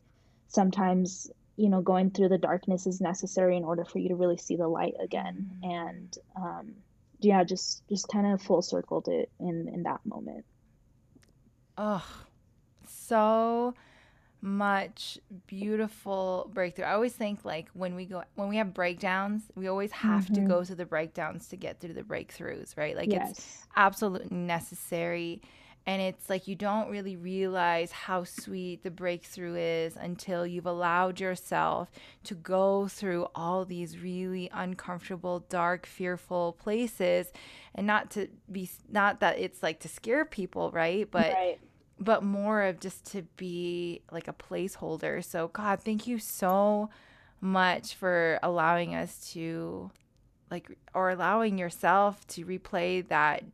sometimes 0.48 1.30
you 1.56 1.68
know 1.68 1.82
going 1.82 2.10
through 2.10 2.28
the 2.30 2.38
darkness 2.38 2.86
is 2.86 3.00
necessary 3.00 3.56
in 3.56 3.64
order 3.64 3.84
for 3.84 3.98
you 3.98 4.08
to 4.08 4.16
really 4.16 4.38
see 4.38 4.56
the 4.56 4.68
light 4.68 4.94
again 4.98 5.50
mm-hmm. 5.62 5.70
and 5.70 6.18
um 6.36 6.74
yeah 7.20 7.44
just 7.44 7.86
just 7.88 8.08
kind 8.08 8.26
of 8.26 8.40
full 8.40 8.62
circled 8.62 9.08
it 9.08 9.30
in 9.38 9.68
in 9.68 9.82
that 9.82 10.00
moment 10.04 10.44
oh 11.78 12.04
so 12.86 13.74
much 14.42 15.18
beautiful 15.46 16.50
breakthrough. 16.52 16.86
I 16.86 16.92
always 16.92 17.12
think 17.12 17.44
like 17.44 17.68
when 17.74 17.94
we 17.94 18.06
go 18.06 18.24
when 18.34 18.48
we 18.48 18.56
have 18.56 18.72
breakdowns, 18.72 19.42
we 19.54 19.68
always 19.68 19.92
have 19.92 20.24
mm-hmm. 20.24 20.34
to 20.34 20.40
go 20.42 20.64
through 20.64 20.76
the 20.76 20.86
breakdowns 20.86 21.48
to 21.48 21.56
get 21.56 21.80
through 21.80 21.94
the 21.94 22.02
breakthroughs, 22.02 22.76
right? 22.76 22.96
Like 22.96 23.10
yes. 23.10 23.30
it's 23.30 23.66
absolutely 23.76 24.34
necessary. 24.34 25.42
And 25.86 26.00
it's 26.00 26.28
like 26.28 26.46
you 26.46 26.54
don't 26.54 26.90
really 26.90 27.16
realize 27.16 27.90
how 27.90 28.24
sweet 28.24 28.82
the 28.82 28.90
breakthrough 28.90 29.56
is 29.56 29.96
until 29.96 30.46
you've 30.46 30.66
allowed 30.66 31.18
yourself 31.20 31.90
to 32.24 32.34
go 32.34 32.86
through 32.86 33.28
all 33.34 33.64
these 33.64 33.98
really 33.98 34.50
uncomfortable, 34.52 35.40
dark, 35.48 35.86
fearful 35.86 36.52
places. 36.52 37.32
And 37.74 37.86
not 37.86 38.10
to 38.12 38.28
be, 38.50 38.70
not 38.90 39.20
that 39.20 39.38
it's 39.38 39.62
like 39.62 39.80
to 39.80 39.88
scare 39.88 40.24
people, 40.24 40.70
right? 40.70 41.10
But 41.10 41.32
right 41.32 41.58
but 42.00 42.22
more 42.22 42.62
of 42.62 42.80
just 42.80 43.04
to 43.12 43.22
be 43.36 44.00
like 44.10 44.26
a 44.26 44.32
placeholder. 44.32 45.22
So, 45.22 45.48
God, 45.48 45.80
thank 45.82 46.06
you 46.06 46.18
so 46.18 46.88
much 47.40 47.94
for 47.94 48.38
allowing 48.42 48.94
us 48.94 49.30
to, 49.32 49.90
like, 50.50 50.78
or 50.94 51.10
allowing 51.10 51.58
yourself 51.58 52.26
to 52.28 52.46
replay 52.46 53.06
that 53.08 53.44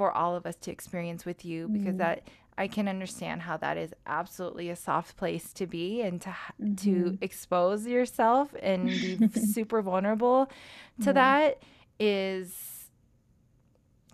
for 0.00 0.10
all 0.10 0.34
of 0.34 0.46
us 0.46 0.56
to 0.56 0.70
experience 0.70 1.26
with 1.26 1.44
you 1.44 1.68
because 1.68 1.88
mm-hmm. 1.88 1.98
that 1.98 2.22
I 2.56 2.68
can 2.68 2.88
understand 2.88 3.42
how 3.42 3.58
that 3.58 3.76
is 3.76 3.92
absolutely 4.06 4.70
a 4.70 4.76
soft 4.76 5.18
place 5.18 5.52
to 5.52 5.66
be 5.66 6.00
and 6.00 6.22
to 6.22 6.30
mm-hmm. 6.30 6.74
to 6.76 7.18
expose 7.20 7.86
yourself 7.86 8.54
and 8.62 8.86
be 8.86 9.28
super 9.34 9.82
vulnerable 9.82 10.50
to 11.02 11.12
that 11.12 11.62
is 11.98 12.88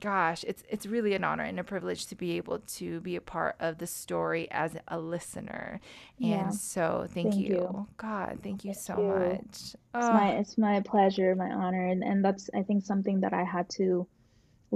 gosh, 0.01 0.45
it's 0.49 0.65
it's 0.69 0.87
really 0.87 1.15
an 1.15 1.23
honor 1.23 1.45
and 1.45 1.61
a 1.61 1.65
privilege 1.65 2.07
to 2.07 2.17
be 2.17 2.37
able 2.37 2.59
to 2.79 3.01
be 3.03 3.15
a 3.15 3.21
part 3.21 3.55
of 3.61 3.79
the 3.79 3.87
story 3.87 4.49
as 4.51 4.77
a 4.89 4.99
listener. 4.99 5.81
And 6.21 6.29
yeah. 6.29 6.51
so 6.51 7.07
thank, 7.15 7.31
thank 7.31 7.45
you. 7.45 7.55
you. 7.55 7.87
God, 7.97 8.41
thank 8.43 8.65
you 8.65 8.75
thank 8.75 8.85
so 8.85 9.01
you. 9.01 9.29
much. 9.29 9.39
It's 9.39 9.77
oh. 9.95 10.13
my 10.13 10.31
it's 10.33 10.59
my 10.59 10.81
pleasure, 10.81 11.37
my 11.37 11.53
honor. 11.53 11.87
And 11.87 12.03
and 12.03 12.25
that's 12.25 12.51
I 12.57 12.65
think 12.65 12.85
something 12.85 13.21
that 13.21 13.33
I 13.33 13.45
had 13.45 13.69
to 13.77 14.09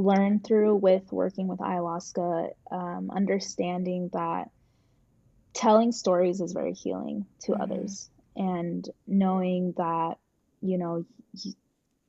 learn 0.01 0.40
through 0.40 0.76
with 0.76 1.12
working 1.12 1.48
with 1.48 1.61
ayahuasca, 1.61 2.51
um, 2.70 3.11
understanding 3.11 4.11
that 4.12 4.51
telling 5.53 5.92
stories 5.92 6.40
is 6.40 6.53
very 6.53 6.74
healing 6.74 7.26
to 7.40 7.53
mm-hmm. 7.53 7.62
others 7.62 8.11
and 8.36 8.88
knowing 9.07 9.72
that, 9.76 10.18
you 10.62 10.78
know, 10.78 11.05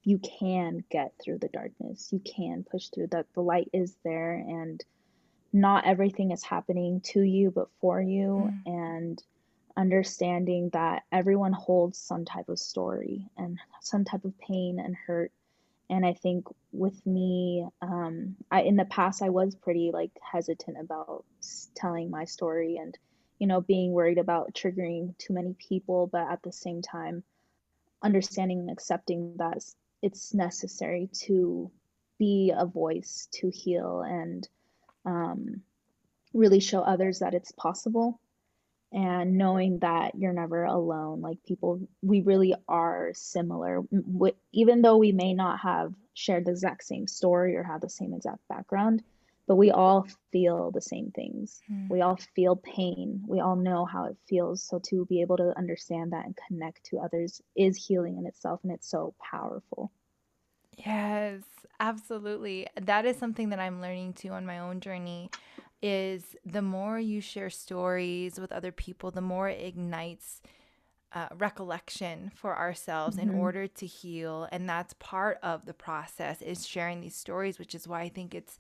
you 0.03 0.19
can 0.19 0.83
get 0.89 1.13
through 1.21 1.37
the 1.37 1.47
darkness. 1.49 2.09
You 2.11 2.19
can 2.19 2.63
push 2.63 2.87
through 2.87 3.07
that. 3.07 3.27
The 3.33 3.41
light 3.41 3.69
is 3.71 3.95
there, 4.03 4.33
and 4.33 4.83
not 5.53 5.85
everything 5.85 6.31
is 6.31 6.43
happening 6.43 7.01
to 7.01 7.21
you, 7.21 7.51
but 7.51 7.67
for 7.79 8.01
you. 8.01 8.51
Mm. 8.65 8.71
And 8.73 9.23
understanding 9.77 10.69
that 10.73 11.03
everyone 11.11 11.53
holds 11.53 11.97
some 11.97 12.25
type 12.25 12.49
of 12.49 12.59
story 12.59 13.29
and 13.37 13.57
some 13.81 14.03
type 14.03 14.25
of 14.25 14.37
pain 14.37 14.79
and 14.79 14.95
hurt. 14.95 15.31
And 15.91 16.05
I 16.05 16.13
think 16.13 16.45
with 16.71 17.05
me, 17.05 17.67
um, 17.81 18.37
I 18.49 18.61
in 18.61 18.77
the 18.77 18.85
past 18.85 19.21
I 19.21 19.29
was 19.29 19.55
pretty 19.55 19.91
like 19.93 20.11
hesitant 20.23 20.77
about 20.79 21.25
telling 21.75 22.09
my 22.09 22.23
story 22.23 22.77
and 22.77 22.97
you 23.39 23.47
know 23.47 23.59
being 23.59 23.91
worried 23.91 24.17
about 24.17 24.53
triggering 24.53 25.17
too 25.17 25.33
many 25.33 25.53
people, 25.59 26.07
but 26.07 26.31
at 26.31 26.41
the 26.43 26.53
same 26.53 26.81
time 26.81 27.23
understanding 28.01 28.61
and 28.61 28.71
accepting 28.71 29.35
that 29.37 29.61
it's 30.01 30.33
necessary 30.33 31.09
to 31.25 31.69
be 32.17 32.53
a 32.55 32.65
voice 32.65 33.27
to 33.33 33.49
heal 33.49 34.01
and 34.07 34.47
um, 35.05 35.61
really 36.33 36.61
show 36.61 36.79
others 36.79 37.19
that 37.19 37.33
it's 37.33 37.51
possible 37.51 38.20
and 38.91 39.37
knowing 39.37 39.79
that 39.79 40.15
you're 40.15 40.33
never 40.33 40.63
alone 40.65 41.21
like 41.21 41.37
people 41.45 41.79
we 42.01 42.21
really 42.21 42.53
are 42.67 43.11
similar. 43.13 43.81
Even 44.51 44.81
though 44.81 44.97
we 44.97 45.11
may 45.11 45.33
not 45.33 45.59
have 45.61 45.93
shared 46.13 46.45
the 46.45 46.51
exact 46.51 46.83
same 46.83 47.07
story 47.07 47.55
or 47.55 47.63
have 47.63 47.81
the 47.81 47.89
same 47.89 48.13
exact 48.13 48.45
background 48.49 49.01
but 49.51 49.55
we 49.55 49.69
all 49.69 50.07
feel 50.31 50.71
the 50.71 50.81
same 50.81 51.11
things. 51.11 51.61
Mm. 51.69 51.89
we 51.89 51.99
all 51.99 52.17
feel 52.35 52.55
pain. 52.55 53.21
We 53.27 53.41
all 53.41 53.57
know 53.57 53.83
how 53.83 54.05
it 54.05 54.15
feels. 54.29 54.63
So 54.63 54.79
to 54.85 55.05
be 55.07 55.19
able 55.19 55.35
to 55.37 55.53
understand 55.57 56.13
that 56.13 56.25
and 56.25 56.39
connect 56.47 56.85
to 56.85 56.99
others 56.99 57.41
is 57.53 57.75
healing 57.75 58.17
in 58.17 58.25
itself 58.25 58.61
and 58.63 58.71
it's 58.71 58.89
so 58.89 59.13
powerful. 59.19 59.91
Yes 60.77 61.41
absolutely. 61.81 62.67
That 62.79 63.05
is 63.05 63.17
something 63.17 63.49
that 63.49 63.59
i'm 63.59 63.81
learning 63.81 64.13
too 64.13 64.29
on 64.29 64.45
my 64.45 64.59
own 64.59 64.79
journey 64.79 65.29
is 65.81 66.35
the 66.45 66.61
more 66.61 66.99
you 66.99 67.21
share 67.21 67.49
stories 67.49 68.39
with 68.39 68.51
other 68.51 68.71
people, 68.71 69.11
the 69.11 69.21
more 69.21 69.49
it 69.49 69.61
ignites 69.63 70.41
uh, 71.13 71.27
recollection 71.37 72.31
for 72.35 72.57
ourselves 72.57 73.17
mm-hmm. 73.17 73.29
in 73.29 73.35
order 73.35 73.67
to 73.67 73.85
heal, 73.85 74.47
and 74.51 74.69
that's 74.69 74.93
part 74.93 75.39
of 75.43 75.65
the 75.65 75.73
process 75.73 76.41
is 76.41 76.65
sharing 76.65 77.01
these 77.01 77.15
stories, 77.15 77.59
which 77.59 77.75
is 77.75 77.87
why 77.87 78.01
I 78.01 78.09
think 78.09 78.33
it's 78.33 78.57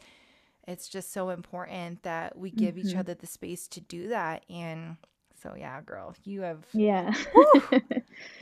it's 0.67 0.87
just 0.87 1.11
so 1.11 1.29
important 1.29 2.03
that 2.03 2.37
we 2.37 2.51
give 2.51 2.75
mm-hmm. 2.75 2.87
each 2.87 2.95
other 2.95 3.13
the 3.13 3.25
space 3.25 3.67
to 3.69 3.81
do 3.81 4.09
that. 4.09 4.45
And 4.47 4.97
so, 5.41 5.55
yeah, 5.57 5.81
girl, 5.81 6.15
you 6.23 6.41
have 6.41 6.65
yeah, 6.73 7.13
woo, 7.35 7.81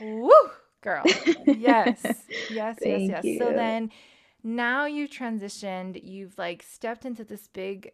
woo 0.00 0.50
girl, 0.80 1.02
yes, 1.46 2.00
yes, 2.04 2.24
yes, 2.50 2.78
yes. 2.82 3.24
You. 3.24 3.38
So 3.38 3.52
then 3.52 3.90
now 4.42 4.86
you've 4.86 5.10
transitioned, 5.10 6.02
you've 6.02 6.36
like 6.36 6.62
stepped 6.62 7.04
into 7.04 7.24
this 7.24 7.48
big 7.48 7.92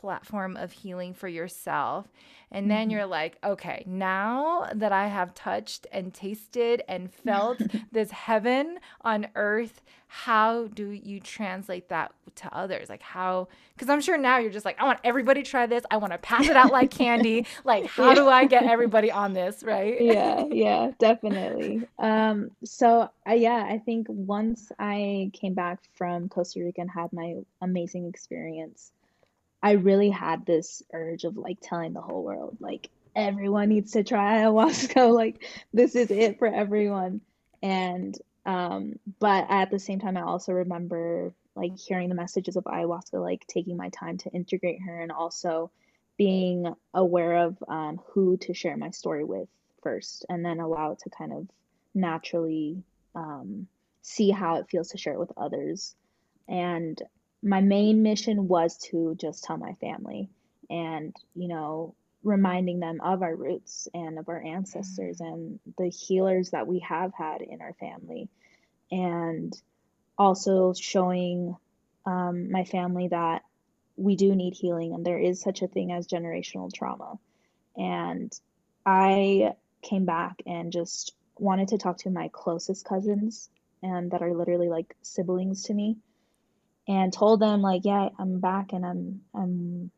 platform 0.00 0.56
of 0.56 0.72
healing 0.72 1.12
for 1.12 1.28
yourself. 1.28 2.08
And 2.50 2.70
then 2.70 2.84
mm-hmm. 2.84 2.90
you're 2.90 3.06
like, 3.06 3.38
okay, 3.44 3.84
now 3.86 4.68
that 4.74 4.92
I 4.92 5.06
have 5.06 5.34
touched 5.34 5.86
and 5.92 6.12
tasted 6.12 6.82
and 6.88 7.12
felt 7.24 7.60
this 7.92 8.10
heaven 8.10 8.78
on 9.02 9.28
earth, 9.36 9.82
how 10.08 10.66
do 10.66 10.90
you 10.90 11.20
translate 11.20 11.88
that 11.90 12.12
to 12.36 12.52
others? 12.52 12.88
Like, 12.88 13.02
how, 13.02 13.46
because 13.74 13.88
I'm 13.88 14.00
sure 14.00 14.18
now 14.18 14.38
you're 14.38 14.50
just 14.50 14.64
like, 14.64 14.80
I 14.80 14.84
want 14.84 14.98
everybody 15.04 15.44
to 15.44 15.48
try 15.48 15.66
this. 15.66 15.84
I 15.90 15.98
want 15.98 16.12
to 16.12 16.18
pass 16.18 16.48
it 16.48 16.56
out 16.56 16.72
like 16.72 16.90
candy. 16.90 17.46
Like, 17.64 17.86
how 17.86 18.14
do 18.14 18.28
I 18.28 18.46
get 18.46 18.64
everybody 18.64 19.12
on 19.12 19.34
this? 19.34 19.62
Right. 19.62 20.00
yeah. 20.00 20.44
Yeah. 20.50 20.92
Definitely. 20.98 21.82
Um, 21.98 22.50
so, 22.64 23.10
uh, 23.28 23.32
yeah, 23.32 23.66
I 23.68 23.78
think 23.78 24.06
once 24.08 24.72
I 24.78 25.30
came 25.34 25.54
back 25.54 25.80
from 25.94 26.28
Costa 26.28 26.60
Rica 26.60 26.80
and 26.80 26.90
had 26.90 27.12
my 27.12 27.36
amazing 27.60 28.06
experience, 28.06 28.92
I 29.62 29.72
really 29.72 30.10
had 30.10 30.46
this 30.46 30.82
urge 30.92 31.24
of 31.24 31.36
like 31.36 31.58
telling 31.62 31.92
the 31.92 32.00
whole 32.00 32.24
world, 32.24 32.56
like 32.60 32.88
everyone 33.14 33.68
needs 33.68 33.92
to 33.92 34.02
try 34.02 34.38
ayahuasca, 34.42 35.12
like 35.12 35.44
this 35.72 35.94
is 35.94 36.10
it 36.10 36.38
for 36.38 36.48
everyone. 36.48 37.20
And 37.62 38.16
um, 38.46 38.94
but 39.18 39.46
at 39.50 39.70
the 39.70 39.78
same 39.78 40.00
time, 40.00 40.16
I 40.16 40.22
also 40.22 40.52
remember 40.52 41.34
like 41.54 41.76
hearing 41.78 42.08
the 42.08 42.14
messages 42.14 42.56
of 42.56 42.64
ayahuasca, 42.64 43.20
like 43.20 43.46
taking 43.46 43.76
my 43.76 43.90
time 43.90 44.18
to 44.18 44.30
integrate 44.30 44.80
her, 44.86 45.00
and 45.00 45.12
also 45.12 45.70
being 46.16 46.72
aware 46.94 47.46
of 47.46 47.56
um, 47.68 48.00
who 48.08 48.36
to 48.38 48.54
share 48.54 48.76
my 48.76 48.90
story 48.90 49.24
with 49.24 49.48
first, 49.82 50.24
and 50.28 50.44
then 50.44 50.60
allow 50.60 50.92
it 50.92 51.00
to 51.00 51.10
kind 51.10 51.32
of 51.32 51.48
naturally 51.94 52.82
um, 53.14 53.66
see 54.02 54.30
how 54.30 54.56
it 54.56 54.68
feels 54.70 54.88
to 54.90 54.98
share 54.98 55.14
it 55.14 55.20
with 55.20 55.32
others. 55.36 55.94
And 56.48 57.00
my 57.42 57.60
main 57.60 58.02
mission 58.02 58.48
was 58.48 58.76
to 58.76 59.14
just 59.18 59.44
tell 59.44 59.56
my 59.56 59.72
family 59.74 60.28
and, 60.68 61.14
you 61.34 61.48
know, 61.48 61.94
reminding 62.22 62.80
them 62.80 63.00
of 63.00 63.22
our 63.22 63.34
roots 63.34 63.88
and 63.94 64.18
of 64.18 64.28
our 64.28 64.42
ancestors 64.42 65.20
and 65.20 65.58
the 65.78 65.88
healers 65.88 66.50
that 66.50 66.66
we 66.66 66.80
have 66.80 67.12
had 67.16 67.40
in 67.40 67.62
our 67.62 67.74
family. 67.74 68.28
And 68.90 69.54
also 70.18 70.74
showing 70.74 71.56
um, 72.04 72.50
my 72.50 72.64
family 72.64 73.08
that 73.08 73.42
we 73.96 74.16
do 74.16 74.34
need 74.34 74.54
healing 74.54 74.94
and 74.94 75.04
there 75.04 75.18
is 75.18 75.40
such 75.40 75.62
a 75.62 75.68
thing 75.68 75.92
as 75.92 76.06
generational 76.06 76.72
trauma. 76.72 77.18
And 77.76 78.32
I 78.84 79.54
came 79.82 80.04
back 80.04 80.42
and 80.46 80.72
just 80.72 81.14
wanted 81.36 81.68
to 81.68 81.78
talk 81.78 81.98
to 81.98 82.10
my 82.10 82.28
closest 82.32 82.84
cousins 82.84 83.48
and 83.82 84.10
that 84.10 84.22
are 84.22 84.34
literally 84.34 84.68
like 84.68 84.94
siblings 85.02 85.64
to 85.64 85.74
me 85.74 85.96
and 86.88 87.12
told 87.12 87.40
them 87.40 87.62
like, 87.62 87.82
yeah, 87.84 88.08
I'm 88.18 88.40
back 88.40 88.72
and 88.72 88.84
I'm 88.84 89.20
I'm 89.34 89.90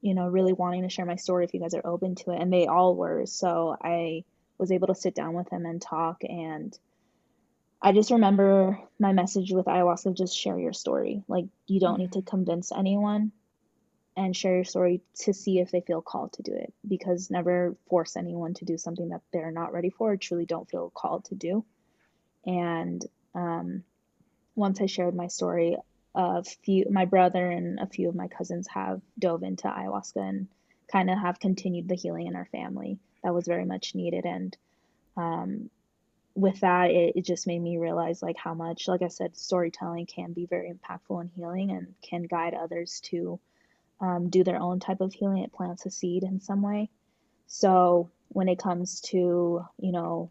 you 0.00 0.14
know 0.14 0.28
really 0.28 0.52
wanting 0.52 0.82
to 0.82 0.88
share 0.88 1.06
my 1.06 1.16
story 1.16 1.44
if 1.44 1.54
you 1.54 1.60
guys 1.60 1.74
are 1.74 1.86
open 1.86 2.14
to 2.16 2.30
it 2.30 2.40
and 2.40 2.52
they 2.52 2.66
all 2.66 2.94
were. 2.94 3.26
So 3.26 3.76
I 3.80 4.24
was 4.58 4.72
able 4.72 4.88
to 4.88 4.94
sit 4.94 5.14
down 5.14 5.34
with 5.34 5.48
them 5.50 5.64
and 5.64 5.80
talk 5.80 6.22
and 6.22 6.76
I 7.82 7.92
just 7.92 8.10
remember 8.10 8.78
my 8.98 9.12
message 9.12 9.52
with 9.52 9.66
ayahuasca 9.66 10.16
just 10.16 10.36
share 10.36 10.58
your 10.58 10.74
story. 10.74 11.22
Like 11.28 11.46
you 11.66 11.80
don't 11.80 11.98
need 11.98 12.12
to 12.12 12.22
convince 12.22 12.72
anyone 12.72 13.32
and 14.16 14.36
share 14.36 14.56
your 14.56 14.64
story 14.64 15.00
to 15.20 15.32
see 15.32 15.60
if 15.60 15.70
they 15.70 15.80
feel 15.80 16.02
called 16.02 16.32
to 16.34 16.42
do 16.42 16.52
it 16.52 16.74
because 16.86 17.30
never 17.30 17.74
force 17.88 18.16
anyone 18.16 18.52
to 18.54 18.66
do 18.66 18.76
something 18.76 19.08
that 19.10 19.22
they're 19.32 19.50
not 19.50 19.72
ready 19.72 19.88
for 19.88 20.12
or 20.12 20.16
truly 20.16 20.44
don't 20.44 20.68
feel 20.68 20.90
called 20.90 21.24
to 21.26 21.34
do. 21.34 21.64
And 22.44 23.04
um, 23.34 23.84
once 24.54 24.80
I 24.80 24.86
shared 24.86 25.14
my 25.14 25.28
story, 25.28 25.78
a 26.14 26.42
few 26.42 26.86
my 26.90 27.04
brother 27.04 27.50
and 27.50 27.78
a 27.78 27.86
few 27.86 28.08
of 28.08 28.14
my 28.14 28.28
cousins 28.28 28.66
have 28.68 29.00
dove 29.18 29.42
into 29.42 29.68
ayahuasca 29.68 30.16
and 30.16 30.48
kind 30.90 31.10
of 31.10 31.18
have 31.18 31.38
continued 31.38 31.88
the 31.88 31.94
healing 31.94 32.26
in 32.26 32.36
our 32.36 32.46
family. 32.46 32.98
That 33.22 33.34
was 33.34 33.46
very 33.46 33.64
much 33.64 33.94
needed. 33.94 34.24
And 34.24 34.56
um, 35.16 35.70
with 36.34 36.60
that 36.60 36.90
it, 36.90 37.16
it 37.16 37.24
just 37.24 37.46
made 37.46 37.60
me 37.60 37.78
realize 37.78 38.22
like 38.22 38.36
how 38.36 38.54
much 38.54 38.86
like 38.86 39.02
i 39.02 39.08
said 39.08 39.36
storytelling 39.36 40.06
can 40.06 40.32
be 40.32 40.46
very 40.46 40.72
impactful 40.72 41.20
and 41.20 41.30
healing 41.34 41.72
and 41.72 41.92
can 42.02 42.22
guide 42.22 42.54
others 42.54 43.00
to 43.00 43.40
um, 44.00 44.30
do 44.30 44.42
their 44.44 44.60
own 44.60 44.80
type 44.80 45.00
of 45.00 45.12
healing. 45.12 45.42
It 45.42 45.52
plants 45.52 45.86
a 45.86 45.90
seed 45.90 46.22
in 46.22 46.40
some 46.40 46.62
way. 46.62 46.88
So 47.46 48.10
when 48.28 48.48
it 48.48 48.58
comes 48.58 49.00
to 49.00 49.64
you 49.78 49.92
know 49.92 50.28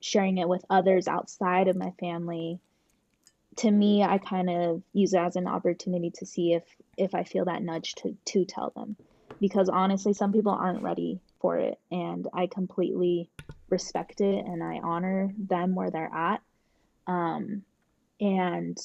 sharing 0.00 0.38
it 0.38 0.48
with 0.48 0.64
others 0.68 1.06
outside 1.06 1.68
of 1.68 1.76
my 1.76 1.92
family 2.00 2.58
to 3.56 3.70
me 3.70 4.02
i 4.02 4.18
kind 4.18 4.48
of 4.48 4.82
use 4.92 5.12
it 5.12 5.18
as 5.18 5.36
an 5.36 5.46
opportunity 5.46 6.10
to 6.10 6.26
see 6.26 6.52
if 6.54 6.64
if 6.96 7.14
i 7.14 7.24
feel 7.24 7.44
that 7.44 7.62
nudge 7.62 7.94
to 7.94 8.16
to 8.24 8.44
tell 8.44 8.70
them. 8.70 8.96
Because 9.40 9.68
honestly 9.68 10.12
some 10.12 10.32
people 10.32 10.52
aren't 10.52 10.82
ready 10.82 11.20
for 11.40 11.58
it 11.58 11.78
and 11.90 12.28
i 12.32 12.46
completely 12.46 13.28
respect 13.68 14.20
it 14.20 14.44
and 14.44 14.62
i 14.62 14.78
honor 14.82 15.32
them 15.36 15.74
where 15.74 15.90
they're 15.90 16.14
at. 16.14 16.40
Um, 17.06 17.62
and 18.20 18.78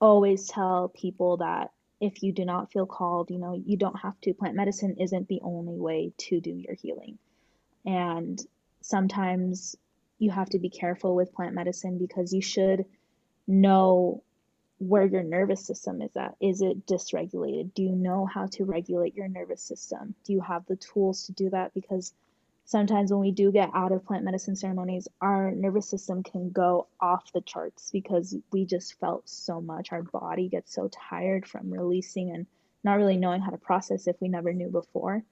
always 0.00 0.48
tell 0.48 0.88
people 0.88 1.36
that 1.36 1.70
if 2.00 2.24
you 2.24 2.32
do 2.32 2.44
not 2.44 2.72
feel 2.72 2.86
called 2.86 3.30
you 3.30 3.38
know 3.38 3.54
you 3.64 3.76
don't 3.76 4.00
have 4.00 4.20
to. 4.22 4.34
Plant 4.34 4.56
medicine 4.56 4.96
isn't 4.98 5.28
the 5.28 5.40
only 5.42 5.78
way 5.78 6.12
to 6.18 6.40
do 6.40 6.50
your 6.50 6.74
healing. 6.74 7.18
And 7.86 8.40
sometimes 8.80 9.76
you 10.18 10.30
have 10.30 10.50
to 10.50 10.58
be 10.58 10.68
careful 10.68 11.14
with 11.14 11.34
plant 11.34 11.54
medicine 11.54 11.98
because 11.98 12.32
you 12.32 12.42
should 12.42 12.84
know 13.46 14.22
where 14.78 15.04
your 15.04 15.22
nervous 15.22 15.64
system 15.64 16.02
is 16.02 16.16
at. 16.16 16.34
Is 16.40 16.60
it 16.60 16.86
dysregulated? 16.86 17.74
Do 17.74 17.82
you 17.82 17.92
know 17.92 18.26
how 18.26 18.46
to 18.46 18.64
regulate 18.64 19.14
your 19.14 19.28
nervous 19.28 19.62
system? 19.62 20.14
Do 20.24 20.32
you 20.32 20.40
have 20.40 20.66
the 20.66 20.76
tools 20.76 21.26
to 21.26 21.32
do 21.32 21.50
that? 21.50 21.72
Because 21.72 22.12
sometimes 22.64 23.12
when 23.12 23.20
we 23.20 23.30
do 23.30 23.52
get 23.52 23.70
out 23.74 23.92
of 23.92 24.04
plant 24.04 24.24
medicine 24.24 24.56
ceremonies, 24.56 25.08
our 25.20 25.52
nervous 25.52 25.88
system 25.88 26.22
can 26.22 26.50
go 26.50 26.88
off 27.00 27.32
the 27.32 27.40
charts 27.42 27.90
because 27.92 28.36
we 28.50 28.64
just 28.64 28.98
felt 28.98 29.28
so 29.28 29.60
much. 29.60 29.92
Our 29.92 30.02
body 30.02 30.48
gets 30.48 30.74
so 30.74 30.88
tired 30.88 31.46
from 31.46 31.72
releasing 31.72 32.30
and 32.30 32.46
not 32.84 32.94
really 32.94 33.16
knowing 33.16 33.40
how 33.40 33.50
to 33.50 33.58
process 33.58 34.06
if 34.08 34.20
we 34.20 34.28
never 34.28 34.52
knew 34.52 34.68
before 34.68 35.22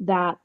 that 0.00 0.38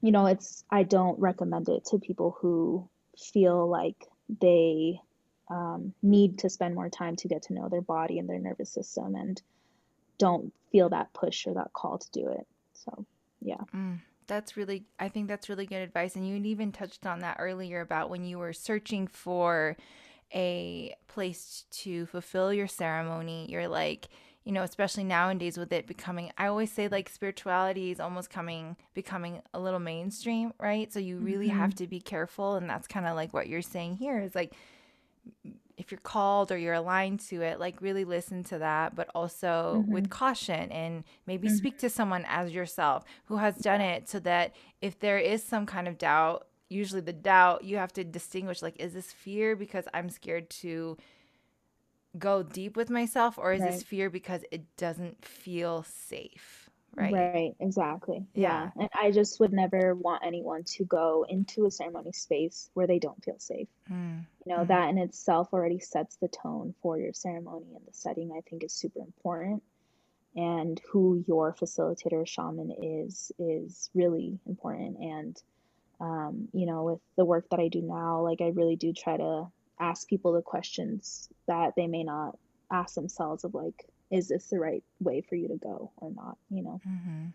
you 0.00 0.12
know 0.12 0.26
it's 0.26 0.64
i 0.70 0.82
don't 0.82 1.18
recommend 1.18 1.68
it 1.68 1.84
to 1.86 1.98
people 1.98 2.36
who 2.40 2.88
feel 3.16 3.68
like 3.68 3.96
they 4.40 5.00
um, 5.48 5.92
need 6.02 6.38
to 6.38 6.48
spend 6.50 6.74
more 6.74 6.88
time 6.88 7.16
to 7.16 7.28
get 7.28 7.42
to 7.42 7.54
know 7.54 7.68
their 7.68 7.82
body 7.82 8.18
and 8.18 8.28
their 8.28 8.38
nervous 8.38 8.70
system 8.70 9.14
and 9.14 9.42
don't 10.18 10.52
feel 10.70 10.88
that 10.88 11.12
push 11.12 11.46
or 11.46 11.54
that 11.54 11.72
call 11.72 11.98
to 11.98 12.10
do 12.12 12.28
it. 12.28 12.46
So, 12.72 13.04
yeah. 13.40 13.60
Mm, 13.74 14.00
that's 14.26 14.56
really, 14.56 14.84
I 14.98 15.08
think 15.08 15.28
that's 15.28 15.48
really 15.48 15.66
good 15.66 15.82
advice. 15.82 16.16
And 16.16 16.26
you 16.26 16.36
even 16.36 16.72
touched 16.72 17.06
on 17.06 17.20
that 17.20 17.36
earlier 17.38 17.80
about 17.80 18.10
when 18.10 18.24
you 18.24 18.38
were 18.38 18.52
searching 18.52 19.06
for 19.06 19.76
a 20.34 20.94
place 21.08 21.64
to 21.70 22.06
fulfill 22.06 22.52
your 22.52 22.66
ceremony, 22.66 23.46
you're 23.50 23.68
like, 23.68 24.08
you 24.44 24.52
know, 24.52 24.62
especially 24.62 25.04
nowadays 25.04 25.56
with 25.56 25.72
it 25.72 25.86
becoming, 25.86 26.30
I 26.36 26.46
always 26.48 26.70
say 26.70 26.88
like 26.88 27.08
spirituality 27.08 27.90
is 27.90 28.00
almost 28.00 28.30
coming, 28.30 28.76
becoming 28.92 29.40
a 29.54 29.60
little 29.60 29.80
mainstream, 29.80 30.52
right? 30.58 30.92
So 30.92 30.98
you 30.98 31.16
really 31.16 31.48
mm-hmm. 31.48 31.58
have 31.58 31.74
to 31.76 31.86
be 31.86 32.00
careful. 32.00 32.56
And 32.56 32.68
that's 32.68 32.86
kind 32.86 33.06
of 33.06 33.14
like 33.14 33.32
what 33.32 33.48
you're 33.48 33.62
saying 33.62 33.96
here 33.96 34.20
is 34.20 34.34
like, 34.34 34.52
if 35.76 35.90
you're 35.90 36.00
called 36.00 36.52
or 36.52 36.58
you're 36.58 36.74
aligned 36.74 37.20
to 37.20 37.42
it, 37.42 37.58
like 37.58 37.80
really 37.80 38.04
listen 38.04 38.44
to 38.44 38.58
that, 38.58 38.94
but 38.94 39.08
also 39.14 39.78
mm-hmm. 39.78 39.92
with 39.92 40.10
caution 40.10 40.70
and 40.70 41.04
maybe 41.26 41.48
mm-hmm. 41.48 41.56
speak 41.56 41.78
to 41.78 41.90
someone 41.90 42.24
as 42.28 42.52
yourself 42.52 43.04
who 43.26 43.36
has 43.36 43.56
done 43.56 43.80
it 43.80 44.08
so 44.08 44.20
that 44.20 44.54
if 44.80 44.98
there 45.00 45.18
is 45.18 45.42
some 45.42 45.66
kind 45.66 45.88
of 45.88 45.98
doubt, 45.98 46.46
usually 46.68 47.00
the 47.00 47.12
doubt 47.12 47.64
you 47.64 47.76
have 47.76 47.92
to 47.92 48.04
distinguish 48.04 48.62
like, 48.62 48.76
is 48.78 48.94
this 48.94 49.12
fear 49.12 49.56
because 49.56 49.86
I'm 49.92 50.10
scared 50.10 50.48
to 50.50 50.96
go 52.18 52.42
deep 52.42 52.76
with 52.76 52.90
myself 52.90 53.36
or 53.36 53.52
is 53.52 53.60
right. 53.60 53.72
this 53.72 53.82
fear 53.82 54.08
because 54.08 54.42
it 54.52 54.76
doesn't 54.76 55.24
feel 55.24 55.82
safe? 55.82 56.63
Right 56.96 57.12
right 57.12 57.54
exactly 57.60 58.24
yeah. 58.34 58.70
yeah. 58.76 58.82
and 58.82 58.90
i 58.94 59.10
just 59.10 59.40
would 59.40 59.52
never 59.52 59.94
want 59.94 60.22
anyone 60.24 60.62
to 60.64 60.84
go 60.84 61.26
into 61.28 61.66
a 61.66 61.70
ceremony 61.70 62.12
space 62.12 62.70
where 62.74 62.86
they 62.86 62.98
don't 62.98 63.22
feel 63.24 63.38
safe 63.38 63.68
mm. 63.90 64.24
you 64.44 64.54
know 64.54 64.62
mm. 64.62 64.68
that 64.68 64.88
in 64.88 64.98
itself 64.98 65.48
already 65.52 65.78
sets 65.78 66.16
the 66.16 66.28
tone 66.28 66.74
for 66.82 66.98
your 66.98 67.12
ceremony 67.12 67.66
and 67.74 67.84
the 67.86 67.92
setting 67.92 68.32
i 68.36 68.40
think 68.48 68.64
is 68.64 68.72
super 68.72 69.00
important 69.00 69.62
and 70.36 70.80
who 70.90 71.22
your 71.26 71.54
facilitator 71.54 72.26
shaman 72.26 72.72
is 72.82 73.32
is 73.38 73.90
really 73.94 74.38
important 74.46 74.98
and 74.98 75.42
um, 76.00 76.48
you 76.52 76.66
know 76.66 76.82
with 76.84 77.00
the 77.16 77.24
work 77.24 77.48
that 77.50 77.60
i 77.60 77.68
do 77.68 77.80
now 77.80 78.20
like 78.20 78.40
i 78.40 78.48
really 78.48 78.76
do 78.76 78.92
try 78.92 79.16
to 79.16 79.46
ask 79.80 80.08
people 80.08 80.32
the 80.32 80.42
questions 80.42 81.28
that 81.46 81.74
they 81.76 81.86
may 81.86 82.04
not 82.04 82.36
ask 82.70 82.94
themselves 82.94 83.44
of 83.44 83.54
like 83.54 83.86
is 84.10 84.28
this 84.28 84.48
the 84.48 84.58
right 84.58 84.82
way 85.00 85.20
for 85.20 85.34
you 85.34 85.48
to 85.48 85.56
go 85.56 85.90
or 85.98 86.10
not 86.10 86.36
you 86.50 86.62
know? 86.62 86.80
Mm-hmm. 86.86 87.26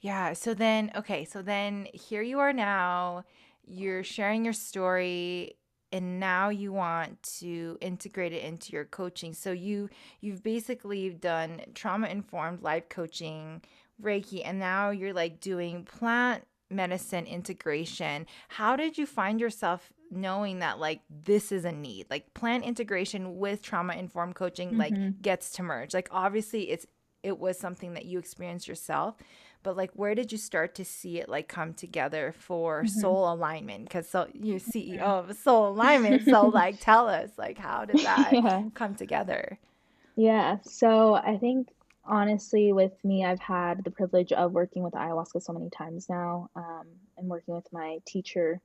yeah 0.00 0.32
so 0.32 0.54
then 0.54 0.90
okay 0.96 1.24
so 1.24 1.42
then 1.42 1.88
here 1.92 2.22
you 2.22 2.38
are 2.38 2.52
now 2.52 3.24
you're 3.66 4.04
sharing 4.04 4.44
your 4.44 4.54
story 4.54 5.56
and 5.92 6.18
now 6.20 6.48
you 6.48 6.72
want 6.72 7.22
to 7.22 7.78
integrate 7.80 8.32
it 8.32 8.42
into 8.42 8.72
your 8.72 8.84
coaching. 8.84 9.32
So 9.32 9.52
you 9.52 9.88
you've 10.20 10.42
basically 10.42 11.10
done 11.10 11.62
trauma 11.74 12.08
informed 12.08 12.62
life 12.62 12.88
coaching 12.88 13.62
reiki 14.02 14.42
and 14.44 14.58
now 14.58 14.90
you're 14.90 15.14
like 15.14 15.40
doing 15.40 15.84
plant 15.84 16.44
medicine 16.70 17.26
integration. 17.26 18.26
How 18.48 18.76
did 18.76 18.98
you 18.98 19.06
find 19.06 19.40
yourself 19.40 19.92
knowing 20.10 20.60
that 20.60 20.78
like 20.78 21.00
this 21.24 21.52
is 21.52 21.64
a 21.64 21.72
need 21.72 22.06
like 22.10 22.32
plant 22.34 22.64
integration 22.64 23.38
with 23.38 23.62
trauma 23.62 23.94
informed 23.94 24.34
coaching 24.34 24.70
mm-hmm. 24.70 24.78
like 24.78 25.22
gets 25.22 25.50
to 25.50 25.62
merge 25.62 25.94
like 25.94 26.08
obviously 26.10 26.70
it's 26.70 26.86
it 27.22 27.38
was 27.38 27.58
something 27.58 27.94
that 27.94 28.04
you 28.04 28.18
experienced 28.18 28.68
yourself 28.68 29.16
but 29.62 29.76
like 29.76 29.90
where 29.94 30.14
did 30.14 30.30
you 30.30 30.38
start 30.38 30.74
to 30.76 30.84
see 30.84 31.18
it 31.18 31.28
like 31.28 31.48
come 31.48 31.74
together 31.74 32.32
for 32.38 32.82
mm-hmm. 32.82 33.00
soul 33.00 33.32
alignment 33.32 33.84
because 33.84 34.08
so 34.08 34.26
you're 34.32 34.60
ceo 34.60 35.00
of 35.00 35.36
soul 35.36 35.68
alignment 35.68 36.22
so 36.24 36.46
like 36.54 36.78
tell 36.80 37.08
us 37.08 37.30
like 37.36 37.58
how 37.58 37.84
did 37.84 37.98
that 38.04 38.30
yeah. 38.32 38.62
come 38.74 38.94
together 38.94 39.58
yeah 40.14 40.56
so 40.62 41.14
i 41.14 41.36
think 41.36 41.68
honestly 42.04 42.72
with 42.72 42.92
me 43.04 43.24
i've 43.24 43.40
had 43.40 43.82
the 43.82 43.90
privilege 43.90 44.30
of 44.32 44.52
working 44.52 44.82
with 44.82 44.94
ayahuasca 44.94 45.42
so 45.42 45.52
many 45.52 45.68
times 45.70 46.08
now 46.08 46.48
um, 46.54 46.84
and 47.18 47.26
working 47.28 47.54
with 47.54 47.66
my 47.72 47.98
teacher 48.06 48.60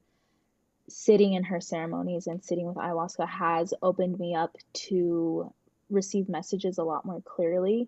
sitting 0.95 1.33
in 1.33 1.43
her 1.43 1.61
ceremonies 1.61 2.27
and 2.27 2.43
sitting 2.43 2.65
with 2.65 2.77
ayahuasca 2.77 3.27
has 3.27 3.73
opened 3.81 4.17
me 4.19 4.35
up 4.35 4.55
to 4.73 5.53
receive 5.89 6.29
messages 6.29 6.77
a 6.77 6.83
lot 6.83 7.05
more 7.05 7.21
clearly 7.21 7.87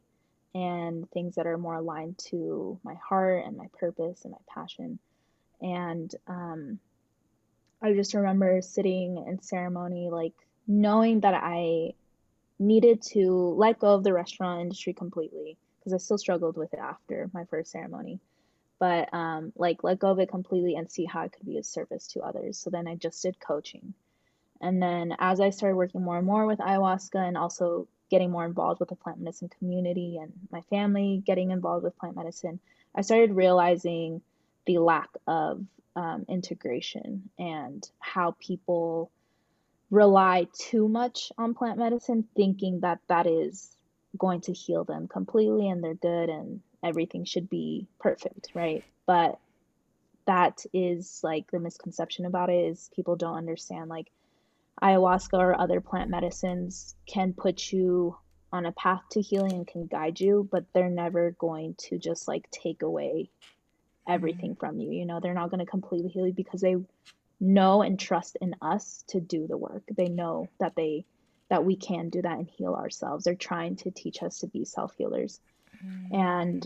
and 0.55 1.09
things 1.11 1.35
that 1.35 1.47
are 1.47 1.57
more 1.57 1.75
aligned 1.75 2.17
to 2.17 2.79
my 2.83 2.95
heart 2.95 3.43
and 3.45 3.57
my 3.57 3.67
purpose 3.79 4.23
and 4.23 4.31
my 4.31 4.37
passion. 4.53 4.99
And 5.61 6.13
um, 6.27 6.79
I 7.81 7.93
just 7.93 8.13
remember 8.13 8.61
sitting 8.61 9.23
in 9.27 9.41
ceremony, 9.41 10.09
like 10.11 10.33
knowing 10.67 11.21
that 11.21 11.33
I 11.33 11.93
needed 12.59 13.01
to 13.01 13.55
let 13.57 13.79
go 13.79 13.93
of 13.93 14.03
the 14.03 14.13
restaurant 14.13 14.61
industry 14.61 14.93
completely 14.93 15.57
because 15.79 15.93
I 15.93 15.97
still 15.97 16.17
struggled 16.17 16.57
with 16.57 16.73
it 16.73 16.79
after 16.79 17.29
my 17.33 17.45
first 17.45 17.71
ceremony 17.71 18.19
but 18.79 19.13
um, 19.13 19.53
like 19.55 19.83
let 19.83 19.99
go 19.99 20.11
of 20.11 20.19
it 20.19 20.29
completely 20.29 20.75
and 20.75 20.91
see 20.91 21.05
how 21.05 21.23
it 21.23 21.31
could 21.31 21.45
be 21.45 21.57
of 21.57 21.65
service 21.65 22.07
to 22.07 22.21
others. 22.21 22.57
So 22.57 22.69
then 22.69 22.87
I 22.87 22.95
just 22.95 23.21
did 23.21 23.39
coaching. 23.39 23.93
And 24.61 24.81
then 24.81 25.15
as 25.19 25.39
I 25.39 25.49
started 25.49 25.75
working 25.75 26.03
more 26.03 26.17
and 26.17 26.25
more 26.25 26.45
with 26.45 26.59
ayahuasca 26.59 27.15
and 27.15 27.37
also 27.37 27.87
getting 28.09 28.31
more 28.31 28.45
involved 28.45 28.79
with 28.79 28.89
the 28.89 28.95
plant 28.95 29.19
medicine 29.19 29.49
community 29.59 30.17
and 30.21 30.31
my 30.51 30.61
family 30.61 31.21
getting 31.25 31.51
involved 31.51 31.83
with 31.83 31.97
plant 31.97 32.15
medicine, 32.15 32.59
I 32.95 33.01
started 33.01 33.35
realizing 33.35 34.21
the 34.65 34.77
lack 34.77 35.09
of 35.27 35.65
um, 35.95 36.25
integration 36.29 37.29
and 37.37 37.87
how 37.99 38.35
people 38.39 39.11
rely 39.91 40.47
too 40.57 40.87
much 40.87 41.31
on 41.37 41.53
plant 41.53 41.77
medicine, 41.77 42.25
thinking 42.35 42.79
that 42.79 42.99
that 43.07 43.27
is 43.27 43.75
going 44.17 44.41
to 44.41 44.53
heal 44.53 44.83
them 44.83 45.07
completely 45.07 45.69
and 45.69 45.83
they're 45.83 45.93
good 45.93 46.29
and 46.29 46.61
everything 46.83 47.25
should 47.25 47.49
be 47.49 47.87
perfect, 47.99 48.49
right? 48.53 48.83
But 49.05 49.39
that 50.25 50.65
is 50.73 51.19
like 51.23 51.49
the 51.51 51.59
misconception 51.59 52.25
about 52.25 52.49
it 52.49 52.65
is 52.65 52.89
people 52.95 53.15
don't 53.15 53.37
understand 53.37 53.89
like 53.89 54.11
ayahuasca 54.81 55.37
or 55.37 55.59
other 55.59 55.81
plant 55.81 56.09
medicines 56.09 56.95
can 57.05 57.33
put 57.33 57.71
you 57.71 58.17
on 58.51 58.65
a 58.65 58.71
path 58.71 59.01
to 59.11 59.21
healing 59.21 59.53
and 59.53 59.67
can 59.67 59.87
guide 59.87 60.19
you, 60.19 60.47
but 60.51 60.65
they're 60.73 60.89
never 60.89 61.31
going 61.31 61.75
to 61.77 61.97
just 61.97 62.27
like 62.27 62.49
take 62.51 62.83
away 62.83 63.29
everything 64.07 64.51
mm-hmm. 64.51 64.59
from 64.59 64.79
you. 64.79 64.91
You 64.91 65.05
know, 65.05 65.19
they're 65.19 65.33
not 65.33 65.49
going 65.49 65.59
to 65.59 65.65
completely 65.65 66.09
heal 66.09 66.27
you 66.27 66.33
because 66.33 66.61
they 66.61 66.75
know 67.39 67.81
and 67.81 67.99
trust 67.99 68.37
in 68.41 68.55
us 68.61 69.03
to 69.07 69.19
do 69.19 69.47
the 69.47 69.57
work. 69.57 69.83
They 69.95 70.07
know 70.07 70.47
that 70.59 70.75
they 70.75 71.05
that 71.49 71.65
we 71.65 71.75
can 71.75 72.09
do 72.09 72.21
that 72.21 72.37
and 72.37 72.47
heal 72.47 72.73
ourselves. 72.73 73.25
They're 73.25 73.35
trying 73.35 73.75
to 73.77 73.91
teach 73.91 74.23
us 74.23 74.39
to 74.39 74.47
be 74.47 74.65
self-healers. 74.65 75.39
And 76.11 76.65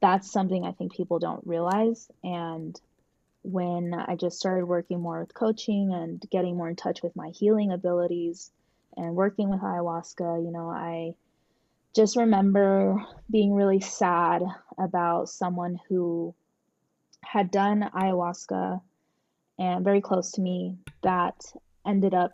that's 0.00 0.30
something 0.30 0.64
I 0.64 0.72
think 0.72 0.94
people 0.94 1.18
don't 1.18 1.46
realize. 1.46 2.10
And 2.22 2.78
when 3.42 3.94
I 3.94 4.16
just 4.16 4.38
started 4.38 4.66
working 4.66 5.00
more 5.00 5.20
with 5.20 5.34
coaching 5.34 5.92
and 5.92 6.22
getting 6.30 6.56
more 6.56 6.68
in 6.68 6.76
touch 6.76 7.02
with 7.02 7.14
my 7.14 7.28
healing 7.28 7.72
abilities 7.72 8.50
and 8.96 9.14
working 9.14 9.48
with 9.50 9.60
ayahuasca, 9.60 10.44
you 10.44 10.50
know, 10.50 10.68
I 10.68 11.14
just 11.94 12.16
remember 12.16 13.02
being 13.30 13.54
really 13.54 13.80
sad 13.80 14.42
about 14.78 15.28
someone 15.28 15.78
who 15.88 16.34
had 17.24 17.50
done 17.50 17.88
ayahuasca 17.94 18.80
and 19.58 19.84
very 19.84 20.00
close 20.00 20.32
to 20.32 20.40
me 20.40 20.76
that 21.02 21.40
ended 21.86 22.14
up 22.14 22.32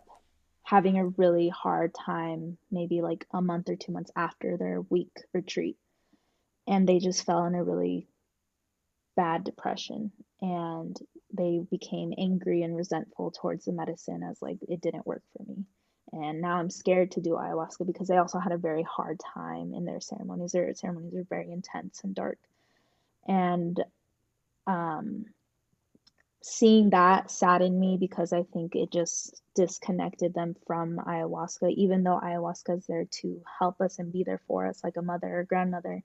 having 0.63 0.97
a 0.97 1.07
really 1.07 1.49
hard 1.49 1.93
time 1.93 2.57
maybe 2.71 3.01
like 3.01 3.25
a 3.33 3.41
month 3.41 3.69
or 3.69 3.75
two 3.75 3.91
months 3.91 4.11
after 4.15 4.57
their 4.57 4.81
week 4.81 5.11
retreat 5.33 5.77
and 6.67 6.87
they 6.87 6.99
just 6.99 7.25
fell 7.25 7.45
in 7.45 7.55
a 7.55 7.63
really 7.63 8.07
bad 9.15 9.43
depression 9.43 10.11
and 10.41 10.97
they 11.33 11.61
became 11.69 12.13
angry 12.17 12.63
and 12.63 12.75
resentful 12.75 13.31
towards 13.31 13.65
the 13.65 13.71
medicine 13.71 14.23
as 14.23 14.41
like 14.41 14.57
it 14.67 14.81
didn't 14.81 15.07
work 15.07 15.23
for 15.35 15.43
me. 15.43 15.63
And 16.11 16.41
now 16.41 16.57
i'm 16.57 16.69
scared 16.69 17.11
to 17.11 17.21
do 17.21 17.31
ayahuasca 17.31 17.85
because 17.85 18.07
they 18.07 18.17
also 18.17 18.39
had 18.39 18.51
a 18.51 18.57
very 18.57 18.83
hard 18.83 19.19
time 19.33 19.73
in 19.73 19.85
their 19.85 19.99
ceremonies. 19.99 20.51
Their 20.51 20.73
ceremonies 20.73 21.15
are 21.15 21.25
very 21.29 21.51
intense 21.51 22.01
and 22.03 22.13
dark. 22.15 22.37
And 23.27 23.83
um 24.67 25.25
seeing 26.41 26.89
that 26.89 27.31
saddened 27.31 27.79
me 27.79 27.95
because 27.97 28.33
i 28.33 28.43
think 28.43 28.75
it 28.75 28.91
just 28.91 29.41
disconnected 29.55 30.33
them 30.33 30.55
from 30.67 30.97
ayahuasca. 30.97 31.71
Even 31.71 32.03
though 32.03 32.19
ayahuasca 32.21 32.77
is 32.77 32.85
there 32.87 33.05
to 33.05 33.41
help 33.59 33.79
us 33.81 33.99
and 33.99 34.11
be 34.11 34.23
there 34.23 34.41
for 34.47 34.67
us 34.67 34.83
like 34.83 34.97
a 34.97 35.01
mother 35.01 35.39
or 35.39 35.43
grandmother 35.43 36.03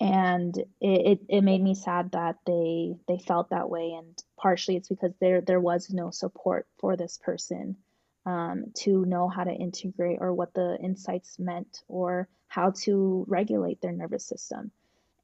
and 0.00 0.56
it, 0.56 0.66
it, 0.80 1.20
it 1.28 1.40
made 1.42 1.62
me 1.62 1.74
sad 1.74 2.12
that 2.12 2.36
they 2.46 2.94
they 3.06 3.18
felt 3.18 3.50
that 3.50 3.68
way. 3.68 3.92
And 3.92 4.16
partially 4.38 4.76
it's 4.76 4.88
because 4.88 5.12
there 5.20 5.42
there 5.42 5.60
was 5.60 5.90
no 5.90 6.10
support 6.10 6.66
for 6.78 6.96
this 6.96 7.18
person 7.22 7.76
um, 8.24 8.66
to 8.76 9.04
know 9.04 9.28
how 9.28 9.44
to 9.44 9.52
integrate 9.52 10.18
or 10.20 10.32
what 10.32 10.54
the 10.54 10.78
insights 10.82 11.38
meant 11.38 11.82
or 11.86 12.28
how 12.48 12.70
to 12.82 13.24
regulate 13.28 13.80
their 13.82 13.92
nervous 13.92 14.24
system. 14.24 14.70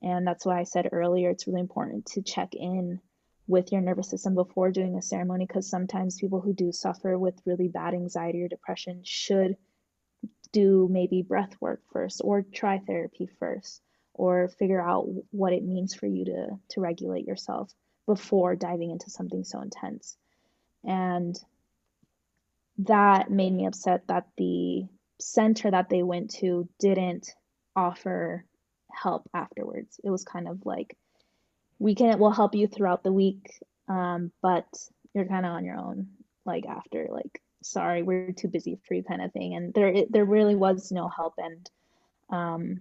And 0.03 0.27
that's 0.27 0.45
why 0.45 0.61
i 0.61 0.64
said 0.64 0.91
earlier 0.93 1.31
it's 1.31 1.47
really 1.47 1.61
important 1.61 2.07
to 2.07 2.22
check 2.22 2.55
in 2.55 3.01
with 3.49 3.72
your 3.72 3.81
nervous 3.81 4.11
system 4.11 4.35
before 4.35 4.70
doing 4.70 4.97
a 4.97 5.03
ceremony 5.03 5.47
because 5.47 5.70
sometimes 5.70 6.20
people 6.20 6.41
who 6.41 6.53
do 6.53 6.70
suffer 6.70 7.18
with 7.18 7.41
really 7.47 7.68
bad 7.68 7.95
anxiety 7.95 8.43
or 8.43 8.49
depression 8.49 9.01
should 9.05 9.57
do 10.53 10.87
maybe 10.91 11.22
breath 11.22 11.57
work 11.61 11.81
first 11.93 12.20
or 12.22 12.43
try 12.43 12.79
therapy 12.79 13.27
first 13.39 13.81
or 14.19 14.49
figure 14.49 14.81
out 14.81 15.07
what 15.31 15.53
it 15.53 15.64
means 15.64 15.95
for 15.95 16.07
you 16.07 16.25
to 16.27 16.49
to 16.71 16.81
regulate 16.81 17.27
yourself 17.27 17.73
before 18.07 18.57
diving 18.57 18.91
into 18.91 19.11
something 19.11 19.45
so 19.45 19.61
intense. 19.61 20.17
And 20.85 21.39
that 22.79 23.31
made 23.31 23.53
me 23.53 23.67
upset 23.67 24.07
that 24.09 24.29
the 24.37 24.87
center 25.19 25.71
that 25.71 25.89
they 25.89 26.03
went 26.03 26.31
to 26.31 26.69
didn't 26.79 27.35
offer 27.75 28.45
help 28.93 29.29
afterwards. 29.35 30.01
It 30.05 30.11
was 30.11 30.25
kind 30.25 30.49
of 30.49 30.64
like 30.64 30.97
we 31.79 31.95
can 31.95 32.19
we'll 32.19 32.31
help 32.31 32.55
you 32.55 32.67
throughout 32.67 33.03
the 33.03 33.12
week 33.12 33.61
um, 33.89 34.33
but 34.43 34.67
you're 35.14 35.27
kind 35.27 35.47
of 35.47 35.53
on 35.53 35.64
your 35.64 35.77
own 35.77 36.09
like 36.45 36.67
after 36.67 37.09
like 37.11 37.41
sorry, 37.62 38.03
we're 38.03 38.33
too 38.33 38.49
busy 38.49 38.79
for 38.87 38.95
you 38.95 39.03
kind 39.03 39.23
of 39.23 39.33
thing. 39.33 39.55
And 39.55 39.75
there 39.75 40.05
there 40.09 40.25
really 40.25 40.55
was 40.55 40.93
no 40.93 41.09
help. 41.09 41.35
And 41.39 41.71
um 42.31 42.81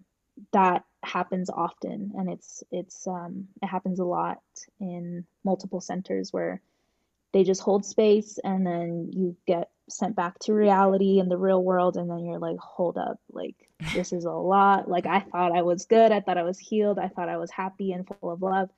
that 0.52 0.84
happens 1.06 1.50
often 1.50 2.12
and 2.16 2.30
it's 2.30 2.64
it's 2.72 3.08
um 3.08 3.48
it 3.62 3.68
happens 3.68 4.00
a 4.00 4.06
lot 4.06 4.42
in 4.80 5.26
multiple 5.44 5.82
centers 5.82 6.32
where 6.32 6.62
they 7.34 7.44
just 7.44 7.62
hold 7.62 7.86
space 7.86 8.40
and 8.44 8.66
then 8.66 9.10
you 9.12 9.36
get 9.46 9.70
sent 9.90 10.16
back 10.16 10.40
to 10.40 10.54
reality 10.54 11.20
and 11.20 11.30
the 11.30 11.38
real 11.38 11.64
world 11.64 11.98
and 11.98 12.10
then 12.10 12.26
you're 12.26 12.40
like 12.40 12.58
hold 12.58 12.98
up 12.98 13.20
like 13.32 13.56
this 13.94 14.14
is 14.14 14.26
a 14.26 14.32
lot. 14.32 14.90
Like 14.90 15.06
i 15.06 15.20
thought 15.20 15.52
i 15.56 15.62
was 15.62 15.86
good. 15.86 16.12
I 16.12 16.22
thought 16.22 16.38
i 16.38 16.44
was 16.44 16.58
healed. 16.58 16.98
I 16.98 17.10
thought 17.10 17.30
i 17.30 17.38
was 17.38 17.52
happy 17.52 17.92
and 17.92 18.08
full 18.08 18.32
of 18.32 18.42
love. 18.42 18.70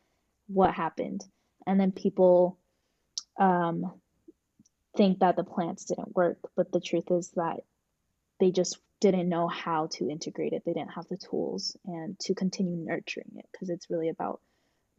What 0.48 0.74
happened? 0.74 1.24
And 1.66 1.80
then 1.80 1.92
people 1.92 2.58
um 3.40 3.94
think 4.96 5.20
that 5.20 5.36
the 5.36 5.44
plants 5.44 5.86
didn't 5.86 6.16
work 6.16 6.40
but 6.56 6.72
the 6.72 6.80
truth 6.80 7.12
is 7.12 7.30
that 7.36 7.60
they 8.40 8.50
just 8.50 8.80
didn't 9.00 9.30
know 9.30 9.48
how 9.48 9.88
to 9.92 10.10
integrate 10.10 10.54
it. 10.54 10.64
They 10.66 10.74
didn't 10.74 10.94
have 10.94 11.08
the 11.08 11.18
tools 11.18 11.78
and 11.86 12.20
to 12.22 12.34
continue 12.34 12.78
nurturing 12.78 13.32
it 13.36 13.46
because 13.52 13.70
it's 13.70 13.90
really 13.90 14.10
about 14.10 14.42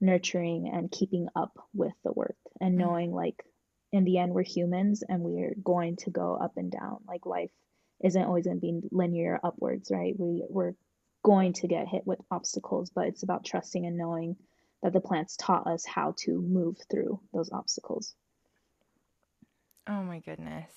nurturing 0.00 0.70
and 0.72 0.90
keeping 0.90 1.28
up 1.34 1.52
with 1.74 1.94
the 2.04 2.12
work 2.12 2.36
and 2.60 2.74
mm. 2.76 2.78
knowing 2.78 3.12
like 3.12 3.42
in 3.92 4.04
the 4.04 4.18
end 4.18 4.32
we're 4.32 4.44
humans 4.44 5.02
and 5.08 5.22
we're 5.22 5.54
going 5.62 5.96
to 5.96 6.10
go 6.10 6.36
up 6.36 6.52
and 6.56 6.70
down. 6.70 6.98
Like 7.08 7.26
life 7.26 7.50
isn't 8.04 8.22
always 8.22 8.44
going 8.44 8.58
to 8.58 8.60
be 8.60 8.80
linear 8.92 9.40
upwards 9.42 9.90
right? 9.92 10.14
We 10.16 10.44
we're 10.48 10.74
going 11.24 11.52
to 11.54 11.66
get 11.66 11.88
hit 11.88 12.06
with 12.06 12.20
obstacles 12.30 12.90
but 12.94 13.08
it's 13.08 13.24
about 13.24 13.44
trusting 13.44 13.84
and 13.84 13.98
knowing 13.98 14.36
that 14.82 14.92
the 14.92 15.00
plants 15.00 15.36
taught 15.36 15.66
us 15.66 15.84
how 15.84 16.14
to 16.18 16.40
move 16.40 16.76
through 16.88 17.20
those 17.32 17.50
obstacles. 17.50 18.14
Oh 19.88 20.04
my 20.04 20.20
goodness 20.20 20.70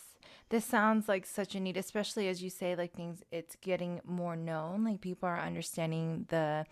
this 0.52 0.66
sounds 0.66 1.08
like 1.10 1.26
such 1.26 1.56
a 1.56 1.60
need 1.60 1.78
especially 1.78 2.28
as 2.28 2.44
you 2.44 2.50
say 2.50 2.76
like 2.76 2.94
things 2.94 3.24
it's 3.32 3.56
getting 3.62 4.00
more 4.06 4.36
known 4.36 4.84
like 4.84 5.02
people 5.02 5.28
are 5.28 5.40
understanding 5.40 6.26
the 6.30 6.66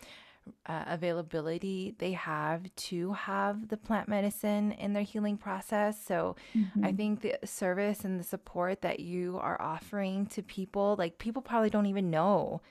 uh, 0.65 0.84
availability 0.88 1.95
they 1.99 2.13
have 2.13 2.73
to 2.75 3.13
have 3.13 3.67
the 3.69 3.77
plant 3.77 4.07
medicine 4.07 4.71
in 4.73 4.93
their 4.93 5.03
healing 5.03 5.38
process. 5.38 6.03
So 6.03 6.36
mm-hmm. 6.55 6.86
I 6.86 6.91
think 6.91 7.21
the 7.21 7.38
service 7.45 8.03
and 8.03 8.19
the 8.19 8.23
support 8.23 8.82
that 8.82 8.99
you 8.99 9.38
are 9.41 9.61
offering 9.61 10.25
to 10.27 10.43
people, 10.43 10.95
like 10.97 11.17
people 11.17 11.41
probably 11.41 11.69
don't 11.69 11.86
even 11.86 12.09
know 12.09 12.61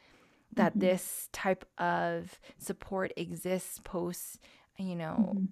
that 0.55 0.73
mm-hmm. 0.73 0.81
this 0.81 1.29
type 1.33 1.65
of 1.79 2.39
support 2.59 3.13
exists 3.17 3.81
post, 3.85 4.39
you 4.77 4.97
know, 4.97 5.35
mm-hmm. 5.35 5.45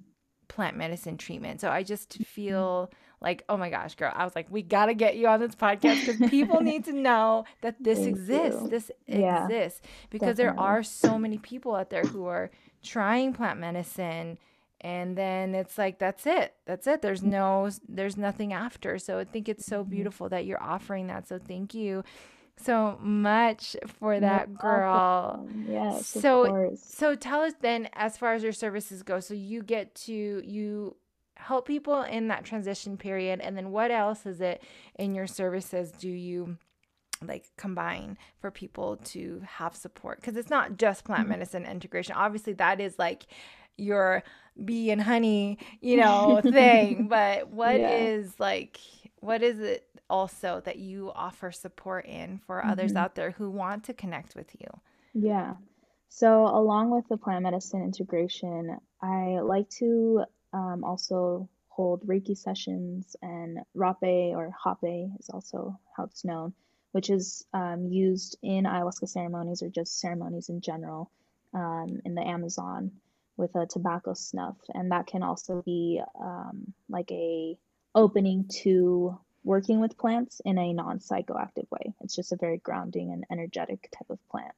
Plant 0.49 0.77
medicine 0.77 1.17
treatment. 1.17 1.61
So 1.61 1.71
I 1.71 1.83
just 1.83 2.11
mm-hmm. 2.11 2.23
feel 2.25 2.91
like, 3.21 3.45
oh 3.49 3.57
my 3.57 3.71
gosh, 3.71 3.95
girl, 3.95 4.13
I 4.15 4.25
was 4.25 4.37
like, 4.37 4.47
we 4.51 4.63
got 4.63 4.87
to 4.87 4.95
get 4.95 5.17
you 5.17 5.27
on 5.29 5.41
this 5.41 5.55
podcast 5.55 6.07
because 6.07 6.31
people 6.31 6.61
need 6.61 6.85
to 6.85 6.93
know 7.09 7.45
that 7.63 7.77
this 7.83 7.99
Thank 7.99 8.11
exists. 8.11 8.63
You. 8.63 8.69
This 8.69 8.91
yeah, 9.07 9.45
exists 9.45 9.81
because 10.11 10.37
definitely. 10.37 10.57
there 10.57 10.61
are 10.61 10.83
so 10.83 11.19
many 11.19 11.39
people 11.39 11.75
out 11.75 11.91
there 11.91 12.03
who 12.03 12.27
are 12.27 12.51
trying 12.83 13.33
plant 13.33 13.59
medicine 13.59 14.39
and 14.83 15.17
then 15.17 15.55
it's 15.55 15.79
like 15.79 15.99
that's 15.99 16.27
it 16.27 16.55
that's 16.67 16.87
it 16.87 17.01
there's 17.01 17.23
no 17.23 17.69
there's 17.89 18.17
nothing 18.17 18.53
after 18.53 18.99
so 18.99 19.19
i 19.19 19.25
think 19.25 19.49
it's 19.49 19.65
so 19.65 19.81
mm-hmm. 19.81 19.91
beautiful 19.91 20.29
that 20.29 20.45
you're 20.45 20.63
offering 20.63 21.07
that 21.07 21.27
so 21.27 21.39
thank 21.39 21.75
you 21.75 22.05
so 22.59 22.99
much 23.01 23.77
for 23.99 24.19
that 24.19 24.49
no 24.49 24.57
girl 24.57 25.49
yes 25.69 26.07
so 26.07 26.75
so 26.75 27.15
tell 27.15 27.43
us 27.43 27.53
then 27.61 27.89
as 27.93 28.17
far 28.17 28.35
as 28.35 28.43
your 28.43 28.53
services 28.53 29.03
go 29.03 29.21
so 29.21 29.35
you 29.35 29.63
get 29.63 29.95
to 29.95 30.43
you 30.45 30.97
help 31.37 31.67
people 31.67 32.03
in 32.03 32.29
that 32.29 32.45
transition 32.45 32.97
period 32.97 33.41
and 33.41 33.57
then 33.57 33.71
what 33.71 33.91
else 33.91 34.25
is 34.25 34.41
it 34.41 34.63
in 34.99 35.15
your 35.15 35.27
services 35.27 35.93
do 35.93 36.09
you 36.09 36.57
like 37.27 37.45
combine 37.57 38.19
for 38.41 38.51
people 38.51 38.99
to 38.99 39.43
have 39.47 39.75
support? 39.75 40.21
Because 40.21 40.37
it's 40.37 40.51
not 40.51 40.77
just 40.77 41.05
plant 41.05 41.23
mm-hmm. 41.23 41.31
medicine 41.31 41.65
integration. 41.65 42.15
Obviously 42.17 42.53
that 42.55 42.81
is 42.81 42.99
like 42.99 43.27
your 43.77 44.23
bee 44.65 44.91
and 44.91 45.03
honey 45.03 45.59
you 45.83 45.97
know 45.99 46.41
thing 46.43 47.09
but 47.09 47.49
what 47.49 47.79
yeah. 47.79 47.91
is 47.91 48.33
like 48.41 48.79
what 49.21 49.43
is 49.43 49.59
it 49.61 49.89
also 50.09 50.63
that 50.65 50.79
you 50.79 51.13
offer 51.15 51.51
support 51.51 52.07
in 52.07 52.41
for 52.47 52.61
mm-hmm. 52.61 52.71
others 52.71 52.95
out 52.95 53.15
there 53.15 53.33
who 53.33 53.51
want 53.51 53.85
to 53.85 53.95
connect 53.95 54.35
with 54.35 54.55
you? 54.59 54.69
Yeah. 55.15 55.55
So 56.09 56.47
along 56.47 56.91
with 56.91 57.09
the 57.09 57.17
plant 57.17 57.43
medicine 57.43 57.83
integration 57.83 58.79
i 59.03 59.41
like 59.41 59.69
to 59.69 60.25
um, 60.53 60.85
also 60.85 61.49
hold 61.77 62.07
Reiki 62.07 62.37
sessions, 62.37 63.17
and 63.21 63.59
Rapé 63.77 64.31
or 64.31 64.51
Hapé 64.65 65.11
is 65.21 65.29
also 65.29 65.79
how 65.95 66.05
it's 66.05 66.25
known, 66.25 66.55
which 66.93 67.11
is 67.11 67.45
um, 67.53 67.87
used 67.87 68.39
in 68.43 68.65
ayahuasca 68.65 69.09
ceremonies 69.09 69.63
or 69.63 69.69
just 69.69 70.01
ceremonies 70.01 70.49
in 70.49 70.63
general 70.63 71.11
um, 71.53 72.01
in 72.07 72.15
the 72.15 72.27
Amazon 72.27 72.93
with 73.37 73.55
a 73.55 73.67
tobacco 73.67 74.15
snuff, 74.15 74.57
and 74.73 74.91
that 74.93 75.07
can 75.07 75.23
also 75.23 75.63
be 75.63 76.01
um, 76.19 76.73
like 76.89 77.11
a 77.13 77.59
opening 77.97 78.47
to 78.63 79.19
working 79.43 79.81
with 79.81 79.99
plants 79.99 80.41
in 80.45 80.59
a 80.59 80.73
non-psychoactive 80.73 81.69
way. 81.71 81.95
It's 82.03 82.15
just 82.15 82.33
a 82.33 82.37
very 82.37 82.59
grounding 82.59 83.13
and 83.13 83.25
energetic 83.31 83.89
type 83.91 84.11
of 84.11 84.19
plant. 84.29 84.55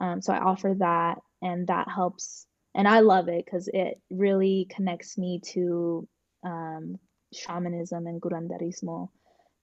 Um, 0.00 0.22
so 0.22 0.32
I 0.32 0.38
offer 0.38 0.74
that, 0.78 1.20
and 1.42 1.66
that 1.66 1.88
helps 1.88 2.46
and 2.78 2.86
I 2.86 3.00
love 3.00 3.28
it 3.28 3.44
because 3.44 3.68
it 3.68 4.00
really 4.08 4.68
connects 4.70 5.18
me 5.18 5.40
to 5.52 6.06
um, 6.44 6.98
shamanism 7.34 8.06
and 8.06 8.20
curanderismo, 8.20 9.08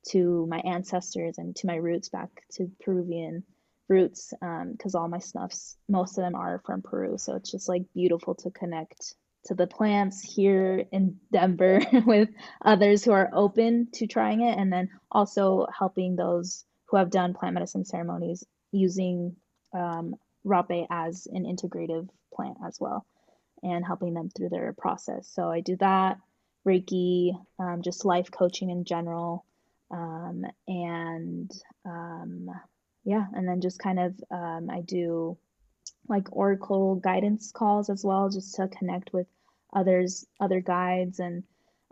to 0.10 0.46
my 0.48 0.60
ancestors 0.60 1.38
and 1.38 1.56
to 1.56 1.68
my 1.68 1.76
roots 1.76 2.10
back 2.10 2.30
to 2.52 2.70
Peruvian 2.84 3.44
roots. 3.88 4.34
Because 4.40 4.96
um, 4.96 5.02
all 5.02 5.08
my 5.08 5.20
snuffs, 5.20 5.78
most 5.88 6.18
of 6.18 6.24
them 6.24 6.36
are 6.36 6.62
from 6.66 6.82
Peru, 6.82 7.18
so 7.18 7.36
it's 7.36 7.52
just 7.52 7.70
like 7.70 7.84
beautiful 7.94 8.36
to 8.36 8.52
connect 8.52 9.16
to 9.46 9.56
the 9.56 9.68
plants 9.68 10.22
here 10.22 10.86
in 10.92 11.20
Denver 11.32 11.82
with 12.06 12.30
others 12.64 13.04
who 13.04 13.12
are 13.12 13.30
open 13.34 13.88
to 13.94 14.08
trying 14.08 14.42
it, 14.42 14.58
and 14.58 14.72
then 14.72 14.90
also 15.12 15.68
helping 15.78 16.16
those 16.16 16.66
who 16.88 16.98
have 16.98 17.10
done 17.10 17.34
plant 17.34 17.54
medicine 17.54 17.86
ceremonies 17.86 18.44
using 18.72 19.36
um, 19.74 20.16
rapé 20.46 20.86
as 20.90 21.28
an 21.32 21.44
integrative 21.46 22.08
plant 22.34 22.58
as 22.66 22.78
well 22.80 23.06
and 23.64 23.86
helping 23.86 24.14
them 24.14 24.30
through 24.30 24.50
their 24.50 24.74
process. 24.78 25.28
So 25.34 25.50
I 25.50 25.62
do 25.62 25.76
that, 25.78 26.18
Reiki, 26.68 27.32
um, 27.60 27.82
just 27.82 28.06
life 28.06 28.30
coaching 28.32 28.70
in 28.70 28.86
general. 28.86 29.46
Um, 29.92 30.46
and 30.68 31.52
um, 31.86 32.50
yeah, 33.04 33.26
and 33.34 33.48
then 33.48 33.62
just 33.62 33.80
kind 33.80 34.00
of 34.00 34.16
um, 34.32 34.70
I 34.70 34.82
do 34.82 35.38
like 36.08 36.36
oracle 36.36 36.96
guidance 36.96 37.52
calls 37.52 37.90
as 37.90 38.04
well, 38.04 38.30
just 38.30 38.56
to 38.56 38.68
connect 38.68 39.14
with 39.14 39.28
others, 39.74 40.26
other 40.40 40.62
guides 40.62 41.20
and 41.20 41.44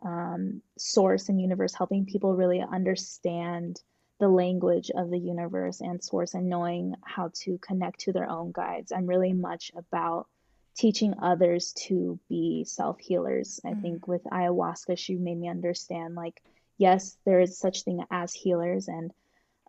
um, 0.04 0.62
source 0.78 1.30
and 1.30 1.42
universe, 1.42 1.74
helping 1.74 2.06
people 2.06 2.36
really 2.36 2.62
understand 2.62 3.82
the 4.20 4.28
language 4.28 4.92
of 4.96 5.10
the 5.10 5.20
universe 5.20 5.82
and 5.82 6.04
source 6.04 6.34
and 6.34 6.50
knowing 6.50 6.96
how 7.04 7.32
to 7.34 7.58
connect 7.60 8.02
to 8.02 8.14
their 8.14 8.30
own 8.30 8.52
guides. 8.52 8.92
I'm 8.92 9.08
really 9.08 9.34
much 9.34 9.72
about 9.76 10.28
teaching 10.76 11.14
others 11.22 11.74
to 11.88 12.20
be 12.30 12.64
self 12.66 13.00
healers. 13.00 13.60
Mm-hmm. 13.66 13.78
I 13.78 13.82
think 13.82 14.08
with 14.08 14.24
ayahuasca, 14.26 14.98
she 14.98 15.16
made 15.16 15.38
me 15.38 15.50
understand 15.50 16.16
like, 16.16 16.42
yes, 16.78 17.18
there 17.26 17.40
is 17.40 17.58
such 17.58 17.84
thing 17.84 18.04
as 18.12 18.34
healers, 18.34 18.88
and 18.88 19.12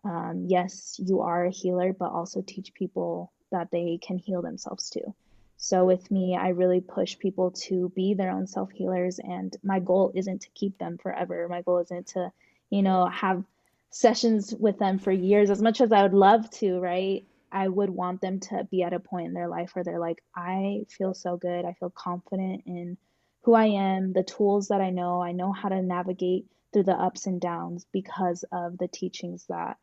um, 0.05 0.45
yes, 0.47 0.97
you 0.99 1.23
are 1.23 1.47
a 1.47 1.51
healer, 1.51 1.93
but 1.93 2.11
also 2.11 2.43
teach 2.47 2.75
people 2.75 3.33
that 3.55 3.71
they 3.71 3.99
can 4.01 4.19
heal 4.19 4.43
themselves 4.43 4.91
too. 4.91 5.15
So 5.57 5.85
with 5.85 6.11
me, 6.11 6.37
I 6.37 6.49
really 6.49 6.81
push 6.81 7.19
people 7.19 7.53
to 7.67 7.91
be 7.95 8.15
their 8.15 8.31
own 8.31 8.47
self 8.47 8.71
healers, 8.71 9.19
and 9.19 9.57
my 9.63 9.81
goal 9.81 10.13
isn't 10.15 10.43
to 10.43 10.51
keep 10.55 10.79
them 10.79 10.99
forever. 10.99 11.49
My 11.49 11.63
goal 11.63 11.79
isn't 11.79 12.09
to, 12.09 12.31
you 12.71 12.83
know, 12.83 13.07
have 13.07 13.45
sessions 13.91 14.53
with 14.53 14.79
them 14.79 14.99
for 14.99 15.13
years 15.13 15.51
as 15.51 15.63
much 15.63 15.81
as 15.81 15.93
I 15.93 16.03
would 16.03 16.13
love 16.13 16.51
to, 16.59 16.79
right? 16.81 17.25
I 17.53 17.69
would 17.69 17.91
want 17.91 18.21
them 18.21 18.41
to 18.41 18.67
be 18.69 18.83
at 18.83 18.93
a 18.93 18.99
point 18.99 19.29
in 19.29 19.33
their 19.33 19.49
life 19.49 19.71
where 19.75 19.85
they're 19.85 20.01
like, 20.01 20.23
I 20.35 20.87
feel 20.91 21.15
so 21.15 21.37
good. 21.37 21.65
I 21.65 21.75
feel 21.75 21.91
confident 21.91 22.65
in 22.67 22.99
who 23.43 23.55
I 23.55 23.67
am, 23.67 24.13
the 24.13 24.25
tools 24.25 24.69
that 24.69 24.81
I 24.81 24.91
know. 24.91 25.23
I 25.23 25.33
know 25.33 25.53
how 25.53 25.69
to 25.69 25.81
navigate 25.81 26.47
through 26.73 26.83
the 26.83 27.01
ups 27.01 27.27
and 27.27 27.41
downs 27.41 27.87
because 27.93 28.45
of 28.51 28.77
the 28.77 28.89
teachings 28.89 29.47
that 29.49 29.79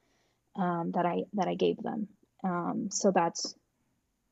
um, 0.58 0.92
that 0.92 1.06
I 1.06 1.24
that 1.34 1.48
I 1.48 1.56
gave 1.56 1.82
them. 1.82 2.10
Um, 2.44 2.90
so 2.92 3.12
that's 3.12 3.56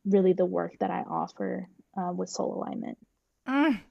really 0.05 0.33
the 0.33 0.45
work 0.45 0.73
that 0.79 0.91
I 0.91 1.03
offer 1.09 1.67
uh, 1.97 2.11
with 2.13 2.29
soul 2.29 2.55
alignment. 2.55 2.97
Mm. 3.47 3.81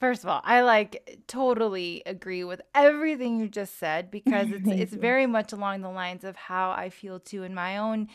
First 0.00 0.24
of 0.24 0.28
all, 0.30 0.40
I 0.44 0.62
like 0.62 1.22
totally 1.28 2.02
agree 2.04 2.44
with 2.44 2.60
everything 2.74 3.38
you 3.40 3.48
just 3.48 3.78
said 3.78 4.10
because 4.10 4.50
it's 4.52 4.70
it's 4.70 4.92
you. 4.92 4.98
very 4.98 5.26
much 5.26 5.52
along 5.52 5.82
the 5.82 5.90
lines 5.90 6.24
of 6.24 6.36
how 6.36 6.70
I 6.72 6.90
feel 6.90 7.20
too 7.20 7.42
in 7.44 7.54
my 7.54 7.78
own 7.78 8.08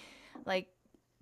like 0.46 0.68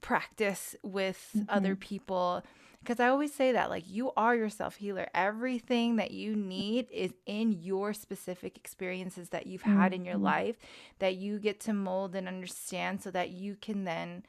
practice 0.02 0.76
with 0.84 1.30
mm-hmm. 1.36 1.46
other 1.50 1.76
people 1.76 2.44
because 2.80 3.00
I 3.00 3.10
always 3.10 3.34
say 3.34 3.52
that 3.52 3.70
like 3.70 3.84
you 3.88 4.12
are 4.16 4.36
your 4.36 4.50
self 4.50 4.78
healer. 4.78 5.08
Everything 5.14 5.98
that 5.98 6.12
you 6.12 6.36
need 6.36 6.88
is 6.92 7.14
in 7.26 7.52
your 7.52 7.94
specific 7.94 8.58
experiences 8.58 9.30
that 9.30 9.48
you've 9.48 9.64
had 9.64 9.94
in 9.94 10.06
your 10.06 10.16
Mhm. 10.16 10.22
life 10.24 10.58
that 11.00 11.16
you 11.16 11.40
get 11.40 11.60
to 11.62 11.74
mold 11.74 12.16
and 12.16 12.28
understand 12.28 13.02
so 13.02 13.12
that 13.12 13.32
you 13.32 13.56
can 13.56 13.84
then 13.84 14.24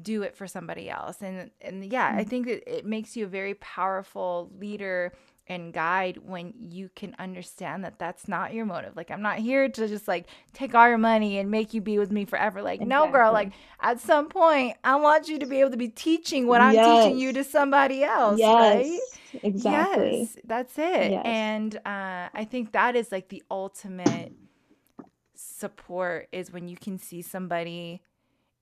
do 0.00 0.22
it 0.22 0.36
for 0.36 0.46
somebody 0.46 0.88
else. 0.90 1.22
And 1.22 1.50
and 1.60 1.84
yeah, 1.84 2.12
I 2.16 2.24
Mm. 2.24 2.28
think 2.28 2.46
that 2.46 2.78
it 2.78 2.86
makes 2.86 3.16
you 3.16 3.24
a 3.24 3.28
very 3.28 3.54
powerful 3.54 4.50
leader 4.58 5.12
and 5.50 5.72
guide 5.72 6.18
when 6.18 6.52
you 6.70 6.90
can 6.94 7.16
understand 7.18 7.82
that 7.84 7.98
that's 7.98 8.28
not 8.28 8.52
your 8.52 8.66
motive. 8.66 8.94
Like 8.96 9.10
I'm 9.10 9.22
not 9.22 9.38
here 9.38 9.68
to 9.68 9.88
just 9.88 10.06
like 10.06 10.26
take 10.52 10.74
all 10.74 10.88
your 10.88 10.98
money 10.98 11.38
and 11.38 11.50
make 11.50 11.72
you 11.72 11.80
be 11.80 11.98
with 11.98 12.12
me 12.12 12.26
forever. 12.26 12.62
Like 12.62 12.82
no 12.82 13.08
girl, 13.08 13.32
like 13.32 13.52
at 13.80 13.98
some 14.00 14.28
point 14.28 14.76
I 14.84 14.96
want 14.96 15.28
you 15.28 15.38
to 15.38 15.46
be 15.46 15.60
able 15.60 15.70
to 15.70 15.76
be 15.78 15.88
teaching 15.88 16.46
what 16.46 16.60
I'm 16.60 16.80
teaching 16.80 17.18
you 17.18 17.32
to 17.32 17.44
somebody 17.44 18.04
else, 18.04 18.52
right? 18.52 19.00
Exactly. 19.42 20.20
Yes, 20.20 20.36
that's 20.44 20.78
it. 20.78 21.10
Yes. 21.12 21.24
And 21.24 21.76
uh, 21.76 22.28
I 22.34 22.46
think 22.50 22.72
that 22.72 22.94
is 22.94 23.10
like 23.10 23.28
the 23.28 23.42
ultimate 23.50 24.32
support 25.34 26.28
is 26.32 26.52
when 26.52 26.68
you 26.68 26.76
can 26.76 26.98
see 26.98 27.22
somebody 27.22 28.02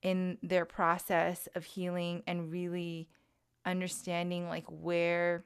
in 0.02 0.38
their 0.42 0.64
process 0.64 1.48
of 1.54 1.64
healing 1.64 2.22
and 2.26 2.50
really 2.50 3.08
understanding 3.64 4.48
like 4.48 4.64
where 4.68 5.44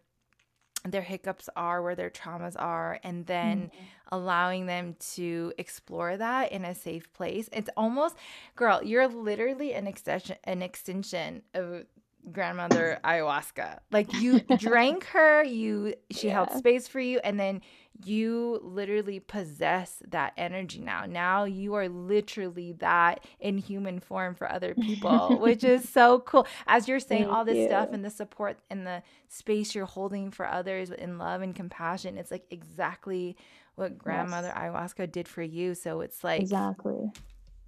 their 0.84 1.02
hiccups 1.02 1.48
are, 1.56 1.82
where 1.82 1.94
their 1.94 2.10
traumas 2.10 2.56
are, 2.58 2.98
and 3.04 3.26
then 3.26 3.68
Mhm. 3.68 3.70
allowing 4.12 4.66
them 4.66 4.94
to 5.14 5.52
explore 5.58 6.16
that 6.16 6.52
in 6.52 6.64
a 6.64 6.74
safe 6.74 7.12
place. 7.12 7.48
It's 7.52 7.68
almost, 7.76 8.16
girl, 8.56 8.82
you're 8.82 9.06
literally 9.08 9.74
an 9.74 9.86
extension, 9.86 10.36
an 10.44 10.62
extension 10.62 11.42
of 11.52 11.84
grandmother 12.32 12.98
ayahuasca. 13.04 13.80
Like 13.90 14.14
you 14.14 14.40
drank 14.56 15.04
her, 15.04 15.44
you 15.44 15.94
she 16.10 16.28
held 16.30 16.50
space 16.52 16.88
for 16.88 17.00
you, 17.00 17.20
and 17.24 17.38
then 17.38 17.60
you 18.04 18.60
literally 18.62 19.20
possess 19.20 20.02
that 20.08 20.32
energy 20.36 20.80
now. 20.80 21.06
Now 21.06 21.44
you 21.44 21.74
are 21.74 21.88
literally 21.88 22.72
that 22.74 23.24
in 23.40 23.58
human 23.58 24.00
form 24.00 24.34
for 24.34 24.50
other 24.50 24.74
people, 24.74 25.38
which 25.40 25.64
is 25.64 25.88
so 25.88 26.20
cool. 26.20 26.46
As 26.66 26.88
you're 26.88 27.00
saying 27.00 27.26
all 27.26 27.44
Thank 27.44 27.46
this 27.46 27.60
stuff 27.60 27.92
and 27.92 28.04
the 28.04 28.10
support 28.10 28.58
and 28.70 28.86
the 28.86 29.02
space 29.28 29.74
you're 29.74 29.86
holding 29.86 30.30
for 30.30 30.46
others 30.46 30.90
in 30.90 31.18
love 31.18 31.42
and 31.42 31.54
compassion, 31.54 32.16
it's 32.16 32.30
like 32.30 32.46
exactly 32.50 33.36
what 33.74 33.98
grandmother 33.98 34.48
Yes. 34.48 34.56
ayahuasca 34.56 35.10
did 35.12 35.28
for 35.28 35.42
you. 35.42 35.74
So 35.74 36.00
it's 36.00 36.24
like, 36.24 36.42
Exactly. 36.42 37.10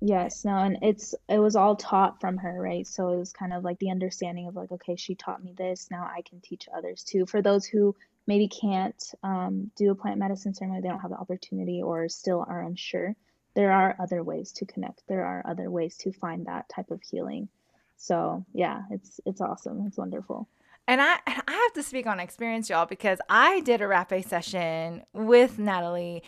Yes, 0.00 0.44
no, 0.44 0.56
and 0.56 0.78
it's 0.82 1.14
it 1.28 1.38
was 1.38 1.54
all 1.56 1.76
taught 1.76 2.20
from 2.20 2.36
her, 2.38 2.60
right? 2.60 2.86
So 2.86 3.10
it 3.10 3.18
was 3.18 3.32
kind 3.32 3.52
of 3.52 3.62
like 3.64 3.78
the 3.78 3.90
understanding 3.90 4.48
of 4.48 4.56
like, 4.56 4.72
okay, 4.72 4.96
she 4.96 5.14
taught 5.14 5.44
me 5.44 5.52
this, 5.56 5.90
now 5.90 6.04
I 6.04 6.22
can 6.22 6.40
teach 6.40 6.68
others 6.76 7.04
too. 7.04 7.24
For 7.26 7.40
those 7.40 7.66
who 7.66 7.94
maybe 8.26 8.48
can't 8.48 9.02
um, 9.22 9.70
do 9.76 9.90
a 9.90 9.94
plant 9.94 10.18
medicine 10.18 10.54
ceremony, 10.54 10.80
they 10.80 10.88
don't 10.88 11.00
have 11.00 11.10
the 11.10 11.16
opportunity 11.16 11.82
or 11.82 12.08
still 12.08 12.44
are 12.48 12.62
unsure, 12.62 13.14
there 13.54 13.72
are 13.72 13.96
other 14.00 14.22
ways 14.22 14.52
to 14.52 14.66
connect. 14.66 15.02
There 15.08 15.24
are 15.24 15.42
other 15.46 15.70
ways 15.70 15.96
to 15.98 16.12
find 16.12 16.46
that 16.46 16.68
type 16.68 16.90
of 16.90 17.00
healing. 17.02 17.48
So 17.96 18.44
yeah, 18.52 18.82
it's 18.90 19.20
it's 19.26 19.40
awesome. 19.40 19.84
It's 19.86 19.98
wonderful. 19.98 20.48
And 20.88 21.00
I 21.00 21.18
and 21.26 21.42
I 21.46 21.52
have 21.52 21.72
to 21.74 21.82
speak 21.82 22.06
on 22.06 22.20
experience, 22.20 22.70
y'all, 22.70 22.86
because 22.86 23.18
I 23.28 23.60
did 23.60 23.80
a 23.80 23.84
rapé 23.84 24.26
session 24.26 25.02
with 25.12 25.58
Natalie 25.58 26.22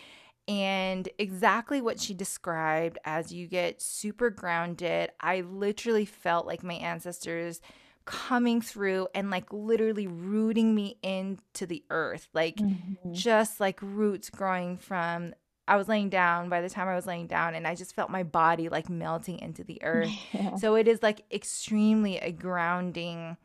and 0.46 1.08
exactly 1.18 1.80
what 1.80 1.98
she 1.98 2.12
described 2.12 2.98
as 3.04 3.32
you 3.32 3.46
get 3.46 3.80
super 3.80 4.28
grounded. 4.28 5.10
I 5.20 5.40
literally 5.40 6.04
felt 6.04 6.46
like 6.46 6.62
my 6.62 6.74
ancestors 6.74 7.62
coming 8.04 8.60
through 8.60 9.08
and 9.14 9.30
like 9.30 9.52
literally 9.52 10.06
rooting 10.06 10.74
me 10.74 10.98
into 11.02 11.66
the 11.66 11.82
earth. 11.90 12.28
Like 12.34 12.56
Mhm. 12.56 13.12
just 13.12 13.60
like 13.60 13.78
roots 13.82 14.30
growing 14.30 14.76
from 14.78 15.34
I 15.66 15.76
was 15.76 15.88
laying 15.88 16.10
down 16.10 16.50
by 16.50 16.60
the 16.60 16.68
time 16.68 16.88
I 16.88 16.94
was 16.94 17.06
laying 17.06 17.26
down 17.26 17.54
and 17.54 17.66
I 17.66 17.74
just 17.74 17.94
felt 17.94 18.10
my 18.10 18.22
body 18.22 18.68
like 18.68 18.90
melting 18.90 19.38
into 19.38 19.64
the 19.64 19.82
earth. 19.82 20.10
Yeah. 20.32 20.56
So 20.56 20.74
it 20.74 20.86
is 20.86 21.02
like 21.02 21.24
extremely 21.32 22.18
a 22.18 22.30
grounding 22.32 23.38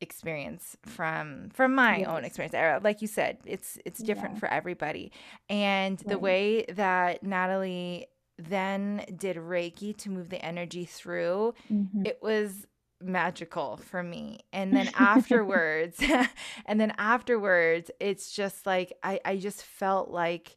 experience 0.00 0.76
from 0.86 1.50
from 1.50 1.74
my 1.74 2.04
own 2.04 2.24
experience. 2.24 2.54
Like 2.84 3.02
you 3.02 3.08
said, 3.08 3.38
it's 3.44 3.78
it's 3.84 4.02
different 4.02 4.34
Yeah. 4.34 4.40
for 4.40 4.48
everybody. 4.48 5.12
And 5.50 5.98
the 5.98 6.18
way 6.18 6.64
that 6.70 7.22
Natalie 7.22 8.06
then 8.38 9.04
did 9.16 9.36
Reiki 9.36 9.96
to 9.98 10.10
move 10.10 10.28
the 10.30 10.40
energy 10.44 10.84
through, 10.84 11.54
Mhm. 11.70 12.06
it 12.06 12.20
was 12.22 12.66
magical 13.02 13.76
for 13.78 14.02
me. 14.02 14.40
And 14.52 14.74
then 14.76 14.90
afterwards, 14.94 16.00
and 16.66 16.80
then 16.80 16.92
afterwards, 16.98 17.90
it's 18.00 18.32
just 18.32 18.66
like 18.66 18.92
I 19.02 19.20
I 19.24 19.36
just 19.36 19.62
felt 19.62 20.10
like 20.10 20.56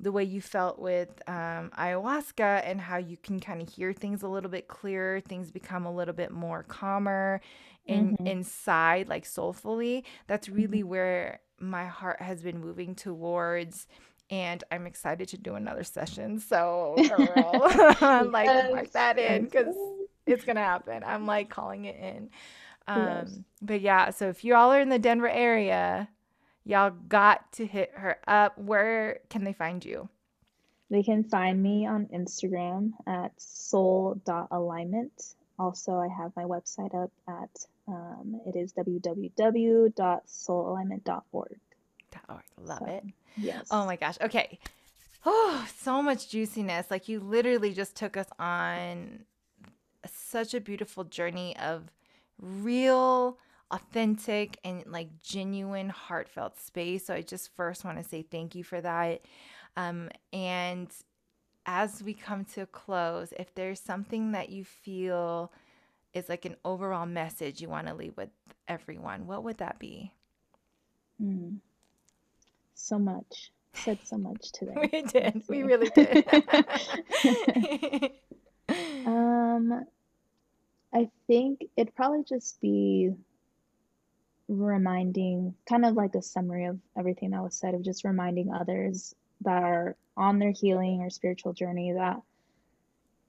the 0.00 0.10
way 0.12 0.24
you 0.24 0.40
felt 0.40 0.80
with 0.80 1.08
um, 1.28 1.70
ayahuasca 1.78 2.62
and 2.64 2.80
how 2.80 2.96
you 2.96 3.16
can 3.16 3.38
kind 3.38 3.62
of 3.62 3.68
hear 3.68 3.92
things 3.92 4.22
a 4.22 4.28
little 4.28 4.50
bit 4.50 4.66
clearer, 4.66 5.20
things 5.20 5.50
become 5.50 5.86
a 5.86 5.94
little 5.94 6.14
bit 6.14 6.32
more 6.32 6.64
calmer 6.64 7.40
in 7.86 8.16
Mhm. 8.18 8.26
inside, 8.26 9.08
like 9.08 9.24
soulfully. 9.24 10.04
That's 10.26 10.48
really 10.48 10.82
Mhm. 10.82 10.84
where 10.84 11.40
my 11.60 11.86
heart 11.86 12.20
has 12.20 12.42
been 12.42 12.60
moving 12.60 12.94
towards. 12.94 13.86
And 14.30 14.64
I'm 14.72 14.86
excited 14.86 15.28
to 15.28 15.38
do 15.38 15.54
another 15.54 15.84
session. 15.84 16.38
So, 16.40 17.04
girl, 17.06 17.70
like 18.18 18.54
mark 18.56 18.92
that 18.92 19.18
in 19.18 19.44
because 19.44 19.76
it's 20.26 20.44
gonna 20.44 20.60
happen. 20.60 21.02
I'm 21.04 21.26
like 21.26 21.50
calling 21.50 21.84
it 21.84 21.96
in. 21.96 22.30
Yes. 22.88 23.28
Um, 23.32 23.44
but 23.60 23.80
yeah, 23.80 24.10
so 24.10 24.28
if 24.28 24.44
you 24.44 24.54
all 24.54 24.72
are 24.72 24.80
in 24.80 24.88
the 24.88 24.98
Denver 24.98 25.28
area, 25.28 26.08
y'all 26.64 26.90
got 27.08 27.52
to 27.52 27.66
hit 27.66 27.92
her 27.94 28.18
up. 28.26 28.58
Where 28.58 29.20
can 29.30 29.44
they 29.44 29.52
find 29.52 29.84
you? 29.84 30.08
They 30.90 31.02
can 31.02 31.24
find 31.24 31.62
me 31.62 31.86
on 31.86 32.06
Instagram 32.06 32.92
at 33.06 33.32
soul.alignment. 33.40 35.34
Also, 35.58 35.96
I 35.96 36.08
have 36.08 36.34
my 36.36 36.44
website 36.44 36.94
up 36.94 37.10
at 37.28 37.66
um, 37.88 38.40
it 38.46 38.56
is 38.56 38.72
www.soulalignment.org. 38.74 41.58
I 42.28 42.40
love 42.60 42.78
So, 42.78 42.84
it. 42.86 43.04
yes. 43.36 43.68
Oh 43.70 43.86
my 43.86 43.96
gosh. 43.96 44.18
Okay. 44.20 44.58
Oh, 45.24 45.66
so 45.78 46.02
much 46.02 46.28
juiciness. 46.28 46.90
Like 46.90 47.08
you 47.08 47.20
literally 47.20 47.72
just 47.72 47.96
took 47.96 48.16
us 48.16 48.26
on 48.38 49.24
such 50.06 50.54
a 50.54 50.60
beautiful 50.60 51.04
journey 51.04 51.56
of 51.58 51.90
real, 52.40 53.38
authentic, 53.70 54.58
and 54.64 54.84
like 54.86 55.08
genuine, 55.22 55.88
heartfelt 55.88 56.58
space. 56.58 57.06
So 57.06 57.14
I 57.14 57.22
just 57.22 57.54
first 57.54 57.84
want 57.84 57.98
to 57.98 58.04
say 58.04 58.22
thank 58.22 58.54
you 58.54 58.64
for 58.64 58.80
that. 58.80 59.22
Um, 59.76 60.10
and 60.32 60.88
as 61.66 62.02
we 62.02 62.14
come 62.14 62.44
to 62.44 62.62
a 62.62 62.66
close, 62.66 63.32
if 63.38 63.54
there's 63.54 63.80
something 63.80 64.32
that 64.32 64.50
you 64.50 64.64
feel 64.64 65.52
is 66.12 66.28
like 66.28 66.44
an 66.44 66.56
overall 66.64 67.06
message 67.06 67.60
you 67.60 67.68
want 67.68 67.86
to 67.86 67.94
leave 67.94 68.16
with 68.16 68.28
everyone, 68.68 69.26
what 69.26 69.44
would 69.44 69.58
that 69.58 69.78
be? 69.78 70.12
Mm, 71.22 71.58
so 72.74 72.98
much. 72.98 73.52
Said 73.74 73.98
so 74.04 74.18
much 74.18 74.52
today. 74.52 74.74
We 74.92 75.02
did. 75.02 75.42
We 75.48 75.62
really 75.62 75.90
did. 75.90 76.24
Um, 79.06 79.84
I 80.94 81.08
think 81.26 81.64
it'd 81.76 81.94
probably 81.94 82.24
just 82.28 82.60
be 82.60 83.12
reminding, 84.48 85.54
kind 85.68 85.84
of 85.84 85.94
like 85.94 86.14
a 86.14 86.22
summary 86.22 86.66
of 86.66 86.78
everything 86.96 87.30
that 87.30 87.42
was 87.42 87.54
said, 87.54 87.74
of 87.74 87.82
just 87.82 88.04
reminding 88.04 88.52
others 88.52 89.14
that 89.42 89.62
are 89.62 89.96
on 90.16 90.38
their 90.38 90.52
healing 90.52 91.00
or 91.00 91.10
spiritual 91.10 91.52
journey 91.52 91.92
that 91.92 92.20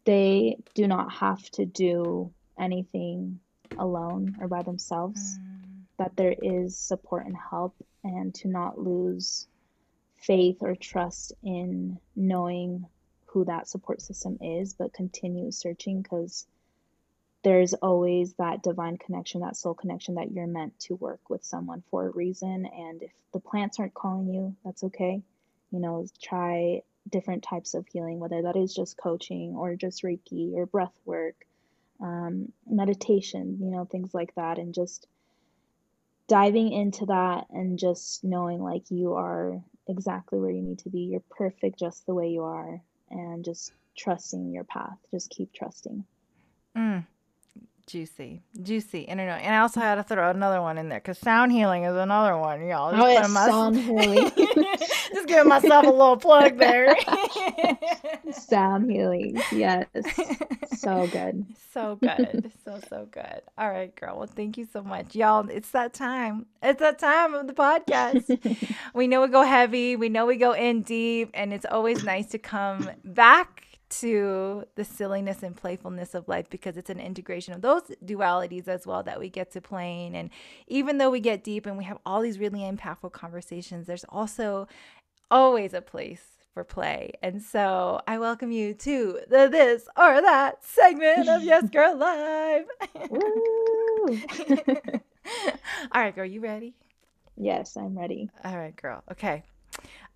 they 0.05 0.57
do 0.75 0.87
not 0.87 1.11
have 1.13 1.49
to 1.51 1.65
do 1.65 2.31
anything 2.59 3.39
alone 3.77 4.35
or 4.39 4.47
by 4.47 4.61
themselves, 4.61 5.39
Mm, 5.39 5.83
that 5.97 6.15
there 6.17 6.35
is 6.41 6.77
support 6.77 7.25
and 7.25 7.37
help, 7.49 7.75
and 8.03 8.35
to 8.35 8.47
not 8.47 8.77
lose 8.77 9.47
faith 10.15 10.57
or 10.61 10.75
trust 10.75 11.33
in 11.43 11.97
knowing 12.15 12.85
who 13.33 13.45
that 13.45 13.67
support 13.67 14.01
system 14.01 14.37
is, 14.41 14.73
but 14.73 14.93
continue 14.93 15.51
searching 15.51 16.01
because 16.01 16.45
there's 17.43 17.73
always 17.73 18.33
that 18.35 18.63
divine 18.63 18.97
connection, 18.97 19.41
that 19.41 19.57
soul 19.57 19.73
connection 19.73 20.15
that 20.15 20.31
you're 20.31 20.47
meant 20.47 20.79
to 20.79 20.95
work 20.95 21.29
with 21.29 21.43
someone 21.43 21.83
for 21.89 22.07
a 22.07 22.11
reason. 22.11 22.65
And 22.65 23.01
if 23.01 23.11
the 23.33 23.39
plants 23.39 23.79
aren't 23.79 23.93
calling 23.93 24.33
you, 24.33 24.55
that's 24.63 24.83
okay. 24.83 25.21
You 25.71 25.79
know, 25.79 26.05
try 26.21 26.83
different 27.09 27.43
types 27.43 27.73
of 27.73 27.85
healing, 27.87 28.19
whether 28.19 28.43
that 28.43 28.55
is 28.55 28.73
just 28.73 28.97
coaching 28.97 29.55
or 29.55 29.75
just 29.75 30.03
Reiki 30.03 30.53
or 30.53 30.65
breath 30.65 30.97
work, 31.03 31.35
um, 31.99 32.51
meditation, 32.65 33.57
you 33.59 33.71
know, 33.71 33.83
things 33.83 34.13
like 34.13 34.33
that. 34.35 34.57
And 34.57 34.73
just 34.73 35.07
diving 36.27 36.71
into 36.71 37.07
that 37.07 37.47
and 37.49 37.77
just 37.77 38.23
knowing 38.23 38.61
like 38.61 38.89
you 38.89 39.15
are 39.15 39.61
exactly 39.87 40.39
where 40.39 40.51
you 40.51 40.61
need 40.61 40.79
to 40.79 40.89
be. 40.89 41.01
You're 41.01 41.23
perfect 41.29 41.79
just 41.79 42.05
the 42.05 42.13
way 42.13 42.29
you 42.29 42.43
are. 42.43 42.81
And 43.13 43.45
just 43.45 43.73
trusting 43.97 44.51
your 44.51 44.63
path. 44.63 44.97
Just 45.11 45.29
keep 45.29 45.53
trusting. 45.53 46.03
mm. 46.75 47.05
Juicy, 47.85 48.41
juicy. 48.61 49.09
And 49.09 49.19
I 49.19 49.25
know, 49.25 49.33
and 49.33 49.53
I 49.53 49.59
also 49.59 49.81
had 49.81 49.95
to 49.95 50.03
throw 50.03 50.29
another 50.29 50.61
one 50.61 50.77
in 50.77 50.87
there 50.87 50.99
because 50.99 51.17
sound 51.17 51.51
healing 51.51 51.83
is 51.83 51.95
another 51.95 52.37
one, 52.37 52.65
y'all. 52.65 52.91
Just 52.91 53.03
oh, 53.03 53.07
yeah, 53.07 53.27
my... 53.27 53.45
sound 53.45 53.77
healing. 53.79 54.31
Just 55.13 55.27
giving 55.27 55.47
myself 55.47 55.85
a 55.85 55.89
little 55.89 56.17
plug 56.17 56.57
there. 56.57 56.95
sound 58.31 58.91
healing, 58.91 59.41
yes, 59.51 59.85
so 60.75 61.07
good, 61.07 61.45
so 61.71 61.95
good, 61.97 62.51
so 62.65 62.79
so 62.89 63.07
good. 63.11 63.41
All 63.57 63.69
right, 63.69 63.95
girl. 63.95 64.17
Well, 64.17 64.27
thank 64.27 64.57
you 64.57 64.67
so 64.71 64.83
much, 64.83 65.15
y'all. 65.15 65.47
It's 65.49 65.71
that 65.71 65.93
time. 65.93 66.45
It's 66.61 66.79
that 66.79 66.99
time 66.99 67.33
of 67.33 67.47
the 67.47 67.53
podcast. 67.53 68.73
we 68.93 69.07
know 69.07 69.21
we 69.21 69.27
go 69.27 69.43
heavy. 69.43 69.95
We 69.95 70.09
know 70.09 70.25
we 70.25 70.35
go 70.35 70.53
in 70.53 70.81
deep, 70.81 71.29
and 71.33 71.53
it's 71.53 71.65
always 71.65 72.03
nice 72.03 72.27
to 72.27 72.37
come 72.39 72.89
back 73.03 73.63
to 73.99 74.65
the 74.75 74.83
silliness 74.83 75.43
and 75.43 75.55
playfulness 75.55 76.15
of 76.15 76.27
life 76.27 76.49
because 76.49 76.77
it's 76.77 76.89
an 76.89 76.99
integration 76.99 77.53
of 77.53 77.61
those 77.61 77.83
dualities 78.03 78.67
as 78.67 78.87
well 78.87 79.03
that 79.03 79.19
we 79.19 79.29
get 79.29 79.51
to 79.51 79.61
playing. 79.61 80.15
And 80.15 80.29
even 80.67 80.97
though 80.97 81.11
we 81.11 81.19
get 81.19 81.43
deep 81.43 81.65
and 81.65 81.77
we 81.77 81.83
have 81.83 81.99
all 82.05 82.21
these 82.21 82.39
really 82.39 82.61
impactful 82.61 83.11
conversations, 83.11 83.85
there's 83.85 84.05
also 84.09 84.67
always 85.33 85.73
a 85.73 85.81
place 85.81 86.21
for 86.53 86.63
play. 86.63 87.11
And 87.23 87.41
so 87.41 87.99
I 88.07 88.19
welcome 88.19 88.51
you 88.51 88.75
to 88.75 89.19
the 89.27 89.49
this 89.51 89.87
or 89.97 90.21
that 90.21 90.63
segment 90.63 91.27
of 91.27 91.43
Yes 91.43 91.67
Girl 91.71 91.97
Live. 91.97 92.65
all 95.91 96.01
right, 96.01 96.15
girl, 96.15 96.25
you 96.25 96.39
ready? 96.39 96.75
Yes, 97.35 97.75
I'm 97.75 97.97
ready. 97.97 98.29
All 98.45 98.55
right, 98.55 98.75
girl. 98.75 99.03
Okay. 99.11 99.43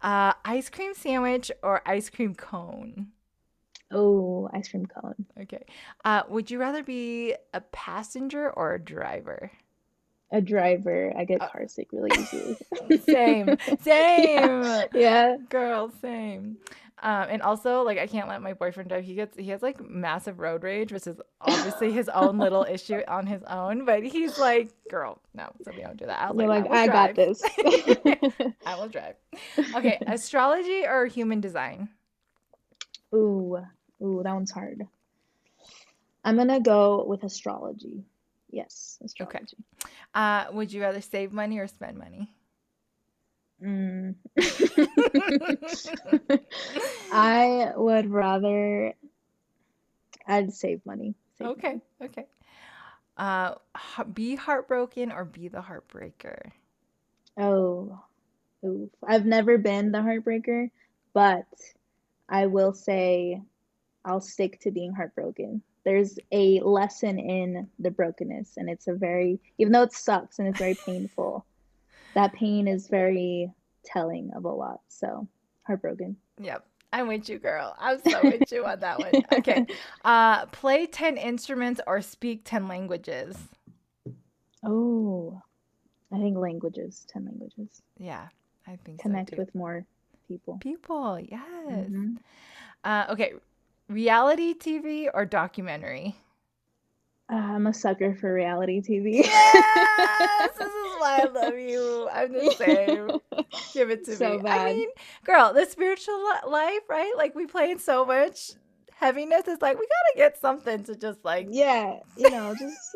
Uh, 0.03 0.33
ice 0.45 0.69
cream 0.69 0.93
sandwich 0.93 1.51
or 1.63 1.81
ice 1.87 2.11
cream 2.11 2.35
cone? 2.35 3.07
Oh, 3.91 4.47
ice 4.53 4.67
cream 4.67 4.85
cone. 4.85 5.25
Okay. 5.41 5.65
Uh, 6.05 6.21
would 6.29 6.51
you 6.51 6.59
rather 6.59 6.83
be 6.83 7.33
a 7.55 7.61
passenger 7.61 8.51
or 8.51 8.75
a 8.75 8.79
driver? 8.79 9.49
A 10.31 10.41
driver. 10.41 11.13
I 11.17 11.23
get 11.23 11.41
uh, 11.41 11.47
car 11.47 11.67
sick 11.67 11.87
really 11.91 12.11
easily. 12.19 12.57
same. 13.05 13.57
Same. 13.81 14.63
Yeah. 14.63 14.85
yeah. 14.93 15.37
Girl, 15.49 15.91
same. 16.01 16.57
Um, 17.01 17.27
and 17.29 17.41
also, 17.43 17.83
like, 17.83 17.99
I 17.99 18.07
can't 18.07 18.27
let 18.27 18.41
my 18.41 18.53
boyfriend 18.53 18.89
drive. 18.89 19.05
He 19.05 19.13
gets 19.13 19.37
he 19.37 19.51
has 19.51 19.61
like 19.61 19.79
massive 19.87 20.39
road 20.39 20.63
rage, 20.63 20.91
which 20.91 21.05
is 21.05 21.21
obviously 21.39 21.91
his 21.93 22.09
own 22.09 22.39
little 22.39 22.63
issue 22.69 23.01
on 23.07 23.27
his 23.27 23.43
own. 23.43 23.85
But 23.85 24.03
he's 24.03 24.37
like, 24.39 24.71
"Girl, 24.89 25.21
no, 25.35 25.47
so 25.63 25.71
we 25.75 25.81
don't 25.81 25.95
do 25.95 26.07
that." 26.07 26.19
I 26.19 26.31
was 26.31 26.39
You're 26.39 26.49
like, 26.49 26.69
"I, 26.71 26.83
I 26.83 26.87
got 26.87 27.15
this. 27.15 27.41
I 28.65 28.75
will 28.75 28.89
drive." 28.89 29.13
Okay, 29.75 29.99
astrology 30.07 30.85
or 30.87 31.05
human 31.05 31.39
design? 31.39 31.87
Ooh, 33.13 33.59
Ooh, 34.01 34.21
that 34.23 34.33
one's 34.33 34.51
hard. 34.51 34.87
I'm 36.23 36.35
gonna 36.35 36.59
go 36.59 37.05
with 37.05 37.23
astrology. 37.23 38.03
Yes, 38.49 38.97
astrology. 39.03 39.57
Okay. 39.83 39.93
Uh, 40.13 40.45
would 40.51 40.71
you 40.71 40.81
rather 40.81 41.01
save 41.01 41.33
money 41.33 41.59
or 41.59 41.67
spend 41.67 41.97
money? 41.97 42.33
Mm. 43.61 44.15
I 47.11 47.73
would 47.75 48.09
rather. 48.09 48.93
I'd 50.27 50.53
save 50.53 50.85
money. 50.85 51.15
Save 51.37 51.47
okay. 51.47 51.81
Money. 51.99 52.03
Okay. 52.03 52.25
Uh, 53.17 53.55
be 54.13 54.35
heartbroken 54.35 55.11
or 55.11 55.25
be 55.25 55.47
the 55.47 55.61
heartbreaker. 55.61 56.51
Oh, 57.37 57.99
oof. 58.65 58.89
I've 59.05 59.25
never 59.25 59.57
been 59.57 59.91
the 59.91 59.99
heartbreaker, 59.99 60.69
but 61.13 61.47
I 62.29 62.47
will 62.47 62.73
say 62.73 63.41
I'll 64.05 64.21
stick 64.21 64.59
to 64.61 64.71
being 64.71 64.93
heartbroken. 64.93 65.63
There's 65.87 66.19
a 66.33 66.59
lesson 66.59 67.17
in 67.17 67.65
the 67.79 67.89
brokenness, 67.89 68.57
and 68.57 68.69
it's 68.69 68.87
a 68.87 68.93
very, 68.93 69.39
even 69.57 69.71
though 69.71 69.83
it 69.83 69.93
sucks 69.93 70.37
and 70.37 70.45
it's 70.45 70.59
very 70.59 70.75
painful, 70.85 71.45
that 72.13 72.33
pain 72.33 72.67
is 72.67 72.89
very 72.89 73.49
telling 73.85 74.29
of 74.35 74.43
a 74.43 74.51
lot. 74.51 74.81
So, 74.89 75.29
heartbroken. 75.63 76.17
Yep. 76.41 76.65
I'm 76.91 77.07
with 77.07 77.29
you, 77.29 77.39
girl. 77.39 77.73
I'm 77.79 78.01
so 78.01 78.21
with 78.21 78.51
you 78.51 78.65
on 78.65 78.81
that 78.81 78.99
one. 78.99 79.23
Okay. 79.31 79.65
Uh, 80.03 80.45
play 80.47 80.87
10 80.87 81.15
instruments 81.15 81.79
or 81.87 82.01
speak 82.01 82.41
10 82.43 82.67
languages. 82.67 83.37
Oh, 84.65 85.41
I 86.11 86.17
think 86.17 86.35
languages, 86.37 87.05
10 87.13 87.27
languages. 87.27 87.81
Yeah, 87.97 88.27
I 88.67 88.77
think 88.83 88.99
Connect 88.99 89.29
so 89.29 89.37
with 89.37 89.55
more 89.55 89.85
people. 90.27 90.57
People, 90.59 91.17
yes. 91.17 91.41
Mm-hmm. 91.69 92.15
Uh, 92.83 93.05
okay, 93.09 93.33
reality 93.89 94.53
TV 94.53 95.07
or 95.13 95.25
documentary? 95.25 96.15
Uh, 97.29 97.35
I'm 97.35 97.67
a 97.67 97.73
sucker 97.73 98.15
for 98.15 98.33
reality 98.33 98.81
TV. 98.81 99.25
Yes, 99.25 100.51
this 100.57 100.67
is 100.67 100.95
why 100.97 101.21
I 101.23 101.25
love 101.25 101.57
you. 101.57 102.07
I'm 102.11 102.31
the 102.31 102.51
same. 102.51 103.19
Give 103.73 103.89
it 103.89 104.05
to 104.05 104.15
so 104.15 104.37
me. 104.37 104.43
Bad. 104.43 104.61
I 104.61 104.73
mean, 104.73 104.89
girl, 105.25 105.53
the 105.53 105.65
spiritual 105.65 106.23
life, 106.47 106.81
right? 106.89 107.11
Like 107.17 107.35
we 107.35 107.45
play 107.45 107.71
in 107.71 107.79
so 107.79 108.05
much 108.05 108.51
heaviness. 108.95 109.43
It's 109.45 109.61
like 109.61 109.77
we 109.77 109.85
gotta 109.87 110.29
get 110.29 110.39
something 110.39 110.83
to 110.85 110.95
just 110.95 111.25
like 111.25 111.47
yeah, 111.51 111.99
you 112.15 112.29
know, 112.29 112.55
just 112.57 112.95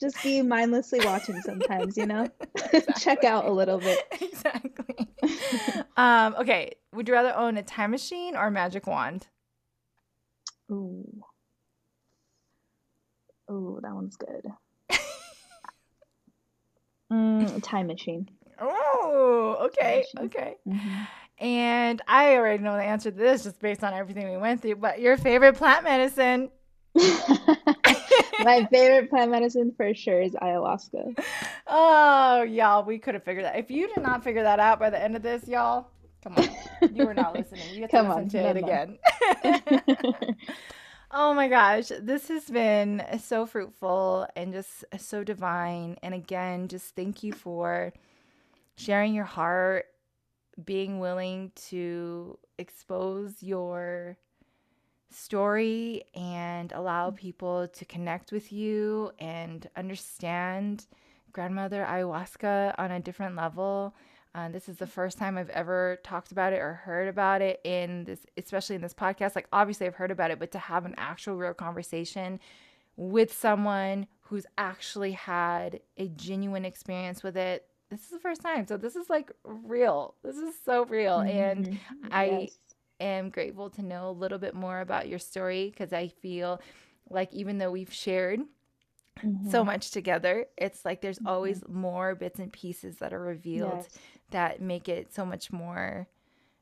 just 0.00 0.20
be 0.24 0.42
mindlessly 0.42 0.98
watching 1.04 1.40
sometimes. 1.42 1.96
You 1.96 2.06
know, 2.06 2.28
exactly. 2.56 2.94
check 3.00 3.22
out 3.22 3.44
a 3.44 3.52
little 3.52 3.78
bit. 3.78 4.04
Exactly. 4.20 5.08
um. 5.96 6.34
Okay. 6.40 6.72
Would 6.92 7.06
you 7.06 7.14
rather 7.14 7.36
own 7.36 7.56
a 7.56 7.62
time 7.62 7.92
machine 7.92 8.34
or 8.34 8.48
a 8.48 8.50
magic 8.50 8.88
wand? 8.88 9.28
Ooh. 10.70 11.22
Ooh, 13.50 13.80
that 13.82 13.94
one's 13.94 14.16
good. 14.16 14.46
mm, 17.12 17.62
time 17.62 17.86
machine. 17.86 18.28
Oh, 18.60 19.56
okay, 19.66 20.04
okay. 20.18 20.56
Mm-hmm. 20.66 21.04
And 21.44 22.02
I 22.08 22.34
already 22.34 22.62
know 22.62 22.76
the 22.76 22.82
answer 22.82 23.10
to 23.10 23.16
this 23.16 23.44
just 23.44 23.60
based 23.60 23.84
on 23.84 23.94
everything 23.94 24.28
we 24.30 24.36
went 24.36 24.60
through. 24.60 24.76
But 24.76 25.00
your 25.00 25.16
favorite 25.16 25.56
plant 25.56 25.84
medicine? 25.84 26.50
My 26.94 28.66
favorite 28.70 29.08
plant 29.08 29.30
medicine 29.30 29.72
for 29.76 29.94
sure 29.94 30.20
is 30.20 30.32
ayahuasca. 30.34 31.18
Oh, 31.70 32.42
y'all, 32.44 32.82
we 32.82 32.98
could 32.98 33.12
have 33.12 33.24
figured 33.24 33.44
that. 33.44 33.58
If 33.58 33.70
you 33.70 33.88
did 33.88 34.02
not 34.02 34.24
figure 34.24 34.42
that 34.42 34.58
out 34.58 34.80
by 34.80 34.88
the 34.88 35.00
end 35.00 35.16
of 35.16 35.22
this, 35.22 35.46
y'all, 35.46 35.88
come 36.22 36.34
on. 36.36 36.94
You 36.94 37.06
were 37.06 37.14
not 37.14 37.34
listening. 37.34 37.74
You 37.74 37.82
have 37.82 37.90
to 37.90 37.96
come 37.96 38.08
listen 38.08 38.22
on, 38.22 38.28
to 38.30 38.38
it 38.38 38.56
again. 38.56 40.36
Oh 41.10 41.32
my 41.32 41.48
gosh, 41.48 41.90
this 42.02 42.28
has 42.28 42.44
been 42.44 43.02
so 43.18 43.46
fruitful 43.46 44.26
and 44.36 44.52
just 44.52 44.84
so 44.98 45.24
divine. 45.24 45.96
And 46.02 46.12
again, 46.12 46.68
just 46.68 46.94
thank 46.94 47.22
you 47.22 47.32
for 47.32 47.94
sharing 48.76 49.14
your 49.14 49.24
heart, 49.24 49.86
being 50.62 51.00
willing 51.00 51.52
to 51.68 52.38
expose 52.58 53.42
your 53.42 54.18
story 55.10 56.04
and 56.14 56.72
allow 56.72 57.10
mm. 57.10 57.16
people 57.16 57.68
to 57.68 57.84
connect 57.86 58.30
with 58.30 58.52
you 58.52 59.10
and 59.18 59.66
understand 59.76 60.84
grandmother 61.32 61.86
ayahuasca 61.88 62.74
on 62.76 62.90
a 62.90 63.00
different 63.00 63.34
level. 63.34 63.94
Uh, 64.34 64.48
this 64.48 64.68
is 64.68 64.76
the 64.76 64.86
first 64.86 65.18
time 65.18 65.38
I've 65.38 65.50
ever 65.50 65.98
talked 66.04 66.32
about 66.32 66.52
it 66.52 66.58
or 66.58 66.74
heard 66.74 67.08
about 67.08 67.40
it 67.40 67.60
in 67.64 68.04
this, 68.04 68.20
especially 68.36 68.76
in 68.76 68.82
this 68.82 68.94
podcast. 68.94 69.34
Like, 69.34 69.48
obviously, 69.52 69.86
I've 69.86 69.94
heard 69.94 70.10
about 70.10 70.30
it, 70.30 70.38
but 70.38 70.50
to 70.52 70.58
have 70.58 70.84
an 70.84 70.94
actual 70.98 71.36
real 71.36 71.54
conversation 71.54 72.38
with 72.96 73.32
someone 73.32 74.06
who's 74.20 74.46
actually 74.58 75.12
had 75.12 75.80
a 75.96 76.08
genuine 76.08 76.64
experience 76.64 77.22
with 77.22 77.36
it, 77.36 77.66
this 77.90 78.02
is 78.02 78.10
the 78.10 78.18
first 78.18 78.42
time. 78.42 78.66
So, 78.66 78.76
this 78.76 78.96
is 78.96 79.08
like 79.08 79.32
real. 79.44 80.14
This 80.22 80.36
is 80.36 80.54
so 80.64 80.84
real. 80.84 81.18
Mm-hmm. 81.18 81.38
And 81.38 81.78
I 82.12 82.24
yes. 82.26 82.58
am 83.00 83.30
grateful 83.30 83.70
to 83.70 83.82
know 83.82 84.10
a 84.10 84.12
little 84.12 84.38
bit 84.38 84.54
more 84.54 84.80
about 84.80 85.08
your 85.08 85.18
story 85.18 85.70
because 85.70 85.92
I 85.94 86.08
feel 86.08 86.60
like 87.08 87.32
even 87.32 87.58
though 87.58 87.70
we've 87.70 87.92
shared 87.92 88.40
Mm-hmm. 89.18 89.50
so 89.50 89.64
much 89.64 89.90
together. 89.90 90.46
It's 90.56 90.84
like 90.84 91.00
there's 91.00 91.18
mm-hmm. 91.18 91.26
always 91.26 91.64
more 91.66 92.14
bits 92.14 92.38
and 92.38 92.52
pieces 92.52 92.98
that 92.98 93.12
are 93.12 93.20
revealed 93.20 93.82
yes 93.82 93.98
that 94.30 94.60
make 94.60 94.88
it 94.88 95.12
so 95.12 95.24
much 95.24 95.52
more 95.52 96.08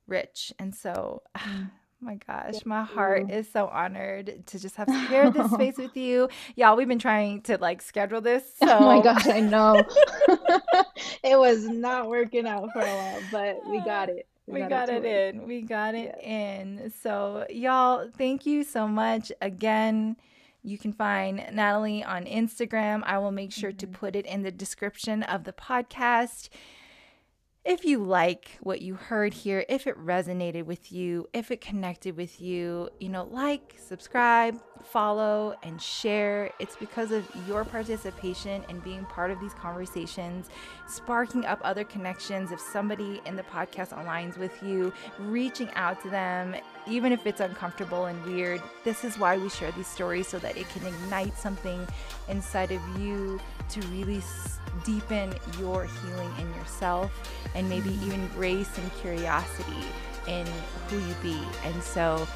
rich. 0.07 0.53
And 0.59 0.75
so, 0.75 1.23
mm. 1.37 1.71
my 2.01 2.19
gosh, 2.27 2.65
my 2.65 2.83
heart 2.83 3.31
is 3.31 3.51
so 3.51 3.67
honored 3.69 4.47
to 4.47 4.59
just 4.59 4.77
have 4.77 4.89
shared 5.09 5.35
this 5.35 5.51
space 5.53 5.77
with 5.79 5.97
you. 5.97 6.29
Y'all, 6.55 6.77
we've 6.77 6.89
been 6.89 6.99
trying 6.99 7.43
to 7.43 7.59
like 7.59 7.83
schedule 7.83 8.21
this. 8.21 8.45
So. 8.59 8.67
Oh 8.79 8.85
my 8.85 9.03
gosh, 9.03 9.27
I 9.27 9.41
know. 9.41 9.83
it 11.25 11.39
was 11.39 11.67
not 11.67 12.09
working 12.09 12.47
out 12.47 12.73
for 12.73 12.81
a 12.81 12.85
while, 12.85 13.21
but 13.33 13.67
we 13.69 13.81
got 13.81 14.09
it. 14.09 14.27
We, 14.47 14.63
we 14.63 14.69
got, 14.69 14.89
it, 14.89 15.05
it 15.05 15.35
in. 15.35 15.47
We 15.47 15.63
got 15.63 15.97
it 15.97 16.17
in. 16.23 16.93
So, 17.03 17.47
y'all, 17.51 18.09
thank 18.17 18.47
you 18.47 18.63
so 18.63 18.87
much 18.87 19.33
again. 19.41 20.17
You 20.63 20.79
can 20.79 20.93
find 20.93 21.45
Natalie 21.53 22.05
on 22.05 22.27
Instagram. 22.27 23.03
I 23.05 23.19
will 23.19 23.33
make 23.33 23.53
sure 23.53 23.71
mm-hmm. 23.71 23.79
to 23.79 23.87
put 23.87 24.15
it 24.15 24.27
in 24.27 24.43
the 24.43 24.53
description 24.53 25.25
of 25.25 25.45
the 25.45 25.53
podcast 25.53 26.49
if 27.67 27.85
you 27.85 27.99
like 27.99 28.59
what 28.61 28.81
you 28.81 28.95
heard 28.95 29.35
here, 29.35 29.65
if 29.69 29.87
it 29.89 29.99
resonated 29.99 30.65
with 30.65 30.93
you, 30.93 31.29
if 31.33 31.51
it 31.51 31.61
connected 31.61 32.17
with 32.17 32.41
you, 32.41 32.89
you 33.01 33.09
know, 33.09 33.25
like, 33.25 33.75
subscribe, 33.79 34.57
follow, 34.85 35.57
and 35.63 35.81
share. 35.81 36.51
It's 36.59 36.77
because 36.77 37.11
of 37.11 37.25
your 37.49 37.65
participation 37.65 38.65
and 38.69 38.83
being 38.83 39.05
part 39.07 39.31
of 39.31 39.41
these 39.41 39.55
conversations, 39.55 40.49
sparking 40.89 41.45
up 41.45 41.61
other 41.63 41.85
connections. 41.85 42.53
If 42.53 42.61
somebody 42.61 43.21
in 43.27 43.37
the 43.37 43.43
podcast 43.45 43.91
aligns 43.91 44.39
with 44.39 44.63
you, 44.63 44.93
reaching 45.19 45.71
out 45.75 46.03
to 46.03 46.11
them, 46.11 46.55
even 46.87 47.13
if 47.13 47.27
it's 47.27 47.41
uncomfortable 47.41 48.07
and 48.07 48.25
weird, 48.25 48.63
this 48.85 49.05
is 49.05 49.19
why 49.19 49.37
we 49.37 49.49
share 49.49 49.73
these 49.73 49.89
stories 49.89 50.29
so 50.29 50.39
that 50.39 50.57
it 50.57 50.69
can 50.71 50.87
ignite 50.87 51.37
something 51.37 51.87
inside 52.29 52.71
of 52.71 53.01
you 53.01 53.41
to 53.71 53.81
really 53.89 54.23
deepen 54.85 55.35
your 55.59 55.85
healing 55.85 56.33
in 56.39 56.55
yourself 56.55 57.11
and 57.55 57.69
maybe 57.69 57.91
mm-hmm. 57.91 58.07
even 58.07 58.29
grace 58.29 58.79
and 58.79 58.93
curiosity 58.97 59.87
in 60.29 60.47
who 60.89 60.99
you 60.99 61.15
be. 61.23 61.41
And 61.65 61.83
so 61.83 62.27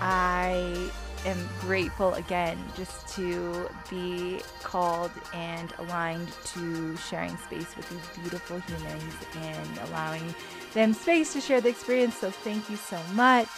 I 0.00 0.90
am 1.24 1.48
grateful 1.60 2.14
again 2.14 2.58
just 2.76 3.08
to 3.16 3.68
be 3.90 4.40
called 4.62 5.10
and 5.34 5.72
aligned 5.78 6.28
to 6.46 6.96
sharing 6.96 7.36
space 7.38 7.76
with 7.76 7.88
these 7.88 8.22
beautiful 8.22 8.58
humans 8.60 9.14
and 9.36 9.88
allowing 9.88 10.34
them 10.74 10.92
space 10.94 11.32
to 11.32 11.40
share 11.40 11.60
the 11.60 11.68
experience. 11.68 12.16
So 12.16 12.30
thank 12.30 12.68
you 12.68 12.76
so 12.76 13.00
much. 13.14 13.48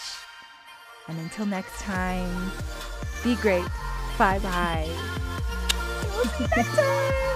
And 1.09 1.19
until 1.19 1.47
next 1.47 1.81
time, 1.81 2.53
be 3.23 3.37
great. 3.37 3.67
Bye 4.19 4.39
bye. 4.39 4.91
Next 6.57 6.77
time. 6.77 7.31